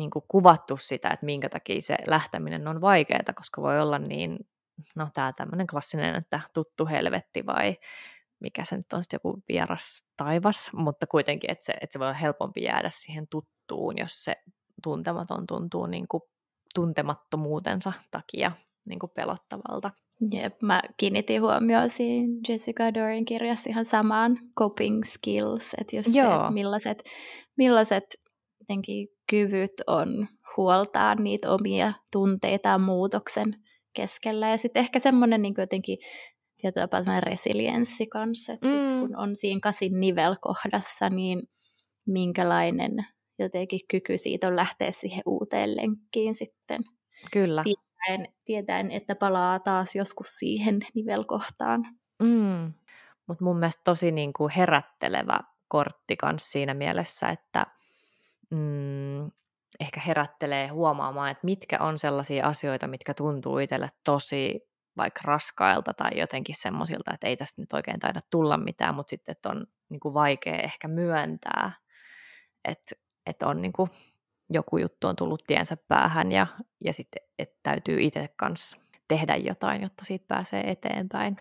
niin 0.00 0.10
kuin 0.10 0.24
kuvattu 0.28 0.76
sitä, 0.76 1.08
että 1.08 1.26
minkä 1.26 1.48
takia 1.48 1.80
se 1.80 1.96
lähteminen 2.06 2.68
on 2.68 2.80
vaikeaa, 2.80 3.34
koska 3.34 3.62
voi 3.62 3.80
olla 3.80 3.98
niin, 3.98 4.38
no 4.96 5.08
tämä 5.14 5.32
tämmöinen 5.36 5.66
klassinen, 5.66 6.14
että 6.14 6.40
tuttu 6.54 6.86
helvetti 6.86 7.46
vai 7.46 7.76
mikä 8.40 8.64
se 8.64 8.76
nyt 8.76 8.92
on 8.92 9.02
sitten 9.02 9.20
joku 9.24 9.42
vieras 9.48 10.04
taivas, 10.16 10.70
mutta 10.72 11.06
kuitenkin, 11.06 11.50
että 11.50 11.64
se, 11.64 11.72
että 11.72 11.92
se 11.92 11.98
voi 11.98 12.06
olla 12.06 12.14
helpompi 12.14 12.62
jäädä 12.62 12.90
siihen 12.92 13.28
tuttuun, 13.28 13.98
jos 13.98 14.24
se 14.24 14.36
tuntematon 14.82 15.46
tuntuu 15.46 15.86
niin 15.86 16.08
kuin 16.08 16.22
tuntemattomuutensa 16.74 17.92
takia 18.10 18.52
niin 18.84 18.98
kuin 18.98 19.10
pelottavalta. 19.14 19.90
Jep, 20.32 20.62
mä 20.62 20.82
kiinnitin 20.96 21.42
huomioon 21.42 21.90
siinä 21.90 22.28
Jessica 22.48 22.94
Dorin 22.94 23.24
kirjassa 23.24 23.70
ihan 23.70 23.84
samaan 23.84 24.38
coping 24.58 25.04
skills, 25.04 25.70
että 25.80 25.96
jos 25.96 26.06
Joo. 26.14 26.46
se, 26.46 26.54
millaiset, 26.54 27.02
millaiset 27.56 28.04
kyvyt 29.30 29.72
on 29.86 30.28
huoltaa 30.56 31.14
niitä 31.14 31.50
omia 31.50 31.92
tunteita 32.12 32.78
muutoksen 32.78 33.56
keskellä. 33.92 34.48
Ja 34.48 34.56
sitten 34.56 34.80
ehkä 34.80 34.98
semmoinen 34.98 35.42
niin 35.42 35.54
jotenkin 35.58 35.98
tietyllä 36.60 36.88
tavalla 36.88 37.20
resilienssi 37.20 38.06
kanssa, 38.06 38.52
että 38.52 38.68
sit, 38.68 38.92
mm. 38.92 39.00
kun 39.00 39.16
on 39.16 39.36
siinä 39.36 39.60
kasin 39.62 40.00
nivelkohdassa, 40.00 41.08
niin 41.08 41.42
minkälainen 42.06 43.06
jotenkin 43.38 43.80
kyky 43.90 44.18
siitä 44.18 44.48
on 44.48 44.56
lähteä 44.56 44.90
siihen 44.90 45.22
uuteen 45.26 45.76
lenkkiin 45.76 46.34
sitten. 46.34 46.80
Kyllä. 47.32 47.62
Tietäen, 47.62 48.34
tietäen 48.44 48.90
että 48.90 49.14
palaa 49.14 49.58
taas 49.58 49.96
joskus 49.96 50.26
siihen 50.26 50.80
nivelkohtaan. 50.94 51.86
Mm. 52.22 52.72
Mutta 53.26 53.44
mun 53.44 53.58
mielestä 53.58 53.82
tosi 53.84 54.12
niin 54.12 54.32
kuin 54.32 54.52
herättelevä 54.56 55.40
kortti 55.68 56.16
kanssa 56.16 56.52
siinä 56.52 56.74
mielessä, 56.74 57.28
että 57.28 57.66
mm, 58.50 59.30
ehkä 59.80 60.00
herättelee 60.06 60.68
huomaamaan, 60.68 61.30
että 61.30 61.44
mitkä 61.44 61.78
on 61.80 61.98
sellaisia 61.98 62.46
asioita, 62.46 62.86
mitkä 62.86 63.14
tuntuu 63.14 63.58
itselle 63.58 63.88
tosi 64.04 64.60
vaikka 64.96 65.20
raskailta 65.24 65.94
tai 65.94 66.10
jotenkin 66.18 66.54
semmoisilta, 66.58 67.14
että 67.14 67.26
ei 67.26 67.36
tästä 67.36 67.62
nyt 67.62 67.72
oikein 67.72 68.00
taida 68.00 68.20
tulla 68.30 68.56
mitään, 68.56 68.94
mutta 68.94 69.10
sitten 69.10 69.32
että 69.32 69.48
on 69.48 69.66
niin 69.88 70.00
kuin 70.00 70.14
vaikea 70.14 70.58
ehkä 70.58 70.88
myöntää, 70.88 71.72
että, 72.64 72.96
että 73.26 73.46
on 73.46 73.62
niin 73.62 73.72
kuin 73.72 73.90
joku 74.50 74.78
juttu 74.78 75.06
on 75.06 75.16
tullut 75.16 75.42
tiensä 75.46 75.76
päähän 75.88 76.32
ja, 76.32 76.46
ja 76.84 76.92
sitten 76.92 77.22
että 77.38 77.60
täytyy 77.62 78.00
itse 78.00 78.28
kanssa 78.36 78.80
tehdä 79.08 79.36
jotain, 79.36 79.82
jotta 79.82 80.04
siitä 80.04 80.24
pääsee 80.28 80.70
eteenpäin. 80.70 81.36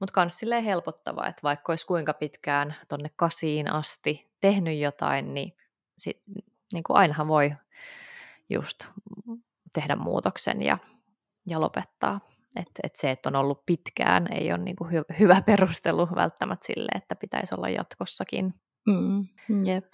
Mutta 0.00 0.20
myös 0.20 0.38
silleen 0.38 0.64
helpottavaa, 0.64 1.26
että 1.26 1.42
vaikka 1.42 1.72
olisi 1.72 1.86
kuinka 1.86 2.12
pitkään 2.14 2.74
tonne 2.88 3.10
kasiin 3.16 3.72
asti 3.72 4.30
tehnyt 4.40 4.78
jotain, 4.78 5.34
niin, 5.34 5.56
sit, 5.98 6.22
niin 6.72 6.82
kuin 6.82 6.96
ainahan 6.96 7.28
voi 7.28 7.52
just 8.50 8.86
tehdä 9.72 9.96
muutoksen 9.96 10.62
ja, 10.62 10.78
ja 11.48 11.60
lopettaa. 11.60 12.20
Että 12.56 12.80
et 12.82 12.96
se, 12.96 13.10
että 13.10 13.28
on 13.28 13.36
ollut 13.36 13.66
pitkään, 13.66 14.32
ei 14.32 14.52
ole 14.52 14.58
niin 14.58 14.76
kuin 14.76 14.90
hy- 14.90 15.18
hyvä 15.18 15.42
perustelu 15.46 16.08
välttämättä 16.14 16.66
sille, 16.66 16.90
että 16.94 17.16
pitäisi 17.16 17.54
olla 17.54 17.68
jatkossakin. 17.68 18.54
Mm, 18.86 19.28
jep. 19.66 19.84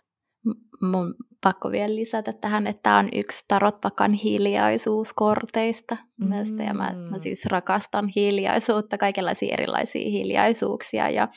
Mun 0.82 1.14
pakko 1.42 1.70
vielä 1.70 1.94
lisätä 1.94 2.32
tähän, 2.32 2.66
että 2.66 2.82
tämä 2.82 2.98
on 2.98 3.08
yksi 3.14 3.44
Tarotpakan 3.48 4.12
hiljaisuuskorteista. 4.12 5.96
Mm. 6.16 6.60
Ja 6.66 6.74
mä, 6.74 6.92
mä 7.10 7.18
siis 7.18 7.46
rakastan 7.46 8.08
hiljaisuutta, 8.16 8.98
kaikenlaisia 8.98 9.54
erilaisia 9.54 10.10
hiljaisuuksia 10.10 11.10
ja, 11.10 11.28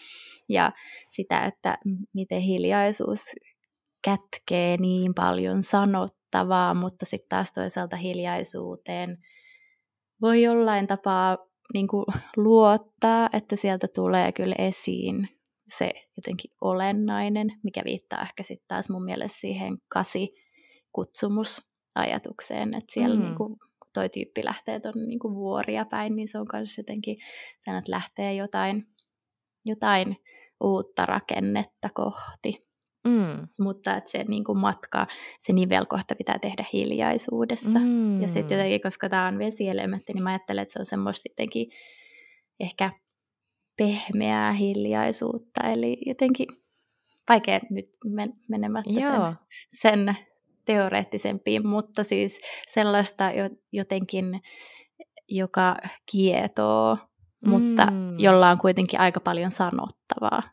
ja 0.49 0.71
sitä, 1.09 1.45
että 1.45 1.77
miten 2.13 2.41
hiljaisuus 2.41 3.19
kätkee 4.03 4.77
niin 4.77 5.13
paljon 5.13 5.63
sanottavaa, 5.63 6.73
mutta 6.73 7.05
sitten 7.05 7.29
taas 7.29 7.53
toisaalta 7.53 7.95
hiljaisuuteen 7.97 9.17
voi 10.21 10.43
jollain 10.43 10.87
tapaa 10.87 11.37
niin 11.73 11.87
kuin 11.87 12.05
luottaa, 12.37 13.29
että 13.33 13.55
sieltä 13.55 13.87
tulee 13.95 14.31
kyllä 14.31 14.55
esiin 14.57 15.29
se 15.67 15.91
jotenkin 16.17 16.51
olennainen, 16.61 17.47
mikä 17.63 17.81
viittaa 17.85 18.21
ehkä 18.21 18.43
sitten 18.43 18.67
taas 18.67 18.89
mun 18.89 19.05
mielestä 19.05 19.39
siihen 19.39 19.77
kasi 19.89 20.33
kutsumusajatukseen, 20.91 22.73
että 22.73 22.93
siellä 22.93 23.15
mm. 23.15 23.21
niin 23.21 23.35
kuin, 23.35 23.55
toi 23.93 24.09
tyyppi 24.09 24.45
lähtee 24.45 24.79
tuonne 24.79 25.05
niin 25.05 25.19
vuoria 25.23 25.85
päin, 25.85 26.15
niin 26.15 26.27
se 26.27 26.39
on 26.39 26.45
myös 26.53 26.77
jotenkin, 26.77 27.17
sen, 27.59 27.75
että 27.75 27.91
lähtee 27.91 28.33
jotain, 28.33 28.87
jotain 29.65 30.17
uutta 30.63 31.05
rakennetta 31.05 31.89
kohti. 31.93 32.67
Mm. 33.07 33.47
Mutta 33.59 33.97
että 33.97 34.11
se 34.11 34.23
niin 34.23 34.43
kuin 34.43 34.57
matka, 34.57 35.07
se 35.39 35.53
nivelkohta 35.53 36.15
pitää 36.15 36.39
tehdä 36.39 36.65
hiljaisuudessa. 36.73 37.79
Mm. 37.79 38.21
Ja 38.21 38.27
sitten 38.27 38.57
jotenkin, 38.57 38.81
koska 38.81 39.09
tämä 39.09 39.27
on 39.27 39.39
vesielementti, 39.39 40.13
niin 40.13 40.23
mä 40.23 40.29
ajattelen, 40.29 40.61
että 40.61 40.73
se 40.73 40.79
on 40.79 40.85
semmoista 40.85 41.29
jotenkin 41.29 41.67
ehkä 42.59 42.91
pehmeää 43.77 44.51
hiljaisuutta. 44.51 45.69
Eli 45.69 45.97
jotenkin 46.05 46.47
vaikea 47.29 47.59
nyt 47.69 47.89
men- 48.05 48.33
menemättä 48.49 48.93
sen, 48.93 49.35
sen 49.69 50.17
teoreettisempiin, 50.65 51.67
mutta 51.67 52.03
siis 52.03 52.41
sellaista 52.67 53.23
jotenkin, 53.71 54.41
joka 55.29 55.77
kietoo, 56.11 56.97
mm. 57.45 57.49
mutta 57.49 57.87
jolla 58.17 58.49
on 58.49 58.57
kuitenkin 58.57 58.99
aika 58.99 59.19
paljon 59.19 59.51
sanottavaa. 59.51 60.43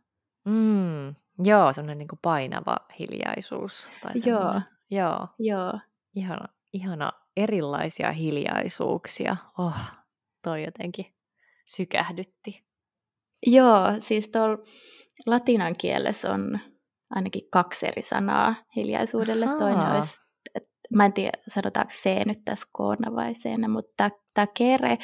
Mm. 0.45 1.15
Joo, 1.45 1.73
semmoinen 1.73 1.99
niin 1.99 2.19
painava 2.23 2.77
hiljaisuus. 3.01 3.89
Tai 4.03 4.13
Joo. 4.25 4.61
Joo. 4.91 5.29
Joo. 5.39 5.73
Ihana, 6.15 6.49
ihana 6.73 7.13
erilaisia 7.37 8.13
hiljaisuuksia. 8.13 9.37
Oh, 9.59 9.77
toi 10.43 10.65
jotenkin 10.65 11.07
sykähdytti. 11.67 12.70
Joo, 13.47 13.81
siis 13.99 14.29
tuolla 14.29 14.59
latinan 15.27 15.75
kielessä 15.81 16.33
on 16.33 16.61
ainakin 17.11 17.43
kaksi 17.53 17.87
eri 17.87 18.03
sanaa 18.03 18.55
hiljaisuudelle. 18.77 19.45
Ahaa. 19.45 19.59
Toinen 19.59 19.93
olisi, 19.93 20.23
mä 20.95 21.05
en 21.05 21.13
tiedä 21.13 21.39
sanotaanko 21.49 21.91
se 21.95 22.25
nyt 22.27 22.39
tässä 22.45 22.69
koona 22.73 23.17
vai 23.17 23.35
seenä, 23.35 23.69
mutta 23.69 24.11
takere 24.35 24.99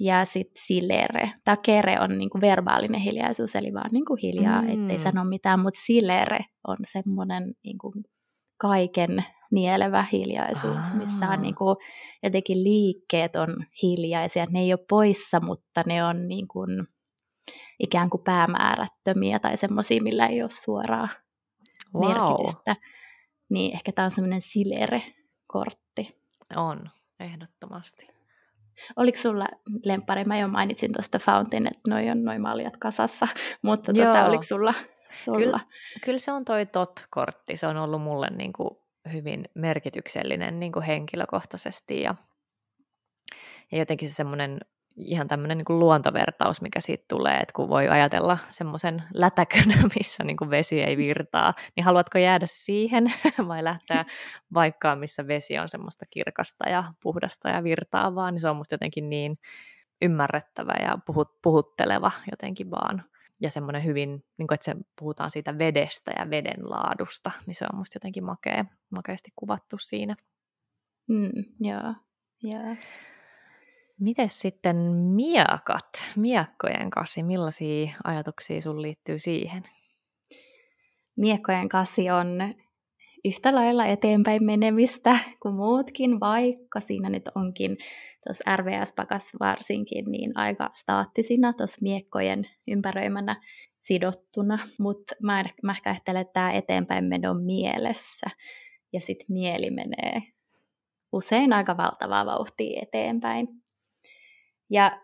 ja 0.00 0.24
sitten 0.24 0.62
silere. 0.66 1.32
Takere 1.44 2.00
on 2.00 2.18
niinku 2.18 2.40
verbaalinen 2.40 3.00
hiljaisuus, 3.00 3.56
eli 3.56 3.74
vaan 3.74 3.90
niinku 3.92 4.16
hiljaa, 4.22 4.62
mm. 4.62 4.68
ettei 4.82 4.98
sano 4.98 5.24
mitään, 5.24 5.60
mutta 5.60 5.80
silere 5.84 6.40
on 6.68 6.76
semmoinen 6.82 7.54
niinku 7.64 7.92
kaiken 8.58 9.24
nielevä 9.52 10.04
hiljaisuus, 10.12 10.90
Aa. 10.90 10.96
missä 10.96 11.28
on 11.28 11.42
niinku, 11.42 11.76
jotenkin 12.22 12.64
liikkeet 12.64 13.36
on 13.36 13.56
hiljaisia. 13.82 14.44
Ne 14.50 14.60
ei 14.60 14.72
ole 14.72 14.84
poissa, 14.88 15.40
mutta 15.40 15.82
ne 15.86 16.04
on 16.04 16.28
niinku, 16.28 16.60
ikään 17.82 18.10
kuin 18.10 18.22
päämäärättömiä 18.22 19.38
tai 19.38 19.56
semmoisia, 19.56 20.02
millä 20.02 20.26
ei 20.26 20.42
ole 20.42 20.50
suoraa 20.50 21.08
wow. 21.94 22.08
merkitystä. 22.08 22.76
Niin 23.50 23.74
ehkä 23.74 23.92
tämä 23.92 24.04
on 24.04 24.10
semmoinen 24.10 24.42
silere-kortti. 24.42 26.16
On, 26.56 26.90
ehdottomasti. 27.20 28.06
Oliko 28.96 29.18
sulla 29.18 29.48
lempari? 29.84 30.24
Mä 30.24 30.38
jo 30.38 30.48
mainitsin 30.48 30.92
tuosta 30.92 31.18
Fountain, 31.18 31.66
että 31.66 31.90
noi 31.90 32.10
on 32.10 32.24
noin 32.24 32.40
maljat 32.40 32.76
kasassa, 32.76 33.28
mutta 33.62 33.92
tota, 33.92 34.26
oliko 34.26 34.42
sulla? 34.42 34.74
sulla? 35.24 35.38
Kyllä, 35.38 35.60
kyllä 36.04 36.18
se 36.18 36.32
on 36.32 36.44
toi 36.44 36.66
TOT-kortti. 36.66 37.56
Se 37.56 37.66
on 37.66 37.76
ollut 37.76 38.02
mulle 38.02 38.30
niin 38.30 38.52
kuin 38.52 38.70
hyvin 39.12 39.48
merkityksellinen 39.54 40.60
niin 40.60 40.72
kuin 40.72 40.82
henkilökohtaisesti 40.82 42.00
ja, 42.00 42.14
ja 43.72 43.78
jotenkin 43.78 44.08
se 44.08 44.14
semmoinen 44.14 44.60
ihan 44.96 45.28
tämmöinen 45.28 45.58
niin 45.58 45.78
luontovertaus, 45.78 46.62
mikä 46.62 46.80
siitä 46.80 47.04
tulee, 47.08 47.38
että 47.38 47.52
kun 47.56 47.68
voi 47.68 47.88
ajatella 47.88 48.38
semmoisen 48.48 49.02
lätäkön, 49.14 49.64
missä 49.98 50.24
niin 50.24 50.36
kuin 50.36 50.50
vesi 50.50 50.82
ei 50.82 50.96
virtaa, 50.96 51.54
niin 51.76 51.84
haluatko 51.84 52.18
jäädä 52.18 52.46
siihen 52.48 53.12
vai 53.48 53.64
lähteä 53.64 54.04
vaikkaan, 54.54 54.98
missä 54.98 55.26
vesi 55.26 55.58
on 55.58 55.68
semmoista 55.68 56.06
kirkasta 56.10 56.68
ja 56.68 56.84
puhdasta 57.02 57.48
ja 57.48 57.64
virtaavaa, 57.64 58.30
niin 58.30 58.40
se 58.40 58.48
on 58.48 58.56
musta 58.56 58.74
jotenkin 58.74 59.10
niin 59.10 59.38
ymmärrettävä 60.02 60.72
ja 60.82 60.98
puhut, 61.06 61.42
puhutteleva 61.42 62.10
jotenkin 62.30 62.70
vaan. 62.70 63.04
Ja 63.40 63.50
semmoinen 63.50 63.84
hyvin, 63.84 64.24
niin 64.38 64.46
kuin, 64.48 64.54
että 64.54 64.64
se 64.64 64.76
puhutaan 64.98 65.30
siitä 65.30 65.58
vedestä 65.58 66.12
ja 66.18 66.30
veden 66.30 66.70
laadusta, 66.70 67.30
niin 67.46 67.54
se 67.54 67.66
on 67.72 67.78
musta 67.78 67.96
jotenkin 67.96 68.24
makea, 68.24 68.64
makeasti 68.90 69.30
kuvattu 69.36 69.76
siinä. 69.78 70.16
Mm, 71.08 71.30
joo, 71.60 71.94
joo. 72.42 72.76
Miten 74.02 74.28
sitten 74.28 74.76
miakat, 74.92 75.88
miekkojen 76.16 76.90
kasi, 76.90 77.22
millaisia 77.22 77.92
ajatuksia 78.04 78.60
sun 78.60 78.82
liittyy 78.82 79.18
siihen? 79.18 79.62
Miekkojen 81.16 81.68
kasi 81.68 82.10
on 82.10 82.26
yhtä 83.24 83.54
lailla 83.54 83.86
eteenpäin 83.86 84.44
menemistä 84.44 85.18
kuin 85.42 85.54
muutkin, 85.54 86.20
vaikka 86.20 86.80
siinä 86.80 87.08
nyt 87.08 87.28
onkin 87.34 87.76
tuossa 88.26 88.56
RVS-pakas 88.56 89.36
varsinkin 89.40 90.04
niin 90.04 90.38
aika 90.38 90.68
staattisina 90.72 91.52
tuossa 91.52 91.82
miekkojen 91.82 92.48
ympäröimänä 92.68 93.42
sidottuna, 93.80 94.58
mutta 94.78 95.14
mä, 95.22 95.44
mä 95.62 95.72
ehkä 95.72 95.90
ajattelen, 95.90 96.20
että 96.22 96.32
tämä 96.32 96.52
eteenpäin 96.52 97.04
menon 97.04 97.42
mielessä 97.42 98.26
ja 98.92 99.00
sitten 99.00 99.26
mieli 99.28 99.70
menee 99.70 100.22
usein 101.12 101.52
aika 101.52 101.76
valtavaa 101.76 102.26
vauhtia 102.26 102.80
eteenpäin. 102.82 103.61
Ja 104.72 105.00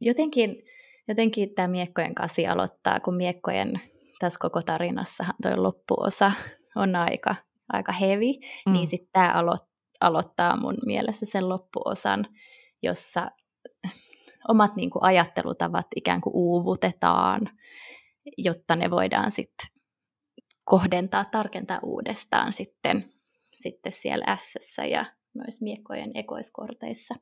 jotenkin, 0.00 0.62
jotenkin 1.08 1.54
tämä 1.54 1.68
miekkojen 1.68 2.14
kasi 2.14 2.46
aloittaa, 2.46 3.00
kun 3.00 3.14
miekkojen 3.14 3.80
tässä 4.18 4.38
koko 4.42 4.62
tarinassahan 4.62 5.34
tuo 5.42 5.62
loppuosa 5.62 6.32
on 6.76 6.96
aika, 6.96 7.34
aika 7.72 7.92
heavy, 7.92 8.32
mm. 8.66 8.72
niin 8.72 8.86
sitten 8.86 9.12
tämä 9.12 9.32
alo- 9.32 9.68
aloittaa 10.00 10.60
mun 10.60 10.76
mielessä 10.86 11.26
sen 11.26 11.48
loppuosan, 11.48 12.26
jossa 12.82 13.30
omat 14.48 14.76
niin 14.76 14.90
kuin, 14.90 15.02
ajattelutavat 15.02 15.86
ikään 15.96 16.20
kuin 16.20 16.34
uuvutetaan, 16.36 17.50
jotta 18.38 18.76
ne 18.76 18.90
voidaan 18.90 19.30
sitten 19.30 19.68
kohdentaa, 20.64 21.24
tarkentaa 21.24 21.80
uudestaan 21.82 22.52
sitten, 22.52 23.12
sitten 23.56 23.92
siellä 23.92 24.36
s 24.36 24.78
ja 24.90 25.04
myös 25.34 25.62
miekkojen 25.62 26.10
ekoiskorteissa. 26.14 27.14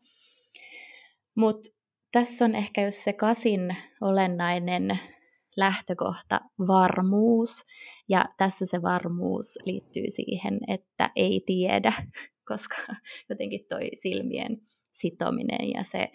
Mutta 1.35 1.78
tässä 2.19 2.45
on 2.45 2.55
ehkä 2.55 2.85
just 2.85 3.05
se 3.05 3.13
kasin 3.13 3.77
olennainen 4.01 4.99
lähtökohta 5.57 6.41
varmuus, 6.67 7.67
ja 8.09 8.25
tässä 8.37 8.67
se 8.67 8.83
varmuus 8.83 9.59
liittyy 9.65 10.05
siihen, 10.09 10.61
että 10.69 11.11
ei 11.17 11.43
tiedä, 11.47 11.93
koska 12.49 12.77
jotenkin 13.29 13.67
toi 13.69 13.91
silmien 13.95 14.61
sitominen 14.93 15.71
ja 15.75 15.83
se 15.83 16.09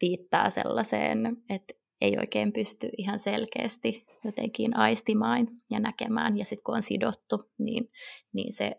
viittaa 0.00 0.50
sellaiseen, 0.50 1.36
että 1.50 1.74
ei 2.00 2.18
oikein 2.18 2.52
pysty 2.52 2.88
ihan 2.98 3.18
selkeästi 3.18 4.06
jotenkin 4.24 4.76
aistimaan 4.76 5.48
ja 5.70 5.80
näkemään, 5.80 6.38
ja 6.38 6.44
sitten 6.44 6.64
kun 6.64 6.74
on 6.74 6.82
sidottu, 6.82 7.50
niin, 7.58 7.90
niin 8.32 8.52
se 8.52 8.72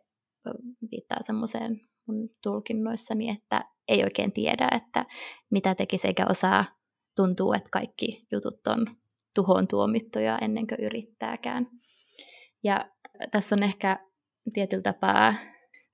viittaa 0.92 1.20
semmoiseen 1.22 1.82
tulkinnoissani, 2.44 3.30
että 3.30 3.66
ei 3.90 4.04
oikein 4.04 4.32
tiedä, 4.32 4.70
että 4.76 5.06
mitä 5.52 5.76
tekisi 5.76 6.08
eikä 6.08 6.26
osaa. 6.30 6.66
Tuntuu, 7.16 7.54
että 7.54 7.70
kaikki 7.72 8.28
jutut 8.32 8.68
on 8.68 8.88
tuhoon 9.36 9.68
tuomittuja 9.68 10.38
ennen 10.42 10.68
kuin 10.68 10.86
yrittääkään. 10.86 11.68
Ja 12.64 12.90
tässä 13.32 13.56
on 13.56 13.64
ehkä 13.64 14.00
tietyllä 14.54 14.84
tapaa 14.84 15.34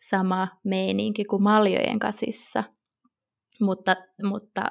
sama 0.10 0.48
meininki 0.64 1.26
kuin 1.26 1.44
maljojen 1.44 2.00
kasissa, 2.00 2.64
mutta, 3.62 3.96
mutta 4.24 4.62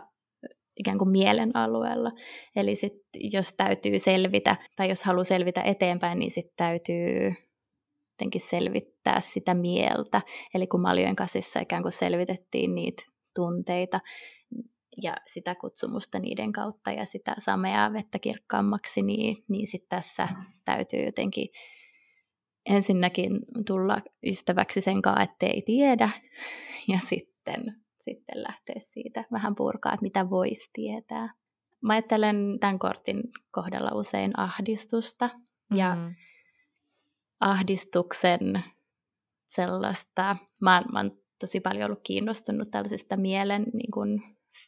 ikään 0.77 0.99
kuin 0.99 1.11
mielen 1.11 1.57
alueella. 1.57 2.12
Eli 2.57 2.75
sit, 2.75 2.93
jos 3.33 3.53
täytyy 3.57 3.99
selvitä, 3.99 4.57
tai 4.77 4.89
jos 4.89 5.05
haluaa 5.05 5.25
selvitä 5.25 5.62
eteenpäin, 5.62 6.18
niin 6.18 6.31
sitten 6.31 6.57
täytyy 6.57 7.35
jotenkin 8.12 8.41
selvittää 8.41 9.20
sitä 9.20 9.55
mieltä. 9.55 10.22
Eli 10.55 10.66
kun 10.66 10.81
maljojen 10.81 11.16
kasissa 11.16 11.61
ikään 11.61 11.83
kuin 11.83 11.93
selvitettiin 11.93 12.75
niitä 12.75 13.14
tunteita 13.35 14.01
ja 15.03 15.16
sitä 15.26 15.55
kutsumusta 15.55 16.18
niiden 16.18 16.53
kautta 16.53 16.91
ja 16.91 17.05
sitä 17.05 17.35
sameaa 17.39 17.93
vettä 17.93 18.18
kirkkaammaksi, 18.18 19.03
niin, 19.03 19.45
niin 19.49 19.66
sitten 19.66 19.89
tässä 19.89 20.28
täytyy 20.64 21.05
jotenkin 21.05 21.49
ensinnäkin 22.66 23.41
tulla 23.66 24.03
ystäväksi 24.26 24.80
sen 24.80 25.03
kanssa, 25.03 25.22
ettei 25.22 25.62
tiedä, 25.62 26.11
ja 26.93 26.99
sitten, 26.99 27.82
sitten 27.99 28.43
lähteä 28.43 28.76
siitä 28.78 29.24
vähän 29.32 29.55
purkaa, 29.55 29.93
että 29.93 30.03
mitä 30.03 30.30
voisi 30.30 30.70
tietää. 30.72 31.35
Mä 31.80 31.93
ajattelen 31.93 32.59
tämän 32.61 32.78
kortin 32.78 33.22
kohdalla 33.51 33.91
usein 33.95 34.39
ahdistusta, 34.39 35.30
ja 35.70 35.95
mm 35.95 36.14
ahdistuksen 37.45 38.64
sellaista, 39.47 40.37
mä, 40.61 40.82
mä 40.93 40.99
oon 40.99 41.11
tosi 41.47 41.61
paljon 41.61 41.84
ollut 41.84 42.05
kiinnostunut 42.05 42.68
tällaisesta 42.70 43.16
mielen 43.16 43.64
niin 43.72 43.90
kuin 43.95 44.22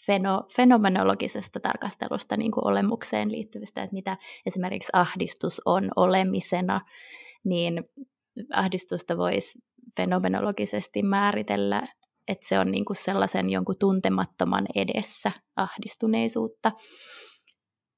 feno, 0.07 0.45
fenomenologisesta 0.57 1.61
tarkastelusta 1.61 2.37
niin 2.37 2.53
kuin 2.53 2.67
olemukseen 2.71 3.33
liittyvistä, 3.33 3.83
että 3.83 3.95
mitä 3.95 4.17
esimerkiksi 4.47 4.91
ahdistus 4.93 5.63
on 5.65 5.91
olemisena, 5.97 6.81
niin 7.45 7.85
ahdistusta 8.53 9.17
voisi 9.17 9.59
fenomenologisesti 9.97 11.03
määritellä, 11.03 11.89
että 12.29 12.49
se 12.49 12.59
on 12.59 12.71
niin 12.71 12.85
kuin 12.85 12.97
sellaisen 12.97 13.51
jonkun 13.51 13.75
tuntemattoman 13.81 14.67
edessä 14.75 15.33
ahdistuneisuutta. 15.57 16.73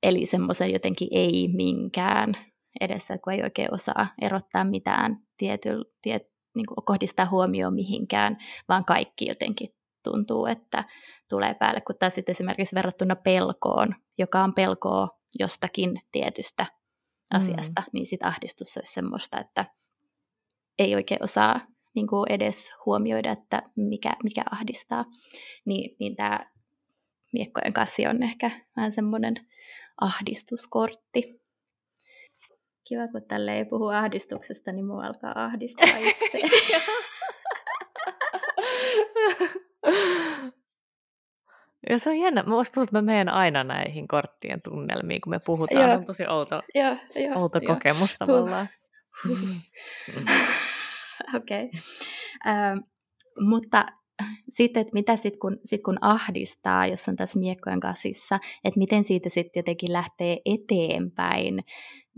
Eli 0.03 0.27
semmoisen 0.27 0.73
jotenkin 0.73 1.09
ei 1.11 1.49
minkään 1.57 2.35
edessä, 2.81 3.19
kun 3.19 3.33
ei 3.33 3.43
oikein 3.43 3.75
osaa 3.75 4.07
erottaa 4.23 4.65
mitään 4.65 5.17
tietyllä, 5.37 5.85
tiet, 6.03 6.23
niin 6.59 6.67
kuin 6.67 6.85
kohdistaa 6.85 7.27
huomioon 7.27 7.75
mihinkään, 7.75 8.37
vaan 8.69 8.85
kaikki 8.85 9.29
jotenkin 9.29 9.69
tuntuu, 10.05 10.47
että 10.47 10.85
tulee 11.29 11.55
päälle, 11.55 11.81
kun 11.81 11.95
taas 11.99 12.15
sitten 12.15 12.33
esimerkiksi 12.33 12.75
verrattuna 12.75 13.17
pelkoon, 13.17 13.95
joka 14.19 14.45
on 14.45 14.55
pelkoa 14.55 15.09
jostakin 15.39 16.01
tietystä 16.13 16.67
asiasta, 17.31 17.81
mm. 17.81 17.91
niin 17.93 18.07
sitten 18.07 18.29
ahdistus 18.29 18.77
olisi 18.77 18.93
semmoista, 18.93 19.41
että 19.41 19.65
ei 20.79 20.95
oikein 20.95 21.25
osaa 21.25 21.61
niin 21.95 22.07
kuin 22.07 22.33
edes 22.33 22.73
huomioida, 22.87 23.33
että 23.33 23.63
mikä, 23.77 24.13
mikä 24.23 24.43
ahdistaa. 24.51 25.05
Niin, 25.65 25.97
niin 26.01 26.17
tämä 26.17 26.51
miekkojen 27.33 27.73
kassi 27.73 28.07
on 28.07 28.23
ehkä 28.23 28.51
vähän 28.77 28.93
semmoinen 28.93 29.35
ahdistuskortti 30.01 31.38
kiva, 32.89 33.09
kun 33.09 33.23
tälle 33.29 33.57
ei 33.57 33.65
puhu 33.65 33.89
ahdistuksesta, 33.89 34.73
niin 34.73 34.87
mua 34.87 35.05
alkaa 35.05 35.45
ahdistaa 35.45 35.97
itse. 35.99 36.39
Ja 41.91 41.99
se 41.99 42.11
on 42.11 42.19
jännä. 42.19 42.45
Musta 42.47 42.75
tuntuu, 42.75 42.83
että 42.83 42.97
mä 42.97 43.03
menen 43.03 43.29
aina 43.29 43.65
näihin 43.65 44.09
korttien 44.09 44.63
tunnelmiin, 44.63 45.21
kun 45.21 45.31
me 45.31 45.41
puhutaan. 45.47 45.89
Joo. 45.89 45.99
On 45.99 46.05
tosi 46.05 46.27
outo, 46.29 46.63
joo, 46.75 46.97
joo, 47.17 47.43
outo 47.43 47.59
joo. 47.59 47.75
kokemus 47.75 48.17
tavallaan. 48.19 48.69
Okei. 51.37 51.65
Okay. 51.65 51.81
Uh, 52.47 52.87
mutta 53.49 53.87
sitten, 54.49 54.81
että 54.81 54.93
mitä 54.93 55.17
sitten 55.17 55.41
kun, 55.41 55.59
sit 55.65 55.83
kun 55.83 55.99
ahdistaa, 56.01 56.87
jos 56.87 57.09
on 57.09 57.17
tässä 57.17 57.39
miekkojen 57.39 57.81
kasissa, 57.81 58.39
että 58.65 58.79
miten 58.79 59.05
siitä 59.05 59.29
sitten 59.29 59.61
jotenkin 59.61 59.93
lähtee 59.93 60.39
eteenpäin, 60.45 61.65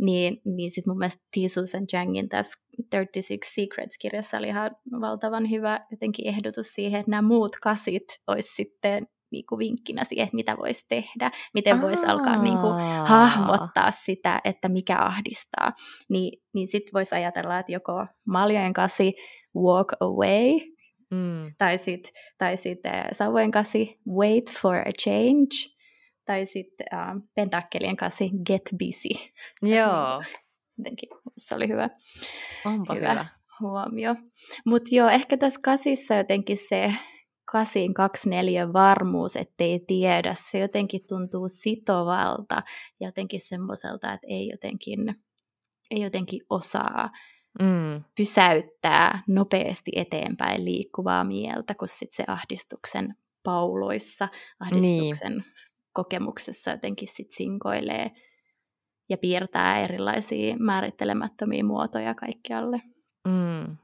niin, 0.01 0.41
niin 0.45 0.71
sitten 0.71 0.91
mun 0.91 0.99
mielestä 0.99 1.23
Tisus 1.31 1.75
and 1.75 1.87
Jangin 1.93 2.29
tässä 2.29 2.59
36 2.91 3.39
Secrets-kirjassa 3.45 4.39
oli 4.39 4.49
ihan 4.49 4.71
valtavan 5.01 5.51
hyvä 5.51 5.87
jotenkin 5.91 6.27
ehdotus 6.27 6.67
siihen, 6.67 7.01
että 7.01 7.11
nämä 7.11 7.29
muut 7.29 7.57
kasit 7.63 8.05
olisi 8.27 8.55
sitten 8.55 9.07
niin 9.33 9.47
kuin 9.49 9.59
vinkkinä 9.59 10.05
siihen, 10.05 10.25
että 10.25 10.37
mitä 10.37 10.57
voisi 10.57 10.87
tehdä, 10.89 11.31
miten 11.55 11.83
voisi 11.83 12.07
alkaa 12.07 12.43
niin 12.43 12.59
kuin, 12.59 12.75
hahmottaa 13.05 13.91
sitä, 13.91 14.41
että 14.45 14.69
mikä 14.69 14.99
ahdistaa. 14.99 15.73
Ni, 16.09 16.33
niin 16.55 16.69
sitten 16.69 16.93
voisi 16.95 17.15
ajatella, 17.15 17.59
että 17.59 17.73
joko 17.73 18.07
maljojen 18.27 18.73
kasi 18.73 19.15
walk 19.57 19.93
away, 20.01 20.61
mm. 21.11 21.55
tai 21.59 21.79
sitten 21.79 22.13
tai 22.39 22.57
sit, 22.57 22.87
äh, 22.87 23.05
sauvojen 23.13 23.51
kasi 23.51 24.01
wait 24.09 24.51
for 24.63 24.77
a 24.77 24.93
change, 25.03 25.80
tai 26.25 26.47
sitten 26.47 26.87
äh, 26.95 27.07
pentakkelien 27.35 27.97
kanssa 27.97 28.25
Get 28.47 28.71
Busy. 28.79 29.31
Joo. 29.63 30.23
Jotenkin 30.79 31.09
se 31.37 31.55
oli 31.55 31.69
hyvä. 31.69 31.91
Onpa 32.65 32.95
hyvä. 32.95 33.11
hyvä. 33.11 33.27
huomio. 33.61 34.15
Mutta 34.67 34.95
joo, 34.95 35.09
ehkä 35.09 35.37
tässä 35.37 35.61
kasissa 35.63 36.15
jotenkin 36.15 36.57
se 36.69 36.93
kasin 37.53 37.95
24 37.95 38.73
varmuus, 38.73 39.37
ettei 39.37 39.81
tiedä, 39.87 40.35
se 40.37 40.59
jotenkin 40.59 41.01
tuntuu 41.09 41.49
sitovalta, 41.49 42.63
jotenkin 43.01 43.41
semmoiselta, 43.41 44.13
että 44.13 44.27
ei 44.31 44.49
jotenkin, 44.49 45.15
ei 45.91 46.01
jotenkin 46.01 46.41
osaa 46.51 47.11
mm. 47.59 48.05
pysäyttää 48.17 49.23
nopeasti 49.29 49.91
eteenpäin 49.97 50.65
liikkuvaa 50.65 51.25
mieltä, 51.25 51.75
kun 51.75 51.89
sit 51.89 52.13
se 52.13 52.25
ahdistuksen 52.27 53.15
pauloissa, 53.43 54.29
ahdistuksen 54.61 55.33
niin 55.33 55.45
kokemuksessa 55.93 56.71
jotenkin 56.71 57.09
sit 57.09 57.31
sinkoilee 57.31 58.11
ja 59.11 59.19
piirtää 59.19 59.81
erilaisia 59.85 60.57
määrittelemättömiä 60.59 61.65
muotoja 61.65 62.15
kaikkialle. 62.15 62.83
Mm. 63.29 63.77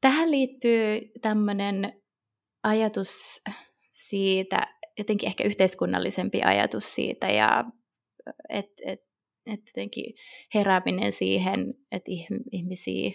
Tähän 0.00 0.30
liittyy 0.30 1.00
tämmöinen 1.22 2.02
ajatus 2.62 3.42
siitä, 3.90 4.60
jotenkin 4.98 5.26
ehkä 5.26 5.44
yhteiskunnallisempi 5.44 6.42
ajatus 6.42 6.94
siitä, 6.94 7.26
ja 7.26 7.64
että 8.48 8.82
et, 8.86 9.00
et 9.46 9.60
jotenkin 9.66 10.14
herääminen 10.54 11.12
siihen, 11.12 11.74
että 11.92 12.10
ihmisiä 12.52 13.10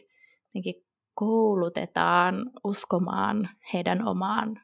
jotenkin 0.47 0.85
koulutetaan 1.13 2.51
uskomaan 2.63 3.49
heidän 3.73 4.07
omaan 4.07 4.61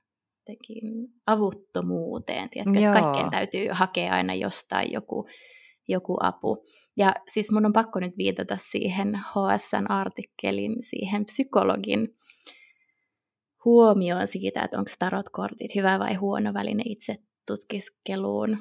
jotenkin 0.49 1.07
avuttomuuteen. 1.27 2.49
Tiedätkö, 2.49 2.79
että 2.79 3.01
kaikkeen 3.01 3.29
täytyy 3.29 3.67
hakea 3.71 4.13
aina 4.13 4.33
jostain 4.33 4.91
joku, 4.91 5.27
joku 5.87 6.17
apu. 6.19 6.65
Ja 6.97 7.15
siis 7.27 7.51
mun 7.51 7.65
on 7.65 7.73
pakko 7.73 7.99
nyt 7.99 8.17
viitata 8.17 8.55
siihen 8.55 9.15
HSN-artikkelin, 9.15 10.75
siihen 10.79 11.25
psykologin 11.25 12.07
huomioon 13.65 14.27
siitä, 14.27 14.61
että 14.61 14.77
onko 14.77 14.91
tarotkortit 14.99 15.75
hyvä 15.75 15.99
vai 15.99 16.13
huono 16.13 16.53
väline 16.53 16.83
itse 16.85 17.15
tutkiskeluun. 17.47 18.57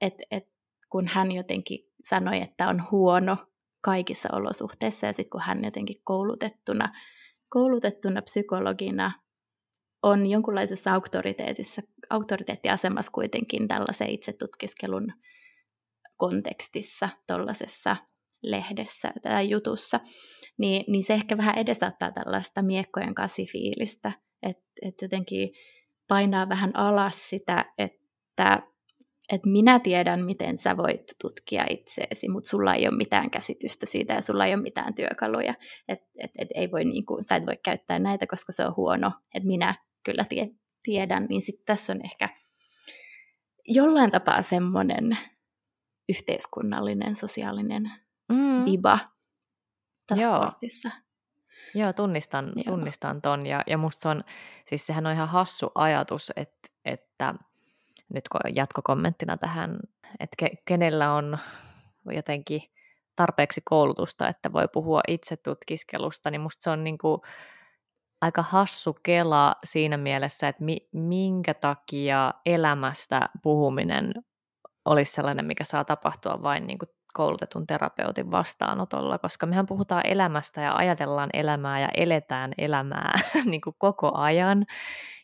Et, 0.00 0.14
et, 0.30 0.44
kun 0.90 1.08
hän 1.08 1.32
jotenkin 1.32 1.78
sanoi, 2.02 2.40
että 2.42 2.68
on 2.68 2.84
huono 2.90 3.36
kaikissa 3.80 4.28
olosuhteissa, 4.32 5.06
ja 5.06 5.12
sitten 5.12 5.30
kun 5.30 5.40
hän 5.40 5.64
jotenkin 5.64 5.96
koulutettuna, 6.04 6.92
koulutettuna 7.48 8.22
psykologina 8.22 9.12
on 10.02 10.26
jonkunlaisessa 10.26 10.92
auktoriteetissa, 10.92 11.82
auktoriteettiasemassa 12.10 13.12
kuitenkin 13.12 13.68
tällaisen 13.68 14.10
itsetutkiskelun 14.10 15.12
kontekstissa, 16.16 17.08
tuollaisessa 17.26 17.96
lehdessä 18.42 19.12
tai 19.22 19.50
jutussa, 19.50 20.00
niin, 20.58 20.84
niin 20.88 21.02
se 21.02 21.14
ehkä 21.14 21.36
vähän 21.36 21.58
edesauttaa 21.58 22.12
tällaista 22.12 22.62
miekkojen 22.62 23.14
kasifiilistä, 23.14 24.12
että 24.42 24.66
et 24.82 24.94
jotenkin 25.02 25.50
painaa 26.08 26.48
vähän 26.48 26.76
alas 26.76 27.28
sitä, 27.28 27.64
että 27.78 28.62
et 29.32 29.40
minä 29.44 29.80
tiedän, 29.80 30.24
miten 30.24 30.58
sä 30.58 30.76
voit 30.76 31.02
tutkia 31.22 31.64
itseesi, 31.70 32.28
mutta 32.28 32.48
sulla 32.48 32.74
ei 32.74 32.88
ole 32.88 32.96
mitään 32.96 33.30
käsitystä 33.30 33.86
siitä 33.86 34.14
ja 34.14 34.22
sulla 34.22 34.46
ei 34.46 34.54
ole 34.54 34.62
mitään 34.62 34.94
työkaluja. 34.94 35.54
Että 35.88 36.06
et, 36.18 36.30
et 36.38 36.48
ei 36.54 36.70
voi, 36.70 36.84
niinku, 36.84 37.18
sä 37.20 37.36
et 37.36 37.46
voi 37.46 37.56
käyttää 37.64 37.98
näitä, 37.98 38.26
koska 38.26 38.52
se 38.52 38.66
on 38.66 38.76
huono, 38.76 39.12
että 39.34 39.46
minä 39.46 39.74
kyllä 40.06 40.24
tie, 40.28 40.48
tiedän. 40.82 41.26
Niin 41.28 41.42
sitten 41.42 41.66
tässä 41.66 41.92
on 41.92 42.00
ehkä 42.04 42.28
jollain 43.68 44.10
tapaa 44.10 44.42
semmoinen 44.42 45.18
yhteiskunnallinen, 46.08 47.14
sosiaalinen 47.14 47.92
mm. 48.28 48.64
viba 48.64 48.98
tässä 50.06 50.24
Joo. 50.24 50.38
kortissa. 50.38 50.90
Joo, 51.74 51.92
tunnistan, 51.92 52.52
Joo. 52.56 52.64
tunnistan 52.66 53.22
ton. 53.22 53.46
Ja, 53.46 53.62
ja 53.66 53.78
musta 53.78 54.00
se 54.00 54.08
on, 54.08 54.24
siis 54.64 54.86
sehän 54.86 55.06
on 55.06 55.12
ihan 55.12 55.28
hassu 55.28 55.70
ajatus, 55.74 56.32
että, 56.36 56.68
että 56.84 57.34
nyt 58.08 58.24
jatkokommenttina 58.54 59.36
tähän, 59.36 59.78
että 60.20 60.34
ke, 60.38 60.50
kenellä 60.64 61.12
on 61.12 61.38
jotenkin 62.10 62.62
tarpeeksi 63.16 63.60
koulutusta, 63.64 64.28
että 64.28 64.52
voi 64.52 64.68
puhua 64.72 65.00
itse 65.08 65.36
tutkiskelusta, 65.36 66.30
niin 66.30 66.40
musta 66.40 66.64
se 66.64 66.70
on 66.70 66.84
niin 66.84 66.98
kuin 66.98 67.20
aika 68.20 68.42
hassu 68.42 68.96
kela 69.02 69.54
siinä 69.64 69.96
mielessä, 69.96 70.48
että 70.48 70.64
mi, 70.64 70.88
minkä 70.92 71.54
takia 71.54 72.34
elämästä 72.46 73.28
puhuminen 73.42 74.12
olisi 74.84 75.12
sellainen, 75.12 75.44
mikä 75.44 75.64
saa 75.64 75.84
tapahtua 75.84 76.42
vain 76.42 76.66
niin 76.66 76.78
kuin 76.78 76.88
koulutetun 77.14 77.66
terapeutin 77.66 78.30
vastaanotolla, 78.30 79.18
koska 79.18 79.46
mehän 79.46 79.66
puhutaan 79.66 80.02
elämästä 80.06 80.60
ja 80.60 80.76
ajatellaan 80.76 81.30
elämää 81.32 81.80
ja 81.80 81.88
eletään 81.96 82.52
elämää 82.58 83.12
niin 83.50 83.60
kuin 83.60 83.76
koko 83.78 84.10
ajan. 84.14 84.64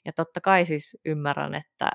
Ja 0.05 0.13
totta 0.13 0.41
kai 0.41 0.65
siis 0.65 0.99
ymmärrän, 1.05 1.55
että 1.55 1.91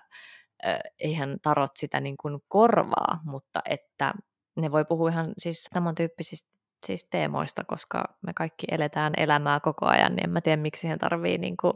eihän 1.00 1.38
tarot 1.41 1.72
sitä 1.76 2.00
niin 2.00 2.18
kuin 2.22 2.39
korvaa, 2.48 3.20
mutta 3.24 3.60
että 3.70 4.14
ne 4.56 4.72
voi 4.72 4.86
puhua 4.86 5.10
ihan 5.10 5.34
siis 5.38 5.64
samantyyppisistä 5.74 6.57
siis 6.86 7.09
teemoista, 7.09 7.63
koska 7.63 8.17
me 8.21 8.34
kaikki 8.34 8.67
eletään 8.71 9.13
elämää 9.17 9.59
koko 9.59 9.86
ajan, 9.86 10.15
niin 10.15 10.23
en 10.23 10.30
mä 10.30 10.41
tiedä, 10.41 10.61
miksi 10.61 10.80
siihen 10.80 10.99
tarvii, 10.99 11.38
niin 11.38 11.57
kuin, 11.57 11.73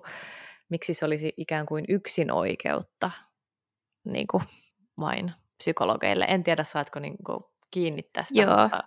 miksi 0.69 0.93
se 0.93 1.05
olisi 1.05 1.33
ikään 1.37 1.65
kuin 1.65 1.85
yksin 1.89 2.31
oikeutta 2.31 3.11
niin 4.11 4.27
kuin 4.27 4.43
vain 4.99 5.31
psykologeille. 5.57 6.25
En 6.27 6.43
tiedä, 6.43 6.63
saatko 6.63 6.99
niin 6.99 7.17
kuin 7.25 7.43
kiinni 7.71 8.03
tästä, 8.13 8.41
Joo. 8.41 8.61
mutta 8.61 8.83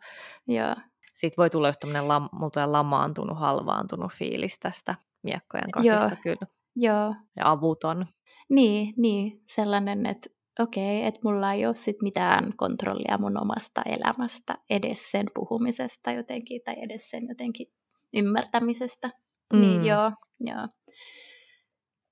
Joo. 0.47 0.75
siitä 1.15 1.35
voi 1.39 1.51
tulla 1.51 1.69
just 1.69 1.81
tämmöinen 1.81 2.09
lam, 2.09 2.29
lamaantunut, 2.67 3.39
halvaantunut 3.39 4.13
fiilis 4.13 4.59
tästä 4.59 4.95
miekkojen 5.23 5.71
kasista 5.71 6.09
Joo. 6.09 6.23
kyllä. 6.23 6.47
Joo. 6.77 7.15
Ja 7.37 7.51
avuton. 7.51 8.07
Niin, 8.49 8.95
niin, 8.97 9.43
sellainen, 9.47 10.07
että 10.07 10.31
okei, 10.61 10.99
okay, 10.99 11.09
että 11.09 11.21
mulla 11.25 11.53
ei 11.53 11.67
ole 11.67 11.75
sit 11.75 11.97
mitään 12.03 12.53
kontrollia 12.57 13.19
mun 13.19 13.43
omasta 13.43 13.83
elämästä, 13.87 14.55
edes 14.71 15.11
sen 15.11 15.27
puhumisesta 15.35 16.13
jotenkin, 16.13 16.61
tai 16.65 16.75
edes 16.83 17.11
sen 17.11 17.29
jotenkin 17.29 17.67
ymmärtämisestä. 18.15 19.11
Niin 19.53 19.63
mm. 19.63 19.69
Niin 19.69 19.85
joo, 19.85 20.13
joo. 20.41 20.69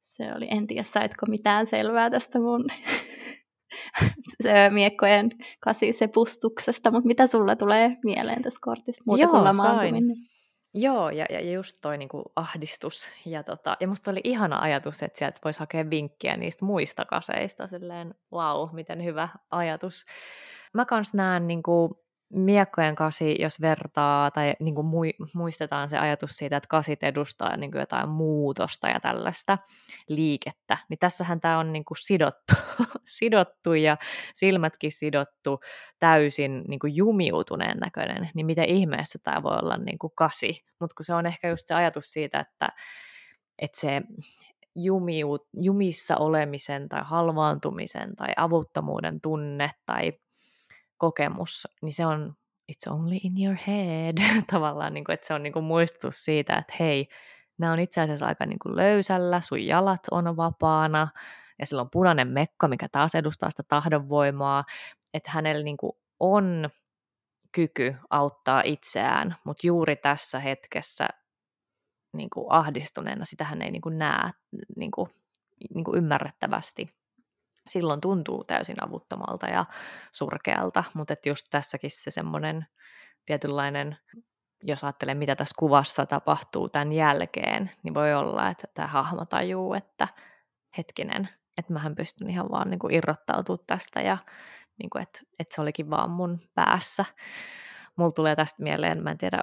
Se 0.01 0.33
oli, 0.37 0.49
en 0.51 0.67
tiedä, 0.67 0.83
saitko 0.83 1.27
mitään 1.27 1.67
selvää 1.67 2.11
tästä 2.11 2.39
mun 2.41 2.65
se 4.43 4.71
miekkojen 4.71 5.31
kasisepustuksesta, 5.61 6.91
mutta 6.91 7.07
mitä 7.07 7.27
sulla 7.27 7.57
tulee 7.57 7.97
mieleen 8.05 8.43
tässä 8.43 8.59
kortissa 8.63 9.03
muuta 9.07 9.23
Joo, 9.23 9.31
kuin 9.31 9.45
lamaantuminen? 9.45 10.17
Joo, 10.75 11.11
ja, 11.11 11.27
ja 11.31 11.41
just 11.41 11.79
toi 11.83 11.99
niinku 11.99 12.23
ahdistus. 12.37 13.11
Ja, 13.27 13.43
tota, 13.43 13.77
ja 13.81 13.89
musta 13.89 14.11
oli 14.11 14.21
ihana 14.25 14.59
ajatus, 14.59 15.03
että 15.03 15.19
sieltä 15.19 15.41
voisi 15.45 15.61
hakea 15.61 15.91
vinkkiä 15.91 16.37
niistä 16.37 16.65
muista 16.65 17.05
kaseista. 17.05 17.67
Silleen, 17.67 18.15
wow, 18.33 18.69
miten 18.73 19.05
hyvä 19.05 19.29
ajatus. 19.51 20.07
Mä 20.75 20.85
kans 20.85 21.15
näen 21.15 21.47
niinku, 21.47 22.05
miekkojen 22.35 22.95
kasi, 22.95 23.37
jos 23.39 23.61
vertaa 23.61 24.31
tai 24.31 24.55
niin 24.61 24.75
kuin 24.75 24.87
muistetaan 25.35 25.89
se 25.89 25.99
ajatus 25.99 26.31
siitä, 26.31 26.57
että 26.57 26.69
kasit 26.69 27.03
edustaa 27.03 27.57
niin 27.57 27.71
kuin 27.71 27.81
jotain 27.81 28.09
muutosta 28.09 28.89
ja 28.89 29.01
tällaista 29.01 29.59
liikettä, 30.09 30.79
niin 30.89 30.99
tässähän 30.99 31.41
tämä 31.41 31.59
on 31.59 31.73
niin 31.73 31.85
kuin 31.85 31.99
sidottu, 31.99 32.55
sidottu 33.19 33.75
ja 33.75 33.97
silmätkin 34.35 34.93
sidottu 34.93 35.61
täysin 35.99 36.65
niin 36.69 36.79
kuin 36.81 36.97
jumiutuneen 36.97 37.79
näköinen, 37.79 38.31
niin 38.35 38.47
miten 38.47 38.69
ihmeessä 38.69 39.19
tämä 39.23 39.43
voi 39.43 39.59
olla 39.63 39.77
niin 39.77 39.99
kuin 39.99 40.13
kasi, 40.17 40.65
mutta 40.81 40.95
kun 40.95 41.05
se 41.05 41.15
on 41.15 41.27
ehkä 41.27 41.49
just 41.49 41.67
se 41.67 41.75
ajatus 41.75 42.05
siitä, 42.05 42.41
että, 42.41 42.69
että 43.59 43.81
se 43.81 44.03
jumiut, 44.75 45.49
jumissa 45.53 46.17
olemisen 46.17 46.89
tai 46.89 47.01
halvaantumisen 47.05 48.17
tai 48.17 48.29
avuttomuuden 48.37 49.21
tunne 49.21 49.71
tai 49.87 50.13
kokemus, 51.03 51.69
niin 51.83 51.93
se 51.93 52.07
on 52.07 52.35
it's 52.73 52.93
only 52.93 53.19
in 53.25 53.33
your 53.45 53.57
head 53.67 54.15
tavallaan, 54.53 54.95
niin 54.95 55.05
kuin, 55.05 55.15
että 55.15 55.27
se 55.27 55.35
on 55.35 55.43
niin 55.43 55.53
kuin 55.53 55.65
muistutus 55.65 56.25
siitä, 56.25 56.57
että 56.57 56.75
hei, 56.81 57.09
nämä 57.59 57.73
on 57.73 57.79
itse 57.79 58.01
asiassa 58.01 58.27
aika 58.27 58.47
niin 58.47 58.59
kuin 58.59 58.77
löysällä, 58.77 59.41
sun 59.41 59.67
jalat 59.67 60.01
on 60.11 60.37
vapaana, 60.37 61.09
ja 61.59 61.67
sillä 61.67 61.83
on 61.83 61.91
punainen 61.91 62.29
mekko, 62.29 62.69
mikä 62.69 62.89
taas 62.93 63.15
edustaa 63.15 63.51
sitä 63.51 63.63
tahdonvoimaa, 63.69 64.65
että 65.15 65.31
hänellä 65.31 65.65
niin 65.65 65.77
kuin 65.77 65.93
on 66.21 66.71
kyky 67.53 67.97
auttaa 68.11 68.63
itseään, 68.65 69.37
mutta 69.45 69.67
juuri 69.67 69.97
tässä 69.97 70.41
hetkessä 70.41 71.09
niin 72.17 72.31
kuin 72.31 72.47
ahdistuneena 72.49 73.25
sitähän 73.25 73.63
ei 73.63 73.71
niin 73.71 73.83
kuin 73.83 73.99
näe 73.99 74.31
niin 74.77 74.91
kuin, 74.91 75.09
niin 75.75 75.85
kuin 75.85 75.99
ymmärrettävästi 75.99 77.02
silloin 77.67 78.01
tuntuu 78.01 78.45
täysin 78.45 78.85
avuttomalta 78.85 79.47
ja 79.47 79.65
surkealta, 80.13 80.85
mutta 80.95 81.13
että 81.13 81.29
just 81.29 81.47
tässäkin 81.51 81.91
se 81.91 82.11
semmoinen 82.11 82.67
tietynlainen, 83.27 83.97
jos 84.63 84.85
ajattelee 84.85 85.15
mitä 85.15 85.37
tässä 85.37 85.55
kuvassa 85.59 86.07
tapahtuu 86.07 86.69
tämän 86.69 86.93
jälkeen, 86.93 87.71
niin 87.83 87.95
voi 87.95 88.15
olla, 88.15 88.49
että 88.49 88.67
tämä 88.75 88.89
hahmo 88.89 89.25
tajuu, 89.25 89.75
että 89.75 90.09
hetkinen, 90.79 91.29
että 91.59 91.73
mähän 91.73 91.95
pystyn 91.95 92.31
ihan 92.31 92.51
vaan 92.51 92.71
niin 92.71 92.79
kuin 92.79 92.95
irrottautumaan 92.95 93.65
tästä 93.67 94.01
ja 94.01 94.19
niin 94.79 94.91
kuin, 94.91 95.03
että, 95.03 95.21
että 95.39 95.55
se 95.55 95.61
olikin 95.61 95.91
vaan 95.91 96.11
mun 96.11 96.39
päässä. 96.55 97.05
Mulla 97.97 98.11
tulee 98.13 98.37
tästä 98.37 98.63
mieleen, 98.63 99.03
mä 99.03 99.11
en 99.11 99.19
tiedä, 99.19 99.41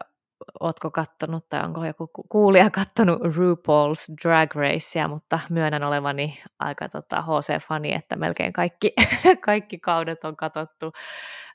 ootko 0.60 0.92
kattonut 0.92 1.50
tai 1.50 1.64
onko 1.64 1.86
joku 1.86 2.10
kuulija 2.30 2.70
kattonut 2.70 3.20
RuPaul's 3.22 4.16
Drag 4.24 4.56
Racea, 4.56 5.08
mutta 5.08 5.40
myönnän 5.50 5.84
olevani 5.84 6.42
aika 6.60 6.90
tota, 6.90 7.22
HC-fani, 7.22 7.94
että 7.94 8.16
melkein 8.16 8.54
kaikki, 8.54 8.94
kaikki 9.46 9.78
kaudet 9.78 10.24
on 10.24 10.36
katottu, 10.36 10.92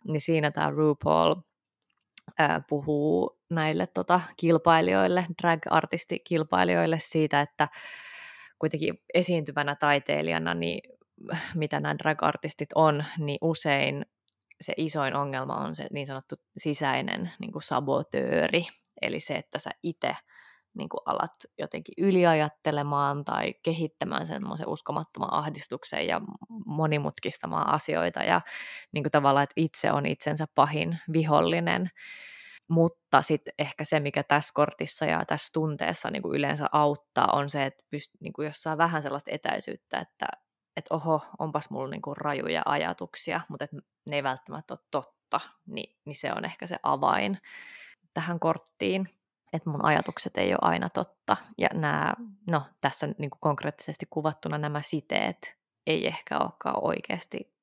niin 0.09 0.21
siinä 0.21 0.51
tämä 0.51 0.71
RuPaul 0.71 1.35
ää, 2.39 2.61
puhuu 2.69 3.39
näille 3.51 3.87
tota, 3.87 4.21
kilpailijoille, 4.37 5.27
drag-artistikilpailijoille 5.43 6.97
siitä, 6.99 7.41
että 7.41 7.69
kuitenkin 8.59 8.95
esiintyvänä 9.15 9.77
taiteilijana, 9.77 10.55
niin 10.55 10.81
mitä 11.55 11.81
nämä 11.81 11.95
drag-artistit 11.95 12.69
on, 12.75 13.05
niin 13.19 13.39
usein 13.41 14.07
se 14.61 14.73
isoin 14.77 15.15
ongelma 15.17 15.57
on 15.57 15.75
se 15.75 15.87
niin 15.93 16.07
sanottu 16.07 16.35
sisäinen 16.57 17.33
niin 17.39 17.53
kuin 17.53 17.63
sabotööri, 17.63 18.67
eli 19.03 19.21
se, 19.21 19.35
että 19.35 19.59
sä 19.59 19.71
itse 19.83 20.17
niin 20.79 20.89
alat 21.07 21.35
jotenkin 21.59 21.95
yliajattelemaan 21.99 23.25
tai 23.25 23.55
kehittämään 23.63 24.27
semmoisen 24.27 24.69
uskomattoman 24.69 25.33
ahdistuksen 25.33 26.07
ja 26.07 26.21
monimutkistamaan 26.67 27.69
asioita 27.69 28.21
ja 28.21 28.41
niin 28.93 29.05
tavallaan, 29.13 29.45
että 29.45 29.55
itse 29.57 29.93
on 29.93 30.07
itsensä 30.07 30.47
pahin 30.55 30.99
vihollinen. 31.13 31.91
Mutta 32.69 33.23
sitten 33.23 33.55
ehkä 33.59 33.85
se, 33.85 34.01
mikä 34.01 34.23
tässä 34.23 34.53
kortissa 34.55 35.05
ja 35.05 35.25
tässä 35.25 35.51
tunteessa 35.53 36.11
niin 36.11 36.23
yleensä 36.33 36.67
auttaa, 36.73 37.29
on 37.33 37.51
se, 37.51 37.65
että 37.65 37.85
pyst, 37.91 38.11
niin 38.21 38.33
jos 38.39 38.63
saa 38.63 38.79
vähän 38.79 39.03
sellaista 39.03 39.31
etäisyyttä, 39.31 39.99
että 39.99 40.27
että 40.77 40.95
oho, 40.95 41.23
onpas 41.39 41.71
mulla 41.71 41.91
niinku 41.91 42.15
rajuja 42.15 42.63
ajatuksia, 42.67 43.41
mutta 43.49 43.65
et 43.65 43.71
ne 44.07 44.17
ei 44.17 44.23
välttämättä 44.23 44.75
ole 44.75 44.81
totta, 44.91 45.41
niin, 45.67 45.97
niin 46.05 46.17
se 46.17 46.33
on 46.33 46.45
ehkä 46.45 46.67
se 46.67 46.77
avain 46.83 47.39
tähän 48.15 48.41
korttiin. 48.41 49.09
että 49.53 49.71
mun 49.71 49.85
ajatukset 49.85 50.39
ei 50.39 50.53
ole 50.53 50.59
aina 50.63 50.89
totta. 50.89 51.37
Ja 51.59 51.69
nämä, 51.75 52.15
no 52.51 52.63
tässä 52.81 53.07
niin 53.07 53.31
kuin 53.31 53.41
konkreettisesti 53.41 54.07
kuvattuna 54.11 54.59
nämä 54.59 54.83
siteet 54.83 55.57
ei 55.87 56.07
ehkä 56.07 56.39
olekaan 56.39 56.85
oikeasti 56.85 57.55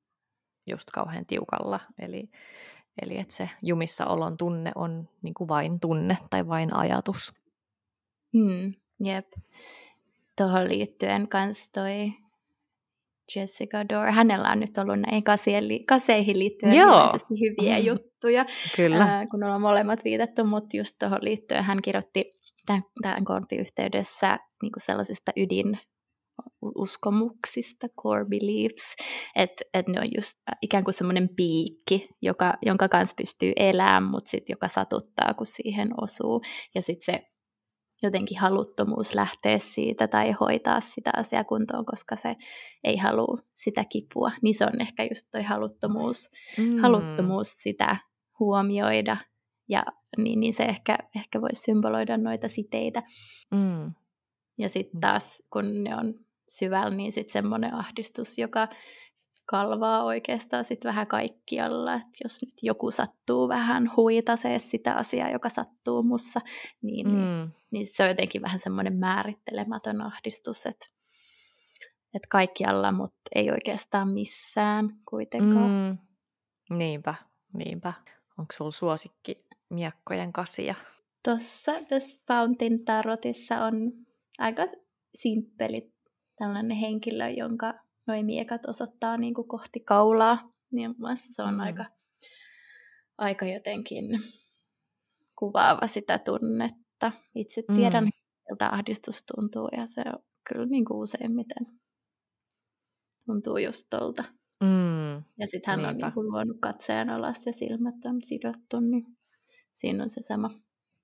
just 0.67 0.89
kauhean 0.93 1.25
tiukalla. 1.25 1.79
Eli, 1.99 2.29
eli 3.01 3.17
että 3.17 3.33
se 3.33 3.49
jumissa 3.61 4.05
olon 4.05 4.37
tunne 4.37 4.71
on 4.75 5.09
niin 5.21 5.33
kuin 5.33 5.47
vain 5.47 5.79
tunne 5.79 6.17
tai 6.29 6.47
vain 6.47 6.73
ajatus. 6.73 7.33
Hmm, 8.33 8.73
jep. 9.03 9.27
Tuohon 10.37 10.67
liittyen 10.67 11.27
kans 11.27 11.69
toi 11.69 12.13
Jessica 13.35 13.89
Dore, 13.89 14.11
hänellä 14.11 14.49
on 14.49 14.59
nyt 14.59 14.77
ollut 14.77 14.99
näihin 14.99 15.23
kaseihin 15.87 16.39
liittyen 16.39 16.75
Joo. 16.75 17.09
hyviä 17.29 17.77
juttuja, 17.89 18.45
Kyllä. 18.75 19.03
Ää, 19.03 19.27
kun 19.27 19.43
ollaan 19.43 19.61
molemmat 19.61 20.03
viitattu, 20.03 20.45
mutta 20.45 20.77
just 20.77 20.95
tuohon 20.99 21.19
liittyen 21.21 21.63
hän 21.63 21.81
kirjoitti 21.81 22.33
tämän, 22.65 22.83
tämän 23.01 23.25
kortin 23.25 23.59
yhteydessä 23.59 24.39
niin 24.61 24.71
kuin 24.71 24.83
sellaisista 24.85 25.31
ydin 25.37 25.79
uskomuksista, 26.75 27.87
core 28.01 28.25
beliefs, 28.25 28.95
että 29.35 29.63
et 29.73 29.87
ne 29.87 29.99
on 29.99 30.07
just 30.15 30.33
ikään 30.61 30.83
kuin 30.83 30.93
semmoinen 30.93 31.29
piikki, 31.35 32.09
joka, 32.21 32.53
jonka 32.65 32.89
kanssa 32.89 33.15
pystyy 33.17 33.51
elämään, 33.55 34.03
mutta 34.03 34.29
sitten 34.29 34.53
joka 34.53 34.67
satuttaa, 34.67 35.33
kun 35.33 35.45
siihen 35.45 35.89
osuu. 36.01 36.41
Ja 36.75 36.81
sitten 36.81 37.15
se 37.15 37.30
jotenkin 38.03 38.39
haluttomuus 38.39 39.15
lähteä 39.15 39.59
siitä 39.59 40.07
tai 40.07 40.31
hoitaa 40.31 40.79
sitä 40.79 41.11
asiaa 41.17 41.43
kuntoon, 41.43 41.85
koska 41.85 42.15
se 42.15 42.35
ei 42.83 42.97
halua 42.97 43.37
sitä 43.53 43.85
kipua. 43.85 44.31
Niin 44.41 44.55
se 44.55 44.65
on 44.65 44.81
ehkä 44.81 45.03
just 45.03 45.27
toi 45.31 45.43
haluttomuus, 45.43 46.31
mm. 46.57 46.77
haluttomuus 46.77 47.47
sitä 47.47 47.97
huomioida. 48.39 49.17
Ja 49.69 49.83
niin, 50.17 50.39
niin 50.39 50.53
se 50.53 50.63
ehkä, 50.63 50.97
ehkä 51.15 51.41
voisi 51.41 51.61
symboloida 51.61 52.17
noita 52.17 52.47
siteitä. 52.47 53.03
Mm. 53.51 53.93
Ja 54.57 54.69
sitten 54.69 55.01
taas, 55.01 55.43
kun 55.53 55.83
ne 55.83 55.95
on 55.95 56.13
syvällä, 56.49 56.95
niin 56.95 57.11
sitten 57.11 57.33
semmoinen 57.33 57.73
ahdistus, 57.73 58.37
joka 58.37 58.67
kalvaa 59.51 60.03
oikeastaan 60.03 60.65
sitten 60.65 60.89
vähän 60.89 61.07
kaikkialla. 61.07 61.93
Et 61.93 62.07
jos 62.23 62.41
nyt 62.41 62.53
joku 62.61 62.91
sattuu 62.91 63.49
vähän 63.49 63.91
huitasee 63.97 64.59
sitä 64.59 64.93
asiaa, 64.93 65.29
joka 65.29 65.49
sattuu 65.49 66.03
mussa, 66.03 66.41
niin, 66.81 67.07
mm. 67.07 67.13
niin, 67.15 67.49
niin 67.71 67.85
se 67.85 68.03
on 68.03 68.09
jotenkin 68.09 68.41
vähän 68.41 68.59
semmoinen 68.59 68.95
määrittelemätön 68.95 70.01
ahdistus, 70.01 70.65
että 70.65 70.85
et 72.13 72.23
kaikkialla, 72.29 72.91
mutta 72.91 73.21
ei 73.35 73.51
oikeastaan 73.51 74.09
missään 74.09 74.89
kuitenkaan. 75.09 75.69
Mm. 75.71 75.97
Niinpä, 76.77 77.15
niinpä. 77.53 77.93
Onko 78.37 78.53
sulla 78.53 78.71
suosikki 78.71 79.45
miekkojen 79.69 80.33
kasia? 80.33 80.75
Tuossa 81.23 81.71
tässä 81.89 82.23
Fountain 82.27 82.85
Tarotissa 82.85 83.65
on 83.65 83.91
aika 84.39 84.63
simppeli 85.15 85.93
tällainen 86.37 86.77
henkilö, 86.77 87.29
jonka 87.29 87.73
noin 88.07 88.25
miekat 88.25 88.65
osoittaa 88.65 89.17
niin 89.17 89.33
kuin 89.33 89.47
kohti 89.47 89.79
kaulaa, 89.79 90.51
niin 90.71 90.95
mielestäni 90.97 91.33
se 91.33 91.43
on 91.43 91.53
mm. 91.53 91.59
aika, 91.59 91.85
aika 93.17 93.45
jotenkin 93.45 94.05
kuvaava 95.39 95.87
sitä 95.87 96.19
tunnetta. 96.19 97.11
Itse 97.35 97.63
tiedän, 97.75 98.03
mm. 98.03 98.11
miltä 98.49 98.69
ahdistus 98.69 99.25
tuntuu 99.25 99.69
ja 99.77 99.87
se 99.87 100.01
on 100.13 100.23
kyllä 100.49 100.65
niin 100.65 100.85
kuin 100.85 100.97
useimmiten 100.97 101.81
tuntuu 103.25 103.57
just 103.57 103.87
tolta. 103.89 104.23
Mm. 104.63 105.15
Ja 105.37 105.47
sitten 105.47 105.71
hän 105.71 105.77
Niinpä. 105.77 105.89
on 105.89 105.97
niin 105.97 106.13
kuin 106.13 106.31
luonut 106.31 106.57
katseen 106.59 107.09
alas 107.09 107.45
ja 107.45 107.53
silmät 107.53 108.05
on 108.05 108.23
sidottu, 108.23 108.79
niin 108.79 109.05
siinä 109.73 110.03
on 110.03 110.09
se 110.09 110.21
sama 110.21 110.49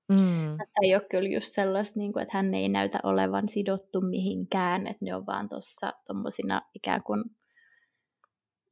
Mm. 0.10 0.58
Tässä 0.58 0.80
ei 0.84 0.96
ole 0.96 1.04
kyllä 1.12 1.30
just 1.30 1.54
sellaista, 1.54 2.00
niin 2.00 2.14
kuin, 2.14 2.24
että 2.24 2.38
hän 2.38 2.54
ei 2.54 2.70
näytä 2.70 3.00
olevan 3.04 3.48
sidottu 3.48 4.02
mihinkään, 4.02 4.88
että 4.88 5.06
ne 5.06 5.16
on 5.16 5.26
vaan 5.26 5.50
tuossa 5.50 5.94
tuommoisina 6.08 6.62
ikään 6.76 7.04
kuin 7.04 7.24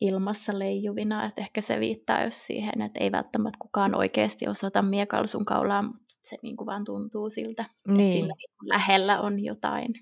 ilmassa 0.02 0.60
leijuvina, 0.60 1.26
että 1.26 1.42
ehkä 1.42 1.62
se 1.62 1.80
viittaa 1.80 2.24
just 2.24 2.38
siihen, 2.38 2.82
että 2.82 3.00
ei 3.04 3.12
välttämättä 3.12 3.58
kukaan 3.62 3.96
oikeasti 3.96 4.48
osoita 4.48 4.82
miekalsun 4.82 5.46
kaulaa, 5.46 5.82
mutta 5.82 6.04
se 6.08 6.38
niin 6.42 6.58
kuin 6.58 6.66
vaan 6.66 6.86
tuntuu 6.86 7.30
siltä, 7.30 7.66
niin. 7.88 8.00
että 8.00 8.12
siinä 8.12 8.34
lähellä 8.64 9.22
on 9.22 9.44
jotain. 9.44 9.94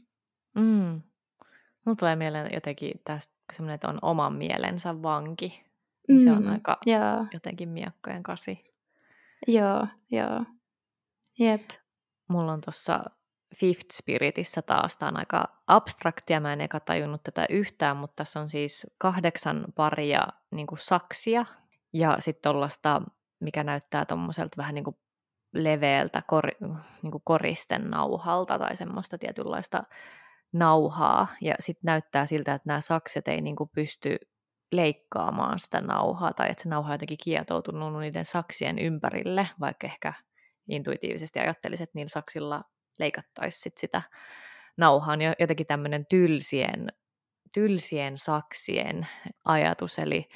Mm. 0.55 1.01
Mulla 1.85 1.95
tulee 1.99 2.15
mieleen 2.15 2.49
jotenkin 2.53 3.01
tästä 3.03 3.33
semmoinen, 3.53 3.75
että 3.75 3.89
on 3.89 3.99
oman 4.01 4.33
mielensä 4.33 5.01
vanki. 5.01 5.63
Mm. 6.09 6.17
Se 6.17 6.31
on 6.31 6.43
mm, 6.43 6.51
aika 6.51 6.77
joo. 6.85 7.25
jotenkin 7.33 7.69
miekkojen 7.69 8.23
kasi. 8.23 8.73
Joo, 9.47 9.87
joo. 10.11 10.45
Jep. 11.39 11.69
Mulla 12.29 12.53
on 12.53 12.61
tuossa 12.61 13.03
Fifth 13.59 13.87
Spiritissä 13.91 14.61
taas, 14.61 14.97
tämä 14.97 15.09
on 15.09 15.19
aika 15.19 15.61
abstraktia, 15.67 16.39
mä 16.39 16.53
en 16.53 16.61
eka 16.61 16.79
tajunnut 16.79 17.23
tätä 17.23 17.45
yhtään, 17.49 17.97
mutta 17.97 18.15
tässä 18.15 18.39
on 18.39 18.49
siis 18.49 18.87
kahdeksan 18.97 19.65
paria 19.75 20.27
niin 20.51 20.67
saksia 20.77 21.45
ja 21.93 22.15
sitten 22.19 22.51
tuollaista, 22.51 23.01
mikä 23.39 23.63
näyttää 23.63 24.05
tuommoiselta 24.05 24.57
vähän 24.57 24.75
niin 24.75 24.83
kuin 24.83 24.97
leveältä 25.53 26.21
kor, 26.27 26.47
niin 27.01 27.13
koristen 27.23 27.89
nauhalta 27.89 28.59
tai 28.59 28.75
semmoista 28.75 29.17
tietynlaista 29.17 29.83
nauhaa. 30.53 31.27
Ja 31.41 31.55
sitten 31.59 31.85
näyttää 31.85 32.25
siltä, 32.25 32.53
että 32.53 32.67
nämä 32.67 32.81
sakset 32.81 33.27
ei 33.27 33.41
niin 33.41 33.55
pysty 33.75 34.17
leikkaamaan 34.71 35.59
sitä 35.59 35.81
nauhaa 35.81 36.33
tai 36.33 36.49
että 36.51 36.63
se 36.63 36.69
nauha 36.69 36.89
on 36.89 36.93
jotenkin 36.93 37.17
kietoutunut 37.23 37.99
niiden 37.99 38.25
saksien 38.25 38.79
ympärille, 38.79 39.49
vaikka 39.59 39.87
ehkä 39.87 40.13
intuitiivisesti 40.69 41.39
ajattelisin, 41.39 41.83
että 41.83 41.97
niillä 41.97 42.09
saksilla 42.09 42.63
leikattaisi 42.99 43.61
sit 43.61 43.77
sitä 43.77 44.01
nauhaa, 44.77 45.15
niin 45.15 45.33
jotenkin 45.39 45.67
tämmöinen 45.67 46.05
tylsien, 46.05 46.87
tylsien 47.53 48.17
saksien 48.17 49.07
ajatus, 49.45 49.99
eli 49.99 50.29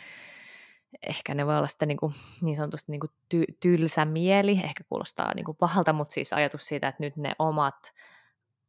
ehkä 1.07 1.35
ne 1.35 1.45
voi 1.45 1.57
olla 1.57 1.67
sitten 1.67 1.87
niin, 1.87 1.97
kuin, 1.97 2.13
niin 2.41 2.55
sanotusti 2.55 2.91
niin 2.91 2.99
kuin 2.99 3.11
ty, 3.29 3.43
tylsä 3.59 4.05
mieli, 4.05 4.51
ehkä 4.51 4.83
kuulostaa 4.89 5.33
niin 5.35 5.45
kuin 5.45 5.57
pahalta, 5.57 5.93
mutta 5.93 6.13
siis 6.13 6.33
ajatus 6.33 6.65
siitä, 6.65 6.87
että 6.87 7.03
nyt 7.03 7.17
ne 7.17 7.31
omat, 7.39 7.93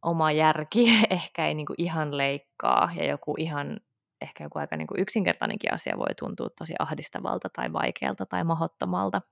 oma 0.02 0.32
järki 0.32 0.88
ehkä 1.10 1.46
ei 1.46 1.54
niin 1.54 1.66
kuin 1.66 1.76
ihan 1.78 2.16
leikkaa, 2.16 2.90
ja 2.96 3.06
joku 3.06 3.34
ihan, 3.38 3.80
ehkä 4.20 4.44
joku 4.44 4.58
aika 4.58 4.76
niin 4.76 4.86
kuin 4.86 5.00
yksinkertainenkin 5.00 5.74
asia 5.74 5.98
voi 5.98 6.14
tuntua 6.18 6.48
tosi 6.58 6.74
ahdistavalta 6.78 7.48
tai 7.48 7.72
vaikealta 7.72 8.26
tai 8.26 8.44
mahottomalta. 8.44 9.22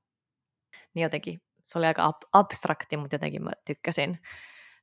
Niin 0.94 1.02
jotenkin 1.02 1.40
se 1.66 1.78
oli 1.78 1.86
aika 1.86 2.04
ab- 2.04 2.28
abstrakti, 2.32 2.96
mutta 2.96 3.14
jotenkin 3.14 3.44
mä 3.44 3.50
tykkäsin, 3.64 4.18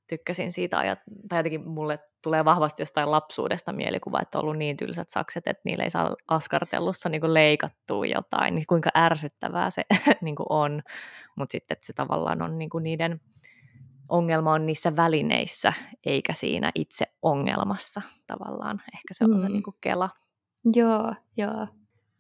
tykkäsin 0.08 0.52
siitä, 0.52 0.78
ajat, 0.78 1.00
tai 1.30 1.40
jotenkin 1.40 1.70
mulle 1.70 2.00
tulee 2.24 2.46
vahvasti 2.46 2.82
jostain 2.82 3.12
lapsuudesta 3.12 3.74
mielikuva, 3.74 4.20
että 4.22 4.38
on 4.38 4.42
ollut 4.44 4.58
niin 4.58 4.78
tylsät 4.78 5.10
sakset, 5.10 5.48
että 5.48 5.62
niillä 5.66 5.84
ei 5.84 5.90
saa 5.90 6.16
askartellussa 6.28 7.10
niin 7.10 7.34
leikattua 7.34 8.06
jotain, 8.06 8.56
niin 8.56 8.66
kuinka 8.68 8.90
ärsyttävää 8.98 9.70
se 9.70 9.84
niin 10.22 10.36
on, 10.50 10.84
mutta 11.36 11.52
sitten 11.52 11.76
että 11.76 11.86
se 11.86 11.94
tavallaan 11.94 12.42
on 12.42 12.58
niin 12.58 12.70
niiden 12.82 13.22
ongelma 14.10 14.54
on 14.54 14.66
niissä 14.66 14.96
välineissä, 14.96 15.74
eikä 16.06 16.34
siinä 16.34 16.72
itse 16.76 17.06
ongelmassa 17.22 18.02
tavallaan. 18.28 18.82
Ehkä 18.94 19.12
se 19.12 19.26
on 19.26 19.32
mm. 19.32 19.40
se 19.40 19.50
niin 19.50 19.64
kuin 19.64 19.76
kela. 19.82 20.10
Joo, 20.76 21.14
joo. 21.38 21.68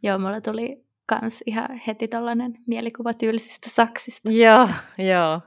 Joo, 0.04 0.18
mulla 0.18 0.42
tuli 0.42 0.86
kans 1.06 1.44
ihan 1.46 1.70
heti 1.88 2.08
tällainen 2.08 2.54
mielikuva 2.68 3.14
tylsistä 3.14 3.70
saksista. 3.70 4.32
Joo, 4.32 4.70
joo. 4.98 5.42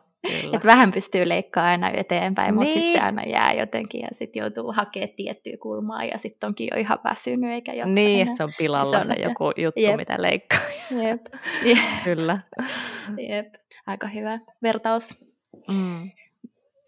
Et 0.52 0.64
vähän 0.64 0.92
pystyy 0.92 1.28
leikkaamaan 1.28 1.84
aina 1.84 1.98
eteenpäin, 2.00 2.46
niin. 2.46 2.54
mutta 2.54 2.74
sitten 2.74 2.92
se 2.92 2.98
aina 2.98 3.22
jää 3.22 3.52
jotenkin 3.52 4.00
ja 4.00 4.08
sitten 4.12 4.40
joutuu 4.40 4.72
hakemaan 4.72 5.10
tiettyä 5.16 5.56
kulmaa 5.62 6.04
ja 6.04 6.18
sitten 6.18 6.46
onkin 6.46 6.68
jo 6.72 6.80
ihan 6.80 6.98
väsynyt 7.04 7.50
eikä 7.50 7.72
jaksa 7.72 7.92
Niin, 7.92 8.20
ja 8.20 8.26
se 8.26 8.44
on 8.44 8.50
pilalla 8.58 8.90
se, 8.90 8.96
on, 8.96 9.16
se 9.16 9.22
joku 9.22 9.44
juttu, 9.56 9.80
Jep. 9.80 9.96
mitä 9.96 10.22
leikkaa. 10.22 10.60
Jep. 11.04 11.26
Kyllä. 12.04 12.40
Jep. 13.28 13.54
Aika 13.86 14.06
hyvä 14.06 14.38
vertaus. 14.62 15.24
Mm. 15.70 16.10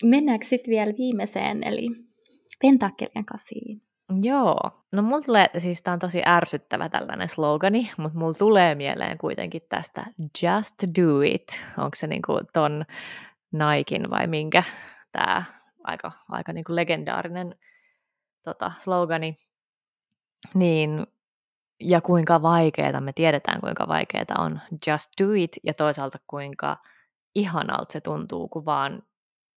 Mennäänkö 0.05 0.47
sitten 0.47 0.71
vielä 0.71 0.93
viimeiseen, 0.99 1.65
eli 1.65 1.89
pentakkelien 2.61 3.25
kasiin? 3.25 3.83
Joo, 4.23 4.59
no 4.93 5.03
mulla 5.03 5.23
tulee, 5.23 5.47
siis 5.59 5.83
tää 5.83 5.93
on 5.93 5.99
tosi 5.99 6.23
ärsyttävä 6.27 6.89
tällainen 6.89 7.29
slogani, 7.29 7.91
mutta 7.99 8.19
mulla 8.19 8.39
tulee 8.39 8.75
mieleen 8.75 9.19
kuitenkin 9.19 9.63
tästä 9.69 10.07
just 10.43 10.75
do 11.01 11.21
it. 11.21 11.65
Onko 11.79 11.91
se 11.95 12.07
niinku 12.07 12.41
ton 12.53 12.85
Naikin 13.53 14.11
vai 14.11 14.27
minkä 14.27 14.63
tämä 15.13 15.45
aika, 15.85 16.13
aika 16.29 16.53
niinku 16.53 16.75
legendaarinen 16.75 17.55
tota, 18.43 18.73
slogani. 18.79 19.35
Niin, 20.55 21.07
ja 21.81 22.01
kuinka 22.01 22.43
vaikeaa, 22.43 23.01
me 23.01 23.13
tiedetään 23.13 23.61
kuinka 23.61 23.89
vaikeaa 23.89 24.39
on 24.39 24.61
just 24.87 25.11
do 25.23 25.33
it, 25.33 25.51
ja 25.65 25.75
toisaalta 25.75 26.19
kuinka 26.27 26.77
ihanalta 27.35 27.93
se 27.93 28.01
tuntuu, 28.01 28.49
kun 28.49 28.65
vaan 28.65 29.03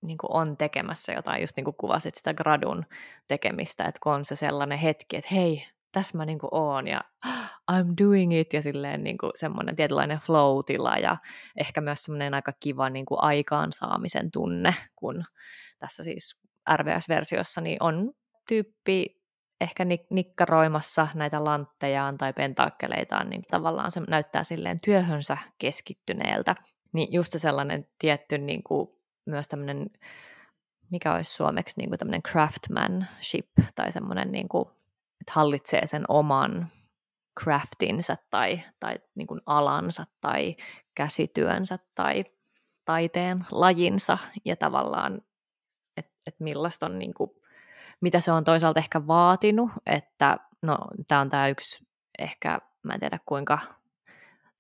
niin 0.02 0.18
kuin 0.18 0.32
on 0.32 0.58
tekemässä 0.58 1.14
jotain, 1.14 1.42
just 1.42 1.58
niin 1.58 1.64
kuin 1.64 1.76
kuvasit 1.78 2.16
sitä 2.16 2.34
gradun 2.34 2.86
tekemistä, 3.28 3.86
että 3.86 4.00
kun 4.04 4.14
on 4.14 4.26
se 4.26 4.36
sellainen 4.36 4.78
hetki, 4.78 5.18
että 5.18 5.36
hei, 5.36 5.64
tässä 5.92 6.18
mä 6.18 6.26
niin 6.26 6.40
kuin 6.40 6.50
oon 6.52 6.88
ja 6.88 7.02
I'm 7.72 7.94
doing 8.04 8.40
it 8.40 8.54
ja 8.54 8.62
silleen 8.62 9.04
niin 9.04 9.18
kuin 9.18 9.32
semmoinen 9.36 9.76
tietynlainen 9.76 10.18
flow-tila 10.18 10.98
ja 10.98 11.18
ehkä 11.58 11.82
myös 11.82 12.04
semmoinen 12.04 12.34
aika 12.34 12.54
kiva 12.60 12.90
niin 12.90 13.06
kuin 13.06 13.24
aikaansaamisen 13.24 14.32
tunne, 14.32 14.76
kun 14.96 15.24
tässä 15.80 16.04
siis 16.04 16.42
RVS-versiossa 16.78 17.62
niin 17.62 17.78
on 17.80 18.12
tyyppi 18.48 19.22
ehkä 19.62 19.86
nikkaroimassa 20.10 21.08
näitä 21.14 21.44
lanttejaan 21.44 22.18
tai 22.18 22.34
pentakkeleitaan, 22.34 23.30
niin 23.30 23.42
tavallaan 23.52 23.92
se 23.92 24.02
näyttää 24.08 24.44
silleen 24.44 24.78
työhönsä 24.84 25.38
keskittyneeltä. 25.58 26.56
Niin 26.94 27.14
just 27.14 27.34
sellainen 27.38 27.88
tietty 28.00 28.38
niin 28.38 28.64
kuin, 28.64 28.90
myös 29.32 29.48
tämmöinen, 29.48 29.90
mikä 30.92 31.14
olisi 31.14 31.34
suomeksi 31.34 31.80
niin 31.80 31.90
kuin 31.90 32.00
tämmöinen 32.00 32.24
craftsmanship 32.24 33.48
tai 33.76 33.92
semmoinen, 33.92 34.32
niin 34.32 34.50
kuin, 34.50 34.70
että 35.22 35.34
hallitsee 35.34 35.88
sen 35.88 36.06
oman 36.08 36.68
craftinsa 37.44 38.16
tai, 38.30 38.62
tai 38.80 38.96
niin 39.16 39.28
kuin 39.28 39.42
alansa 39.46 40.06
tai 40.22 40.56
käsityönsä 40.96 41.80
tai 41.96 42.26
taiteen 42.86 43.46
lajinsa 43.52 44.18
ja 44.46 44.56
tavallaan, 44.56 45.22
että 45.98 46.14
et 46.28 46.40
millaista 46.40 46.86
on 46.86 47.00
niin 47.00 47.14
kuin 47.14 47.32
mitä 48.02 48.20
se 48.20 48.32
on 48.32 48.44
toisaalta 48.44 48.80
ehkä 48.80 49.08
vaatinut, 49.08 49.72
että 49.86 50.38
no 50.62 50.78
tämä 51.08 51.22
on 51.22 51.30
tämä 51.30 51.48
yksi 51.48 51.88
ehkä, 52.20 52.60
mä 52.84 52.94
en 52.94 53.00
tiedä 53.00 53.20
kuinka 53.26 53.60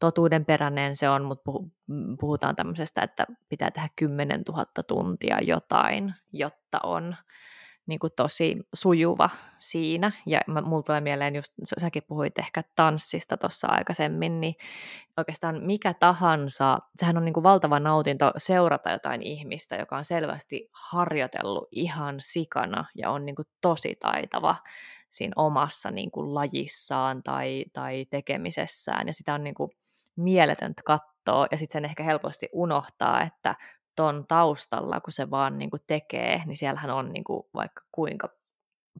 totuudenperäinen 0.01 0.95
se 0.95 1.09
on, 1.09 1.23
mutta 1.23 1.51
puhutaan 2.19 2.55
tämmöisestä, 2.55 3.01
että 3.01 3.25
pitää 3.49 3.71
tehdä 3.71 3.89
10 3.95 4.41
000 4.47 4.65
tuntia 4.87 5.37
jotain, 5.41 6.13
jotta 6.33 6.79
on 6.83 7.15
niin 7.85 7.99
kuin 7.99 8.13
tosi 8.15 8.57
sujuva 8.73 9.29
siinä. 9.57 10.11
Ja 10.25 10.39
mulla 10.47 10.83
tulee 10.83 11.01
mieleen 11.01 11.35
just, 11.35 11.53
säkin 11.77 12.03
puhuit 12.07 12.39
ehkä 12.39 12.63
tanssista 12.75 13.37
tuossa 13.37 13.67
aikaisemmin, 13.67 14.41
niin 14.41 14.55
oikeastaan 15.17 15.63
mikä 15.63 15.93
tahansa, 15.93 16.77
sehän 16.95 17.17
on 17.17 17.25
niin 17.25 17.33
kuin 17.33 17.43
valtava 17.43 17.79
nautinto 17.79 18.31
seurata 18.37 18.91
jotain 18.91 19.21
ihmistä, 19.21 19.75
joka 19.75 19.97
on 19.97 20.05
selvästi 20.05 20.69
harjoitellut 20.71 21.67
ihan 21.71 22.15
sikana 22.19 22.85
ja 22.95 23.09
on 23.09 23.25
niin 23.25 23.35
kuin 23.35 23.47
tosi 23.61 23.95
taitava 23.99 24.55
siinä 25.09 25.33
omassa 25.35 25.91
niin 25.91 26.11
kuin 26.11 26.33
lajissaan 26.33 27.23
tai, 27.23 27.65
tai 27.73 28.05
tekemisessään. 28.09 29.07
Ja 29.07 29.13
sitä 29.13 29.33
on 29.33 29.43
niin 29.43 29.55
kuin 29.55 29.71
mieletöntä 30.15 30.81
katsoa, 30.85 31.47
ja 31.51 31.57
sitten 31.57 31.73
sen 31.73 31.85
ehkä 31.85 32.03
helposti 32.03 32.49
unohtaa, 32.53 33.21
että 33.21 33.55
ton 33.95 34.25
taustalla, 34.27 35.01
kun 35.01 35.11
se 35.11 35.29
vaan 35.29 35.57
niin 35.57 35.69
kuin 35.69 35.81
tekee, 35.87 36.41
niin 36.45 36.57
siellähän 36.57 36.91
on 36.91 37.13
niin 37.13 37.23
kuin 37.23 37.43
vaikka 37.53 37.81
kuinka 37.91 38.29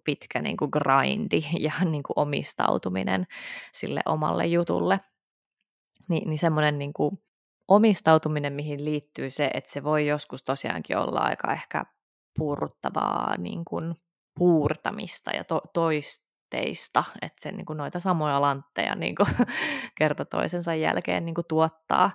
pitkä 0.04 0.42
niin 0.42 0.58
kuin 0.58 0.72
grindi 0.74 1.42
ja 1.66 1.72
niin 1.86 2.04
kuin 2.04 2.20
omistautuminen 2.20 3.28
sille 3.74 4.02
omalle 4.06 4.46
jutulle. 4.46 5.00
Ni, 6.10 6.20
niin 6.26 6.38
semmoinen 6.38 6.80
niin 6.80 6.94
omistautuminen, 7.68 8.54
mihin 8.54 8.86
liittyy 8.86 9.30
se, 9.30 9.52
että 9.54 9.72
se 9.72 9.84
voi 9.84 10.08
joskus 10.08 10.44
tosiaankin 10.44 10.98
olla 10.98 11.20
aika 11.20 11.54
ehkä 11.54 11.86
puuruttavaa 12.38 13.38
niin 13.38 13.66
kuin 13.66 13.96
puurtamista 14.38 15.32
ja 15.32 15.44
to, 15.44 15.62
toisteista, 16.52 17.04
että 17.22 17.42
se 17.42 17.52
niin 17.52 17.66
kuin 17.66 17.78
noita 17.78 18.00
samoja 18.00 18.42
lantteja 18.42 18.96
niin 18.96 19.16
kuin 19.16 19.28
kerta 20.00 20.26
toisensa 20.26 20.76
jälkeen 20.76 21.26
niin 21.26 21.36
kuin 21.36 21.48
tuottaa 21.50 22.12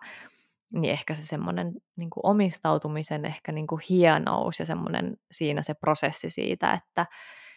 niin 0.72 0.92
ehkä 0.92 1.14
se 1.14 1.22
semmoinen 1.22 1.72
niin 1.96 2.10
omistautumisen 2.22 3.24
ehkä 3.24 3.52
niin 3.52 3.66
kuin 3.66 3.80
hienous 3.90 4.58
ja 4.58 4.66
semmoinen 4.66 5.16
siinä 5.30 5.62
se 5.62 5.74
prosessi 5.74 6.30
siitä, 6.30 6.72
että, 6.72 7.06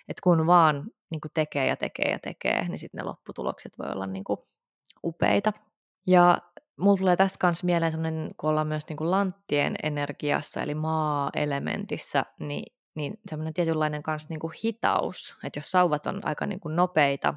että 0.07 0.21
kun 0.23 0.47
vaan 0.47 0.83
niin 1.11 1.21
kuin 1.21 1.31
tekee 1.33 1.67
ja 1.67 1.75
tekee 1.75 2.11
ja 2.11 2.19
tekee, 2.19 2.67
niin 2.67 2.77
sitten 2.77 2.99
ne 2.99 3.03
lopputulokset 3.03 3.71
voi 3.79 3.91
olla 3.91 4.07
niin 4.07 4.23
kuin 4.23 4.39
upeita. 5.03 5.53
Ja 6.07 6.37
mulla 6.77 6.97
tulee 6.97 7.15
tästä 7.15 7.37
kanssa 7.39 7.65
mieleen 7.65 7.91
semmoinen, 7.91 8.31
kun 8.37 8.49
ollaan 8.49 8.67
myös 8.67 8.87
niin 8.89 8.97
kuin 8.97 9.11
lanttien 9.11 9.75
energiassa, 9.83 10.61
eli 10.61 10.75
maa-elementissä, 10.75 12.25
niin, 12.39 12.75
niin 12.99 13.19
semmoinen 13.27 13.53
tietynlainen 13.53 14.03
kanssa 14.03 14.29
niin 14.29 14.39
kuin 14.39 14.53
hitaus, 14.63 15.37
että 15.43 15.57
jos 15.57 15.71
sauvat 15.71 16.05
on 16.05 16.21
aika 16.23 16.45
niin 16.45 16.59
kuin 16.59 16.75
nopeita, 16.75 17.33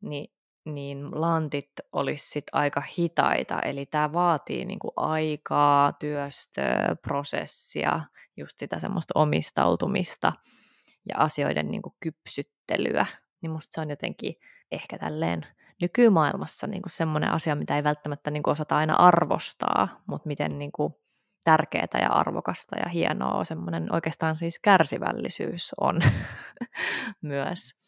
niin 0.00 0.32
niin 0.64 1.20
lantit 1.20 1.70
olisi 1.92 2.30
sit 2.30 2.44
aika 2.52 2.82
hitaita. 2.98 3.60
Eli 3.60 3.86
tämä 3.86 4.12
vaatii 4.12 4.64
niinku 4.64 4.92
aikaa, 4.96 5.92
työstöä, 5.92 6.96
prosessia, 7.02 8.00
just 8.36 8.58
sitä 8.58 8.78
semmoista 8.78 9.12
omistautumista 9.14 10.32
ja 11.08 11.14
asioiden 11.18 11.70
niinku 11.70 11.96
kypsyttelyä. 12.00 13.06
Niin 13.42 13.50
musta 13.50 13.74
se 13.74 13.80
on 13.80 13.90
jotenkin 13.90 14.34
ehkä 14.72 14.98
tälleen 14.98 15.46
nykymaailmassa 15.80 16.66
niinku 16.66 16.88
semmoinen 16.88 17.32
asia, 17.32 17.54
mitä 17.54 17.76
ei 17.76 17.84
välttämättä 17.84 18.30
niinku 18.30 18.50
osata 18.50 18.76
aina 18.76 18.94
arvostaa, 18.94 19.88
mutta 20.06 20.28
miten 20.28 20.58
niinku 20.58 21.00
tärkeää 21.48 22.02
ja 22.02 22.08
arvokasta 22.08 22.76
ja 22.76 22.88
hienoa 22.88 23.44
semmoinen 23.44 23.94
oikeastaan 23.94 24.36
siis 24.36 24.58
kärsivällisyys 24.58 25.74
on 25.80 26.00
myös. 27.22 27.80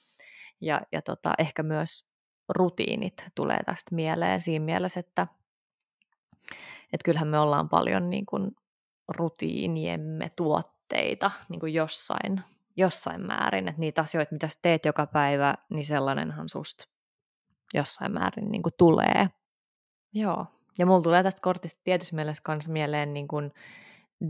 Ja, 0.61 0.81
ja 0.93 1.03
tota, 1.03 1.33
ehkä 1.39 1.63
myös 1.63 2.09
rutiinit 2.49 3.27
tulee 3.35 3.63
tästä 3.67 3.95
mieleen 3.95 4.41
siinä 4.41 4.65
mielessä, 4.65 5.01
että, 5.01 5.27
että 6.93 7.05
kyllähän 7.05 7.29
me 7.29 7.39
ollaan 7.39 7.69
paljon 7.69 8.11
niin 8.11 8.27
kuin 8.27 8.51
rutiiniemme 9.09 10.31
tuotteita 10.37 11.31
niin 11.49 11.61
kuin 11.61 11.75
jossain, 11.75 12.41
jossain 12.77 13.27
määrin, 13.27 13.69
että 13.69 13.81
niitä 13.81 14.01
asioita, 14.01 14.33
mitä 14.35 14.49
teet 14.63 14.85
joka 14.85 15.07
päivä, 15.07 15.55
niin 15.71 15.85
sellainenhan 15.85 16.49
susta 16.49 16.85
jossain 17.75 18.13
määrin 18.13 18.51
niin 18.51 18.63
kuin 18.63 18.75
tulee. 18.79 19.27
Joo, 20.15 20.47
ja 20.81 20.87
mulla 20.87 21.03
tulee 21.03 21.23
tästä 21.23 21.43
kortista 21.43 21.81
tietysti 21.85 22.15
mielessä 22.15 22.53
myös 22.53 22.69
mieleen 22.69 23.15
niin 23.15 23.29
kuin 23.29 23.53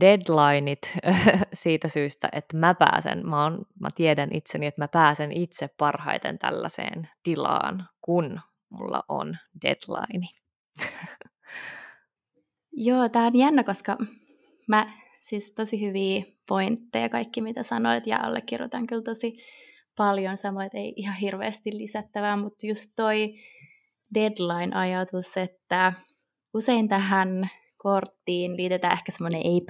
deadlineit 0.00 0.98
siitä 1.52 1.88
syystä, 1.88 2.28
että 2.32 2.56
mä 2.56 2.74
pääsen, 2.74 3.28
mä, 3.28 3.44
on, 3.44 3.66
mä 3.80 3.88
tiedän 3.94 4.28
itseni, 4.32 4.66
että 4.66 4.80
mä 4.80 4.88
pääsen 4.88 5.32
itse 5.32 5.68
parhaiten 5.78 6.38
tällaiseen 6.38 7.08
tilaan, 7.22 7.88
kun 8.00 8.40
mulla 8.70 9.02
on 9.08 9.36
deadline. 9.62 10.26
Joo, 12.72 13.08
tämä 13.08 13.26
on 13.26 13.36
jännä, 13.36 13.64
koska 13.64 13.96
mä 14.68 14.92
siis 15.18 15.54
tosi 15.54 15.86
hyviä 15.86 16.22
pointteja 16.48 17.08
kaikki, 17.08 17.40
mitä 17.40 17.62
sanoit, 17.62 18.06
ja 18.06 18.18
allekirjoitan 18.22 18.86
kyllä 18.86 19.02
tosi 19.02 19.36
paljon, 19.96 20.38
samoin, 20.38 20.70
ei 20.74 20.92
ihan 20.96 21.16
hirveästi 21.16 21.70
lisättävää, 21.72 22.36
mutta 22.36 22.66
just 22.66 22.84
toi 22.96 23.34
deadline-ajatus, 24.14 25.36
että 25.36 25.92
usein 26.54 26.88
tähän 26.88 27.50
korttiin 27.76 28.56
liitetään 28.56 28.92
ehkä 28.92 29.12
semmoinen 29.12 29.42
ei 29.44 29.60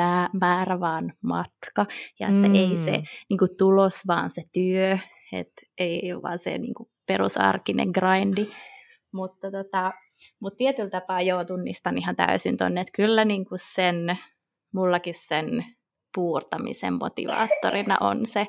määrä, 0.41 0.81
vaan 0.81 1.13
matka, 1.23 1.87
ja 2.21 2.29
että 2.29 2.49
mm. 2.49 2.55
ei 2.55 2.77
se 2.77 3.03
niin 3.29 3.39
kuin, 3.39 3.57
tulos, 3.59 4.07
vaan 4.07 4.31
se 4.31 4.43
työ, 4.53 4.99
että 5.33 5.63
ei 5.79 6.03
vaan 6.23 6.39
se 6.39 6.59
niin 6.59 6.75
kuin, 6.75 6.89
perusarkinen 7.07 7.89
grindi. 7.95 8.47
Mutta, 9.13 9.51
tota, 9.51 9.93
mutta 10.41 10.57
tietyllä 10.57 10.91
tapaa 10.91 11.21
joo, 11.21 11.45
tunnistan 11.45 11.99
ihan 11.99 12.17
täysin 12.17 12.57
tuonne, 12.57 12.81
että 12.81 12.93
kyllä 12.97 13.25
niin 13.25 13.45
kuin 13.45 13.59
sen, 13.59 14.19
mullakin 14.75 15.15
sen 15.17 15.67
puurtamisen 16.15 16.95
motivaattorina 16.95 17.97
on 18.01 18.27
se, 18.27 18.47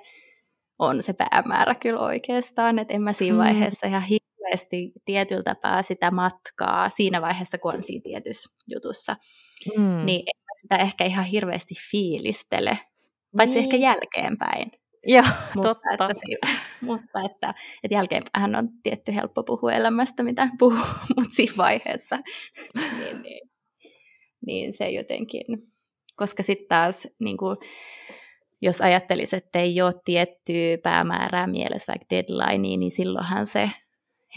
on 0.80 1.04
se 1.04 1.14
päämäärä 1.14 1.76
kyllä 1.76 2.00
oikeastaan, 2.00 2.80
että 2.80 2.94
en 2.94 3.02
mä 3.02 3.14
siinä 3.14 3.34
mm. 3.34 3.40
vaiheessa 3.40 3.88
ihan 3.88 4.04
hirveästi 4.52 4.92
tietyllä 5.06 5.44
tapaa 5.44 5.82
sitä 5.82 6.12
matkaa 6.12 6.90
siinä 6.90 7.22
vaiheessa, 7.22 7.58
kun 7.58 7.76
on 7.76 7.84
siinä 7.84 8.02
tietyssä 8.04 8.58
jutussa 8.68 9.16
mm. 9.78 10.06
niin 10.06 10.24
sitä 10.62 10.76
ehkä 10.76 11.06
ihan 11.06 11.26
hirveästi 11.26 11.74
fiilistele, 11.92 12.80
paitsi 13.38 13.56
niin. 13.56 13.64
ehkä 13.64 13.78
jälkeenpäin. 13.78 14.72
Joo, 15.08 15.24
mutta 15.56 15.76
totta. 15.76 15.92
Että 15.94 16.14
siinä, 16.14 16.60
mutta 16.82 17.20
että, 17.26 17.54
että 17.84 17.96
jälkeenpäin 17.96 18.56
on 18.56 18.70
tietty 18.84 19.16
helppo 19.16 19.44
puhua 19.44 19.72
elämästä, 19.72 20.24
mitä 20.24 20.50
puhuu, 20.60 20.86
mutta 21.16 21.36
siinä 21.36 21.54
vaiheessa 21.58 22.20
niin, 22.76 23.22
niin, 23.22 23.50
niin 24.46 24.74
se 24.74 24.90
jotenkin, 24.90 25.44
koska 26.16 26.44
sitten 26.44 26.68
taas 26.68 27.08
niin 27.20 27.38
kuin, 27.38 27.58
jos 28.62 28.82
ajattelisi, 28.82 29.36
että 29.36 29.60
ei 29.60 29.82
ole 29.82 29.94
tiettyä 30.06 30.78
päämäärää 30.84 31.48
mielessä, 31.48 31.94
vaikka 31.94 32.06
deadline, 32.10 32.78
niin 32.78 32.92
silloinhan 32.92 33.48
se 33.48 33.70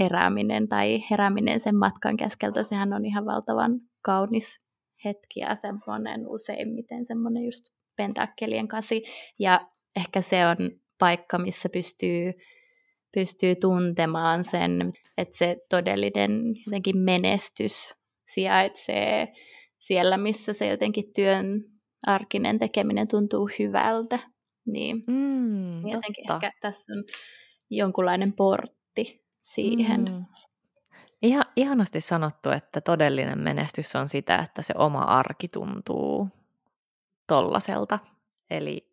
herääminen 0.00 0.68
tai 0.68 1.04
herääminen 1.10 1.60
sen 1.60 1.76
matkan 1.76 2.16
keskeltä, 2.16 2.62
sehän 2.62 2.92
on 2.92 3.04
ihan 3.04 3.26
valtavan 3.26 3.80
kaunis 4.02 4.64
hetkiä 5.04 5.54
semmoinen 5.54 6.28
useimmiten 6.28 7.06
semmoinen 7.06 7.44
just 7.44 7.64
pentakkelien 7.96 8.68
kasi. 8.68 9.04
Ja 9.38 9.68
ehkä 9.96 10.20
se 10.20 10.46
on 10.46 10.56
paikka, 10.98 11.38
missä 11.38 11.68
pystyy, 11.68 12.32
pystyy 13.14 13.54
tuntemaan 13.54 14.44
sen, 14.44 14.92
että 15.18 15.36
se 15.36 15.56
todellinen 15.70 16.42
jotenkin 16.66 16.98
menestys 16.98 17.94
sijaitsee 18.26 19.32
siellä, 19.78 20.18
missä 20.18 20.52
se 20.52 20.66
jotenkin 20.66 21.12
työn 21.14 21.64
arkinen 22.06 22.58
tekeminen 22.58 23.08
tuntuu 23.08 23.50
hyvältä. 23.58 24.18
Niin, 24.66 25.04
mm, 25.06 25.68
jotenkin 25.68 26.26
totta. 26.26 26.46
ehkä 26.46 26.58
tässä 26.60 26.92
on 26.92 27.04
jonkunlainen 27.70 28.32
portti 28.32 29.23
siihen. 29.44 30.00
Mm. 30.00 30.24
Ihan, 31.22 31.44
ihanasti 31.56 32.00
sanottu, 32.00 32.50
että 32.50 32.80
todellinen 32.80 33.38
menestys 33.38 33.96
on 33.96 34.08
sitä, 34.08 34.36
että 34.36 34.62
se 34.62 34.74
oma 34.76 35.02
arki 35.02 35.48
tuntuu 35.48 36.28
tollaselta. 37.26 37.98
Eli 38.50 38.90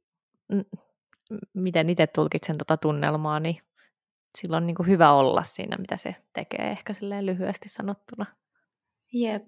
miten 1.54 1.90
itse 1.90 2.08
tulkitsen 2.08 2.58
tuota 2.58 2.78
tunnelmaa, 2.78 3.40
niin 3.40 3.58
silloin 4.38 4.64
on 4.64 4.68
niin 4.68 4.76
kuin 4.76 4.88
hyvä 4.88 5.12
olla 5.12 5.44
siinä, 5.44 5.78
mitä 5.78 5.98
se 5.98 6.16
tekee, 6.34 6.70
ehkä 6.70 6.94
silleen 6.94 7.26
lyhyesti 7.26 7.70
sanottuna. 7.70 8.26
Jep. 9.14 9.44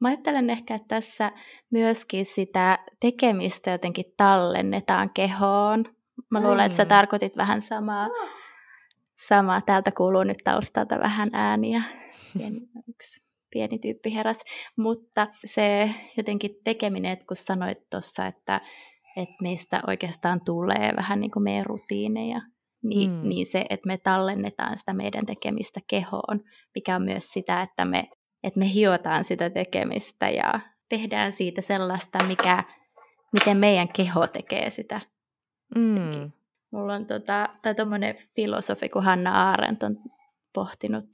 Mä 0.00 0.08
ajattelen 0.08 0.50
ehkä, 0.50 0.74
että 0.74 0.88
tässä 0.88 1.32
myöskin 1.70 2.26
sitä 2.26 2.78
tekemistä 3.00 3.70
jotenkin 3.70 4.14
tallennetaan 4.16 5.10
kehoon. 5.10 5.84
Mä 6.30 6.40
luulen, 6.40 6.66
että 6.66 6.76
sä 6.76 6.84
tarkoitit 6.84 7.36
vähän 7.36 7.62
samaa. 7.62 8.06
Samaa. 9.14 9.60
Täältä 9.60 9.92
kuuluu 9.92 10.24
nyt 10.24 10.38
taustalta 10.44 10.98
vähän 10.98 11.28
ääniä. 11.32 11.82
Pieni, 12.38 12.60
yksi 12.88 13.28
pieni 13.50 13.78
tyyppi 13.78 14.14
heräs. 14.14 14.44
Mutta 14.76 15.26
se 15.44 15.90
jotenkin 16.16 16.50
tekeminen, 16.64 17.12
että 17.12 17.26
kun 17.26 17.36
sanoit 17.36 17.78
tuossa, 17.90 18.26
että, 18.26 18.60
että 19.16 19.34
niistä 19.42 19.82
oikeastaan 19.86 20.40
tulee 20.44 20.92
vähän 20.96 21.20
niin 21.20 21.30
kuin 21.30 21.42
meidän 21.42 21.66
rutiineja, 21.66 22.40
niin, 22.82 23.10
mm. 23.10 23.28
niin 23.28 23.46
se, 23.46 23.64
että 23.70 23.86
me 23.86 23.98
tallennetaan 23.98 24.76
sitä 24.76 24.92
meidän 24.92 25.26
tekemistä 25.26 25.80
kehoon, 25.86 26.40
mikä 26.74 26.96
on 26.96 27.02
myös 27.02 27.32
sitä, 27.32 27.62
että 27.62 27.84
me, 27.84 28.08
että 28.42 28.58
me 28.58 28.72
hiotaan 28.74 29.24
sitä 29.24 29.50
tekemistä 29.50 30.30
ja 30.30 30.60
tehdään 30.88 31.32
siitä 31.32 31.62
sellaista, 31.62 32.18
mikä, 32.24 32.64
miten 33.32 33.56
meidän 33.56 33.88
keho 33.88 34.26
tekee 34.26 34.70
sitä. 34.70 35.00
Mm. 35.74 36.30
Mulla 36.74 36.94
on 36.94 37.06
tota, 37.06 37.48
tai 37.62 37.74
filosofi 38.36 38.88
kuin 38.88 39.04
Hanna 39.04 39.50
Arendt 39.50 39.82
on 39.82 39.96
pohtinut 40.54 41.04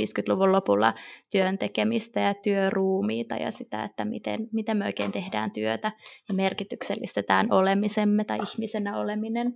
50-luvun 0.00 0.52
lopulla 0.52 0.94
työn 1.30 1.58
tekemistä 1.58 2.20
ja 2.20 2.34
työruumiita 2.34 3.36
ja 3.36 3.50
sitä, 3.50 3.84
että 3.84 4.04
miten, 4.04 4.48
miten 4.52 4.76
me 4.76 4.86
oikein 4.86 5.12
tehdään 5.12 5.52
työtä 5.52 5.92
ja 6.28 6.34
merkityksellistetään 6.34 7.52
olemisemme 7.52 8.24
tai 8.24 8.38
ihmisenä 8.52 8.98
oleminen, 8.98 9.54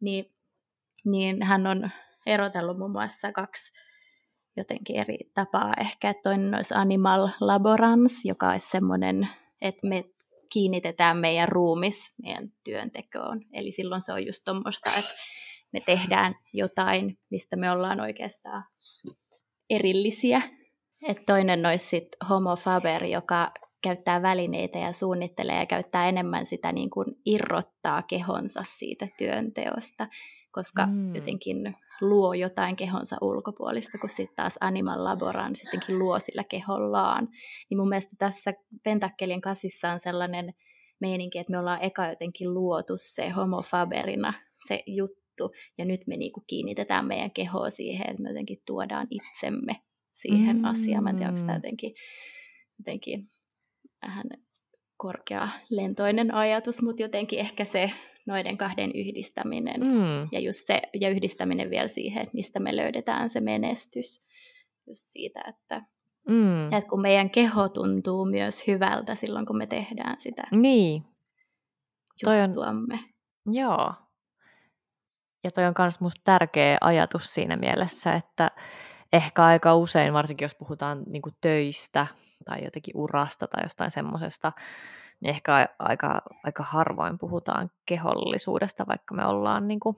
niin, 0.00 0.24
niin 1.04 1.42
hän 1.42 1.66
on 1.66 1.90
erotellut 2.26 2.78
muun 2.78 2.92
muassa 2.92 3.32
kaksi 3.32 3.72
jotenkin 4.56 4.96
eri 4.96 5.18
tapaa. 5.34 5.72
Ehkä, 5.80 6.10
että 6.10 6.22
toinen 6.22 6.54
olisi 6.54 6.74
animal 6.74 7.28
laborans, 7.40 8.24
joka 8.24 8.50
olisi 8.50 8.70
semmoinen, 8.70 9.28
että 9.60 9.86
me 9.86 10.04
kiinnitetään 10.54 11.16
meidän 11.16 11.48
ruumis 11.48 12.14
meidän 12.22 12.48
työntekoon. 12.64 13.40
Eli 13.52 13.70
silloin 13.70 14.00
se 14.00 14.12
on 14.12 14.26
just 14.26 14.42
tuommoista, 14.44 14.90
että 14.98 15.14
me 15.72 15.80
tehdään 15.80 16.34
jotain, 16.52 17.18
mistä 17.30 17.56
me 17.56 17.70
ollaan 17.70 18.00
oikeastaan 18.00 18.64
erillisiä. 19.70 20.42
Et 21.08 21.26
toinen 21.26 21.66
olisi 21.66 21.86
sit 21.86 22.08
homo 22.30 22.56
faber, 22.56 23.04
joka 23.04 23.52
käyttää 23.82 24.22
välineitä 24.22 24.78
ja 24.78 24.92
suunnittelee 24.92 25.58
ja 25.58 25.66
käyttää 25.66 26.08
enemmän 26.08 26.46
sitä 26.46 26.72
niin 26.72 26.90
kuin 26.90 27.06
irrottaa 27.26 28.02
kehonsa 28.02 28.60
siitä 28.78 29.08
työnteosta, 29.18 30.08
koska 30.52 30.86
mm. 30.86 31.14
jotenkin 31.14 31.76
luo 32.00 32.34
jotain 32.34 32.76
kehonsa 32.76 33.16
ulkopuolista, 33.20 33.98
kun 33.98 34.10
sitten 34.10 34.36
taas 34.36 34.54
Animal 34.60 35.04
Laboran 35.04 35.54
sittenkin 35.54 35.98
luo 35.98 36.18
sillä 36.18 36.44
kehollaan. 36.44 37.28
Niin 37.70 37.78
mun 37.78 37.88
mielestä 37.88 38.16
tässä 38.18 38.52
Pentakkelien 38.84 39.40
kasissa 39.40 39.92
on 39.92 40.00
sellainen 40.00 40.54
meininki, 41.00 41.38
että 41.38 41.50
me 41.50 41.58
ollaan 41.58 41.82
eka 41.82 42.06
jotenkin 42.08 42.54
luotu 42.54 42.92
se 42.96 43.28
homo 43.28 43.62
faberina, 43.62 44.34
se 44.52 44.82
juttu, 44.86 45.50
ja 45.78 45.84
nyt 45.84 46.00
me 46.06 46.16
niinku 46.16 46.44
kiinnitetään 46.46 47.06
meidän 47.06 47.30
kehoa 47.30 47.70
siihen, 47.70 48.10
että 48.10 48.22
me 48.22 48.28
jotenkin 48.28 48.62
tuodaan 48.66 49.06
itsemme 49.10 49.76
siihen 50.12 50.56
mm. 50.56 50.64
asiaan. 50.64 51.04
Mä 51.04 51.10
en 51.10 51.16
tiedä, 51.16 51.28
onko 51.28 51.40
tämä 51.40 51.54
jotenkin, 51.54 51.94
jotenkin 52.78 53.30
vähän 54.06 54.24
korkea 54.96 55.48
lentoinen 55.70 56.34
ajatus, 56.34 56.82
mutta 56.82 57.02
jotenkin 57.02 57.38
ehkä 57.38 57.64
se 57.64 57.90
noiden 58.26 58.58
kahden 58.58 58.90
yhdistäminen 58.94 59.80
mm. 59.80 60.28
ja, 60.32 60.40
just 60.40 60.66
se, 60.66 60.82
ja 61.00 61.08
yhdistäminen 61.08 61.70
vielä 61.70 61.88
siihen, 61.88 62.22
että 62.22 62.34
mistä 62.34 62.60
me 62.60 62.76
löydetään 62.76 63.30
se 63.30 63.40
menestys. 63.40 64.28
Just 64.86 65.02
siitä, 65.02 65.40
että, 65.48 65.82
mm. 66.28 66.62
että 66.62 66.90
kun 66.90 67.00
meidän 67.00 67.30
keho 67.30 67.68
tuntuu 67.68 68.24
myös 68.24 68.66
hyvältä 68.66 69.14
silloin, 69.14 69.46
kun 69.46 69.58
me 69.58 69.66
tehdään 69.66 70.20
sitä 70.20 70.42
niin. 70.52 71.02
Toi 72.24 72.40
on, 72.40 72.52
joo. 73.46 73.94
Ja 75.44 75.50
toi 75.50 75.64
on 75.64 75.74
myös 75.78 76.00
musta 76.00 76.20
tärkeä 76.24 76.78
ajatus 76.80 77.34
siinä 77.34 77.56
mielessä, 77.56 78.12
että 78.12 78.50
ehkä 79.12 79.44
aika 79.44 79.74
usein, 79.76 80.12
varsinkin 80.12 80.44
jos 80.44 80.54
puhutaan 80.54 80.98
niin 81.06 81.22
töistä 81.40 82.06
tai 82.44 82.64
jotenkin 82.64 82.96
urasta 82.96 83.46
tai 83.46 83.64
jostain 83.64 83.90
semmoisesta, 83.90 84.52
niin 85.24 85.30
ehkä 85.30 85.68
aika, 85.78 86.22
aika 86.44 86.62
harvoin 86.62 87.18
puhutaan 87.18 87.70
kehollisuudesta, 87.86 88.86
vaikka 88.88 89.14
me 89.14 89.26
ollaan 89.26 89.68
niin 89.68 89.80
kuin 89.80 89.96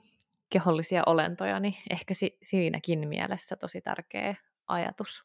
kehollisia 0.51 1.03
olentoja, 1.07 1.61
niin 1.61 1.75
ehkä 1.91 2.15
si- 2.15 2.39
siinäkin 2.43 3.09
mielessä 3.09 3.57
tosi 3.57 3.81
tärkeä 3.81 4.35
ajatus. 4.69 5.25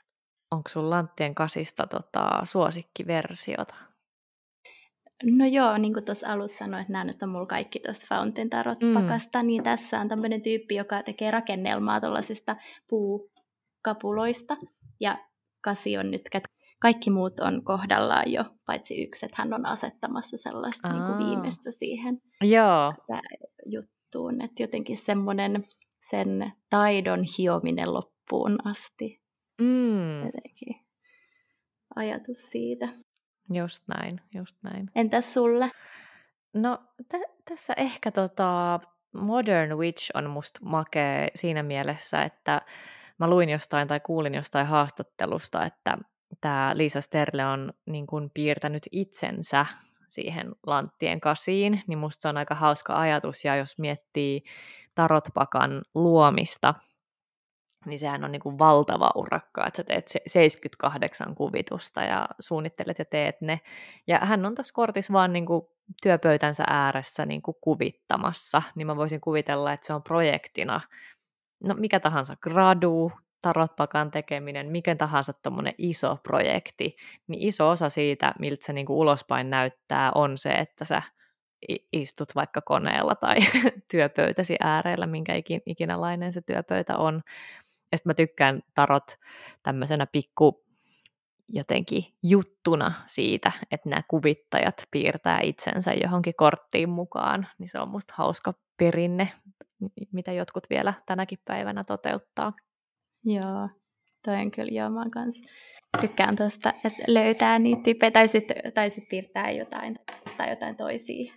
Onko 0.52 0.70
sun 0.70 0.90
Lanttien 0.90 1.36
kasista 1.36 1.88
tota, 1.88 2.30
suosikkiversiota? 2.44 3.76
No 5.24 5.46
joo, 5.46 5.78
niin 5.78 5.94
kuin 5.94 6.06
tuossa 6.06 6.32
alussa 6.32 6.58
sanoin, 6.58 6.82
että 6.82 6.94
nämä 6.94 7.04
nyt 7.04 7.24
on 7.24 7.30
mulla 7.30 7.46
kaikki 7.46 7.80
tuosta 7.80 8.16
Fountain 8.16 8.50
Tarot-pakasta, 8.50 9.44
mm. 9.44 9.48
niin 9.48 9.64
tässä 9.64 10.00
on 10.00 10.08
tämmöinen 10.08 10.42
tyyppi, 10.42 10.76
joka 10.76 11.04
tekee 11.04 11.32
rakennelmaa 11.32 12.02
tuollaisista 12.02 12.56
puukapuloista, 12.88 14.58
ja 15.00 15.18
kasi 15.62 15.98
on 15.98 16.12
nyt 16.12 16.22
kaikki 16.82 17.10
muut 17.10 17.40
on 17.40 17.64
kohdallaan 17.64 18.32
jo, 18.32 18.44
paitsi 18.66 19.04
yksi, 19.04 19.26
että 19.26 19.42
hän 19.42 19.54
on 19.54 19.66
asettamassa 19.66 20.38
sellaista 20.38 20.94
niin 20.94 21.04
kuin 21.04 21.28
viimeistä 21.28 21.72
siihen 21.72 22.22
Joo. 22.42 22.94
juttuun. 23.66 24.42
Että 24.42 24.64
jotenkin 24.64 24.98
semmoinen 24.98 25.64
sen 26.10 26.54
taidon 26.70 27.24
hiominen 27.38 27.94
loppuun 27.94 28.68
asti. 28.68 29.22
Mm. 29.62 30.26
Jotenkin 30.26 30.86
ajatus 31.96 32.38
siitä. 32.52 32.88
Just 33.54 33.88
näin, 33.88 34.22
just 34.36 34.58
näin. 34.64 34.92
Entäs 34.96 35.34
sulle? 35.34 35.72
No 36.54 36.78
t- 37.10 37.46
tässä 37.50 37.74
ehkä 37.78 38.12
tota 38.12 38.80
Modern 39.14 39.78
Witch 39.78 40.12
on 40.14 40.30
musta 40.30 40.60
makea 40.64 41.28
siinä 41.36 41.64
mielessä, 41.64 42.24
että 42.24 42.62
mä 43.18 43.30
luin 43.30 43.50
jostain 43.50 43.88
tai 43.88 44.00
kuulin 44.00 44.34
jostain 44.34 44.68
haastattelusta, 44.68 45.66
että 45.66 45.98
tämä 46.42 46.72
Liisa 46.76 47.02
Sterle 47.02 47.46
on 47.46 47.74
niin 47.86 48.08
kuin 48.08 48.32
piirtänyt 48.34 48.84
itsensä 48.92 49.66
siihen 50.10 50.52
lanttien 50.68 51.22
kasiin, 51.22 51.82
niin 51.88 52.00
musta 52.00 52.22
se 52.22 52.28
on 52.30 52.38
aika 52.38 52.56
hauska 52.56 53.00
ajatus, 53.00 53.46
ja 53.46 53.56
jos 53.56 53.80
miettii 53.80 54.44
tarotpakan 54.96 55.82
luomista, 55.96 56.74
niin 57.86 58.00
sehän 58.00 58.24
on 58.24 58.32
niin 58.32 58.42
kuin 58.42 58.60
valtava 58.60 59.12
urakka, 59.16 59.68
että 59.68 59.78
sä 59.78 59.84
teet 59.84 60.08
78 60.28 61.36
kuvitusta 61.36 62.02
ja 62.02 62.28
suunnittelet 62.40 63.00
ja 63.00 63.06
teet 63.06 63.42
ne. 63.42 63.60
Ja 64.08 64.20
hän 64.20 64.46
on 64.46 64.56
tuossa 64.56 64.74
kortissa 64.74 65.14
vaan 65.14 65.34
niin 65.34 65.46
kuin 65.46 65.62
työpöytänsä 66.02 66.64
ääressä 66.68 67.26
niin 67.26 67.42
kuin 67.42 67.58
kuvittamassa, 67.62 68.62
niin 68.76 68.88
mä 68.88 68.96
voisin 68.96 69.22
kuvitella, 69.22 69.74
että 69.74 69.88
se 69.88 69.94
on 69.94 70.04
projektina 70.04 70.82
no 71.64 71.76
mikä 71.78 72.00
tahansa 72.00 72.36
gradu 72.42 73.12
tarotpakan 73.42 74.12
tekeminen, 74.12 74.72
mikä 74.72 74.96
tahansa 74.96 75.34
tuommoinen 75.44 75.74
iso 75.78 76.18
projekti, 76.24 76.96
niin 77.28 77.48
iso 77.48 77.70
osa 77.70 77.90
siitä, 77.90 78.34
miltä 78.40 78.66
se 78.66 78.74
niinku 78.74 79.00
ulospäin 79.00 79.50
näyttää, 79.50 80.12
on 80.16 80.38
se, 80.38 80.50
että 80.50 80.86
sä 80.86 81.02
istut 81.94 82.36
vaikka 82.36 82.62
koneella 82.62 83.16
tai 83.16 83.36
työpöytäsi 83.92 84.56
äärellä, 84.60 85.08
minkä 85.08 85.34
ikinälainen 85.66 86.32
se 86.32 86.42
työpöytä 86.42 86.98
on. 86.98 87.22
Ja 87.92 87.98
sitten 87.98 88.10
mä 88.10 88.14
tykkään 88.14 88.62
tarot 88.74 89.04
tämmöisenä 89.64 90.08
pikku 90.12 90.66
jotenkin 91.54 92.06
juttuna 92.24 92.92
siitä, 93.06 93.52
että 93.72 93.90
nämä 93.90 94.02
kuvittajat 94.08 94.84
piirtää 94.92 95.40
itsensä 95.44 95.92
johonkin 96.04 96.34
korttiin 96.38 96.90
mukaan, 96.90 97.48
niin 97.58 97.70
se 97.70 97.80
on 97.80 97.90
musta 97.90 98.14
hauska 98.18 98.54
perinne, 98.78 99.32
mitä 100.12 100.32
jotkut 100.32 100.70
vielä 100.70 100.94
tänäkin 101.06 101.40
päivänä 101.46 101.84
toteuttaa. 101.84 102.54
Joo, 103.26 103.70
toi 104.26 104.36
on 104.36 104.52
kyllä 104.52 104.72
joo, 104.72 104.90
mä 104.90 105.06
kans 105.14 105.44
tykkään 106.02 106.36
tuosta, 106.36 106.74
että 106.86 107.04
löytää 107.08 107.60
niitä 107.60 107.82
tyyppejä, 107.84 108.12
tai 108.12 108.28
sitten 108.28 108.74
tai 108.74 108.90
sit 108.90 109.04
piirtää 109.10 109.52
jotain, 109.52 110.00
tai 110.38 110.50
jotain 110.50 110.76
toisia, 110.76 111.34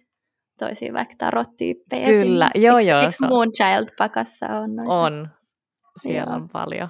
toisia 0.59 0.93
vaikka 0.93 1.15
tarot-tyyppejä. 1.19 2.05
Kyllä, 2.05 2.48
sinne. 2.52 2.66
joo 2.66 2.78
Eks, 2.78 2.86
joo. 2.89 3.01
Eikö 3.01 3.12
Moonchild-pakassa 3.28 4.47
on 4.47 4.77
noita? 4.77 4.94
On, 4.94 5.27
siellä 6.02 6.32
joo. 6.32 6.36
on 6.36 6.48
paljon 6.52 6.89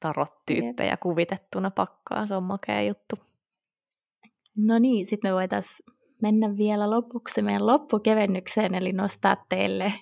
tarot-tyyppejä 0.00 0.90
Jep. 0.90 1.00
kuvitettuna 1.00 1.70
pakkaa, 1.70 2.26
se 2.26 2.36
on 2.36 2.42
makea 2.42 2.82
juttu. 2.82 3.16
No 4.56 4.78
niin, 4.78 5.06
sitten 5.06 5.30
me 5.30 5.34
voitaisiin 5.34 5.86
mennä 6.22 6.56
vielä 6.56 6.90
lopuksi 6.90 7.42
meidän 7.42 7.66
loppukevennykseen, 7.66 8.74
eli 8.74 8.92
nostaa 8.92 9.36
teille 9.48 9.92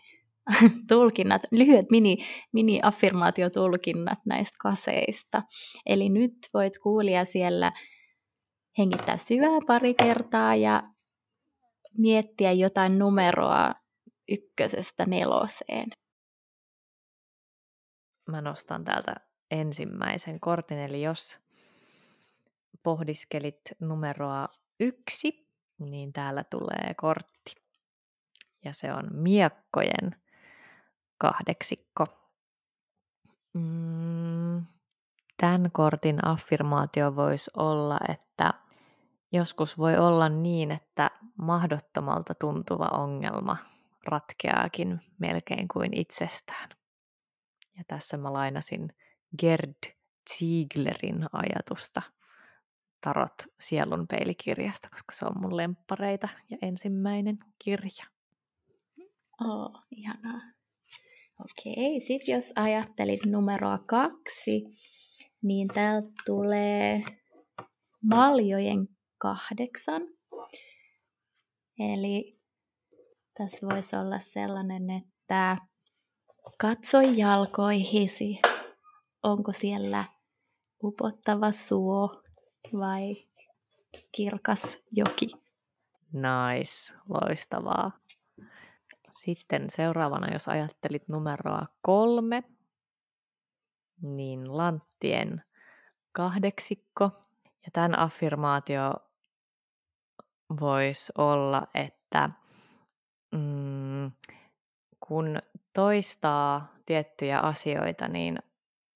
tulkinnat, 0.88 1.42
lyhyet 1.50 1.86
mini, 1.90 2.16
mini-affirmaatiotulkinnat 2.52 4.18
näistä 4.26 4.56
kaseista. 4.60 5.42
Eli 5.86 6.08
nyt 6.08 6.32
voit 6.54 6.72
kuulia 6.82 7.24
siellä 7.24 7.72
hengittää 8.78 9.16
syvää 9.16 9.58
pari 9.66 9.94
kertaa 9.94 10.54
ja 10.54 10.82
miettiä 11.98 12.52
jotain 12.52 12.98
numeroa 12.98 13.74
ykkösestä 14.28 15.06
neloseen. 15.06 15.88
Mä 18.28 18.40
nostan 18.40 18.84
täältä 18.84 19.14
ensimmäisen 19.50 20.40
kortin, 20.40 20.78
eli 20.78 21.02
jos 21.02 21.40
pohdiskelit 22.82 23.60
numeroa 23.80 24.48
yksi, 24.80 25.48
niin 25.78 26.12
täällä 26.12 26.44
tulee 26.50 26.94
kortti. 26.96 27.54
Ja 28.64 28.72
se 28.72 28.92
on 28.92 29.08
miekkojen 29.12 30.19
kahdeksikko. 31.20 32.06
Mm, 33.55 34.64
tämän 35.36 35.70
kortin 35.72 36.26
affirmaatio 36.26 37.16
voisi 37.16 37.51
olla, 37.56 37.98
että 38.09 38.55
joskus 39.32 39.78
voi 39.78 39.97
olla 39.98 40.28
niin, 40.28 40.70
että 40.70 41.10
mahdottomalta 41.36 42.34
tuntuva 42.34 42.88
ongelma 42.92 43.56
ratkeaakin 44.06 45.01
melkein 45.18 45.68
kuin 45.68 45.97
itsestään. 45.97 46.68
Ja 47.78 47.84
tässä 47.88 48.16
mä 48.16 48.32
lainasin 48.32 48.92
Gerd 49.38 49.97
Zieglerin 50.30 51.26
ajatusta 51.32 52.02
Tarot 53.01 53.42
sielun 53.60 54.06
peilikirjasta, 54.10 54.88
koska 54.90 55.14
se 55.14 55.26
on 55.26 55.40
mun 55.40 55.56
lemppareita 55.56 56.28
ja 56.51 56.59
ensimmäinen 56.62 57.38
kirja. 57.59 58.06
Oh, 59.44 59.82
ihanaa. 59.90 60.40
Okei, 61.44 62.00
sitten 62.00 62.34
jos 62.34 62.52
ajattelit 62.56 63.26
numeroa 63.26 63.78
kaksi, 63.78 64.64
niin 65.42 65.68
täältä 65.68 66.08
tulee 66.26 67.02
maljojen 68.02 68.88
kahdeksan. 69.18 70.02
Eli 71.78 72.40
tässä 73.38 73.66
voisi 73.66 73.96
olla 73.96 74.18
sellainen, 74.18 74.90
että 74.90 75.56
katso 76.58 77.00
jalkoihisi, 77.00 78.40
onko 79.22 79.52
siellä 79.52 80.04
upottava 80.84 81.52
suo 81.52 82.22
vai 82.72 83.16
kirkas 84.16 84.78
joki. 84.92 85.26
Nice, 86.12 86.94
loistavaa. 87.08 87.99
Sitten 89.10 89.70
seuraavana, 89.70 90.32
jos 90.32 90.48
ajattelit 90.48 91.08
numeroa 91.08 91.66
kolme, 91.82 92.42
niin 94.02 94.56
lanttien 94.56 95.42
kahdeksikko. 96.12 97.10
Ja 97.64 97.70
tämän 97.72 97.98
affirmaatio 97.98 98.94
voisi 100.60 101.12
olla, 101.18 101.66
että 101.74 102.30
mm, 103.32 104.12
kun 105.08 105.38
toistaa 105.74 106.74
tiettyjä 106.86 107.38
asioita, 107.38 108.08
niin 108.08 108.38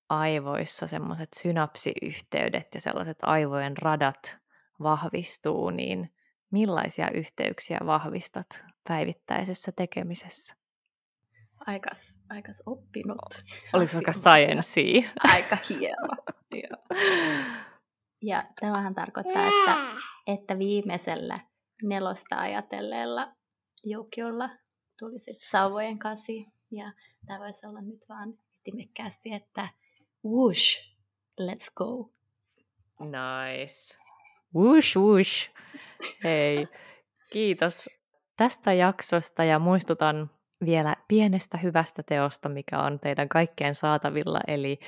aivoissa 0.09 0.87
semmoiset 0.87 1.29
synapsiyhteydet 1.33 2.67
ja 2.73 2.81
sellaiset 2.81 3.17
aivojen 3.21 3.77
radat 3.77 4.37
vahvistuu, 4.79 5.69
niin 5.69 6.15
millaisia 6.51 7.11
yhteyksiä 7.11 7.79
vahvistat 7.85 8.65
päivittäisessä 8.87 9.71
tekemisessä? 9.71 10.55
Aikas, 11.67 12.21
aikas 12.29 12.63
oppinut. 12.65 13.45
Oliko 13.73 13.91
aika 13.95 14.13
science 14.13 14.81
Aika 15.23 15.57
hieno. 15.69 16.07
ja 18.21 18.43
tämähän 18.61 18.95
tarkoittaa, 18.95 19.41
että, 19.47 19.75
että 20.27 20.57
viimeisellä 20.59 21.35
nelosta 21.83 22.37
ajatelleella 22.37 23.35
joukiolla 23.83 24.49
tuli 24.99 25.19
sitten 25.19 25.49
sauvojen 25.49 25.99
kasi. 25.99 26.45
Ja 26.71 26.93
tämä 27.25 27.39
voisi 27.39 27.67
olla 27.67 27.81
nyt 27.81 28.05
vaan 28.09 28.33
ytimekkäästi, 28.59 29.33
että 29.33 29.69
whoosh, 30.25 30.95
let's 31.41 31.73
go. 31.75 32.11
Nice. 32.99 33.97
Whoosh, 34.55 34.97
whoosh. 34.97 35.49
Hei, 36.23 36.67
kiitos 37.31 37.89
tästä 38.37 38.73
jaksosta 38.73 39.43
ja 39.43 39.59
muistutan 39.59 40.29
vielä 40.65 40.95
pienestä 41.07 41.57
hyvästä 41.57 42.03
teosta, 42.03 42.49
mikä 42.49 42.79
on 42.79 42.99
teidän 42.99 43.29
kaikkien 43.29 43.75
saatavilla, 43.75 44.39
eli 44.47 44.79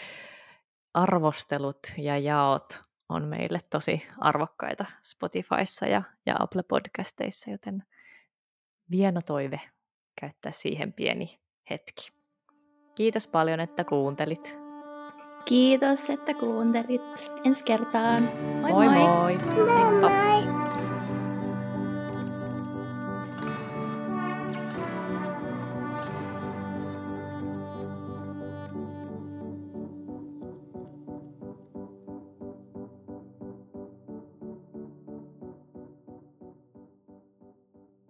arvostelut 0.94 1.80
ja 1.98 2.18
jaot 2.18 2.82
on 3.10 3.24
meille 3.24 3.60
tosi 3.70 4.08
arvokkaita 4.18 4.86
Spotifyssa 5.04 5.86
ja, 5.86 6.04
ja 6.26 6.36
Apple 6.40 6.64
Podcasteissa, 6.64 7.52
joten 7.52 7.84
vieno 8.92 9.22
toive 9.26 9.62
käyttää 10.22 10.52
siihen 10.52 10.94
pieni 10.94 11.40
hetki. 11.70 12.12
Kiitos 12.98 13.28
paljon, 13.28 13.60
että 13.60 13.84
kuuntelit. 13.84 14.58
Kiitos, 15.46 16.10
että 16.10 16.34
kuuntelit. 16.34 17.32
Ensi 17.44 17.64
kertaan. 17.66 18.24
Moi 18.62 18.72
moi! 18.72 18.88
moi. 18.88 19.38
moi. 20.02 20.47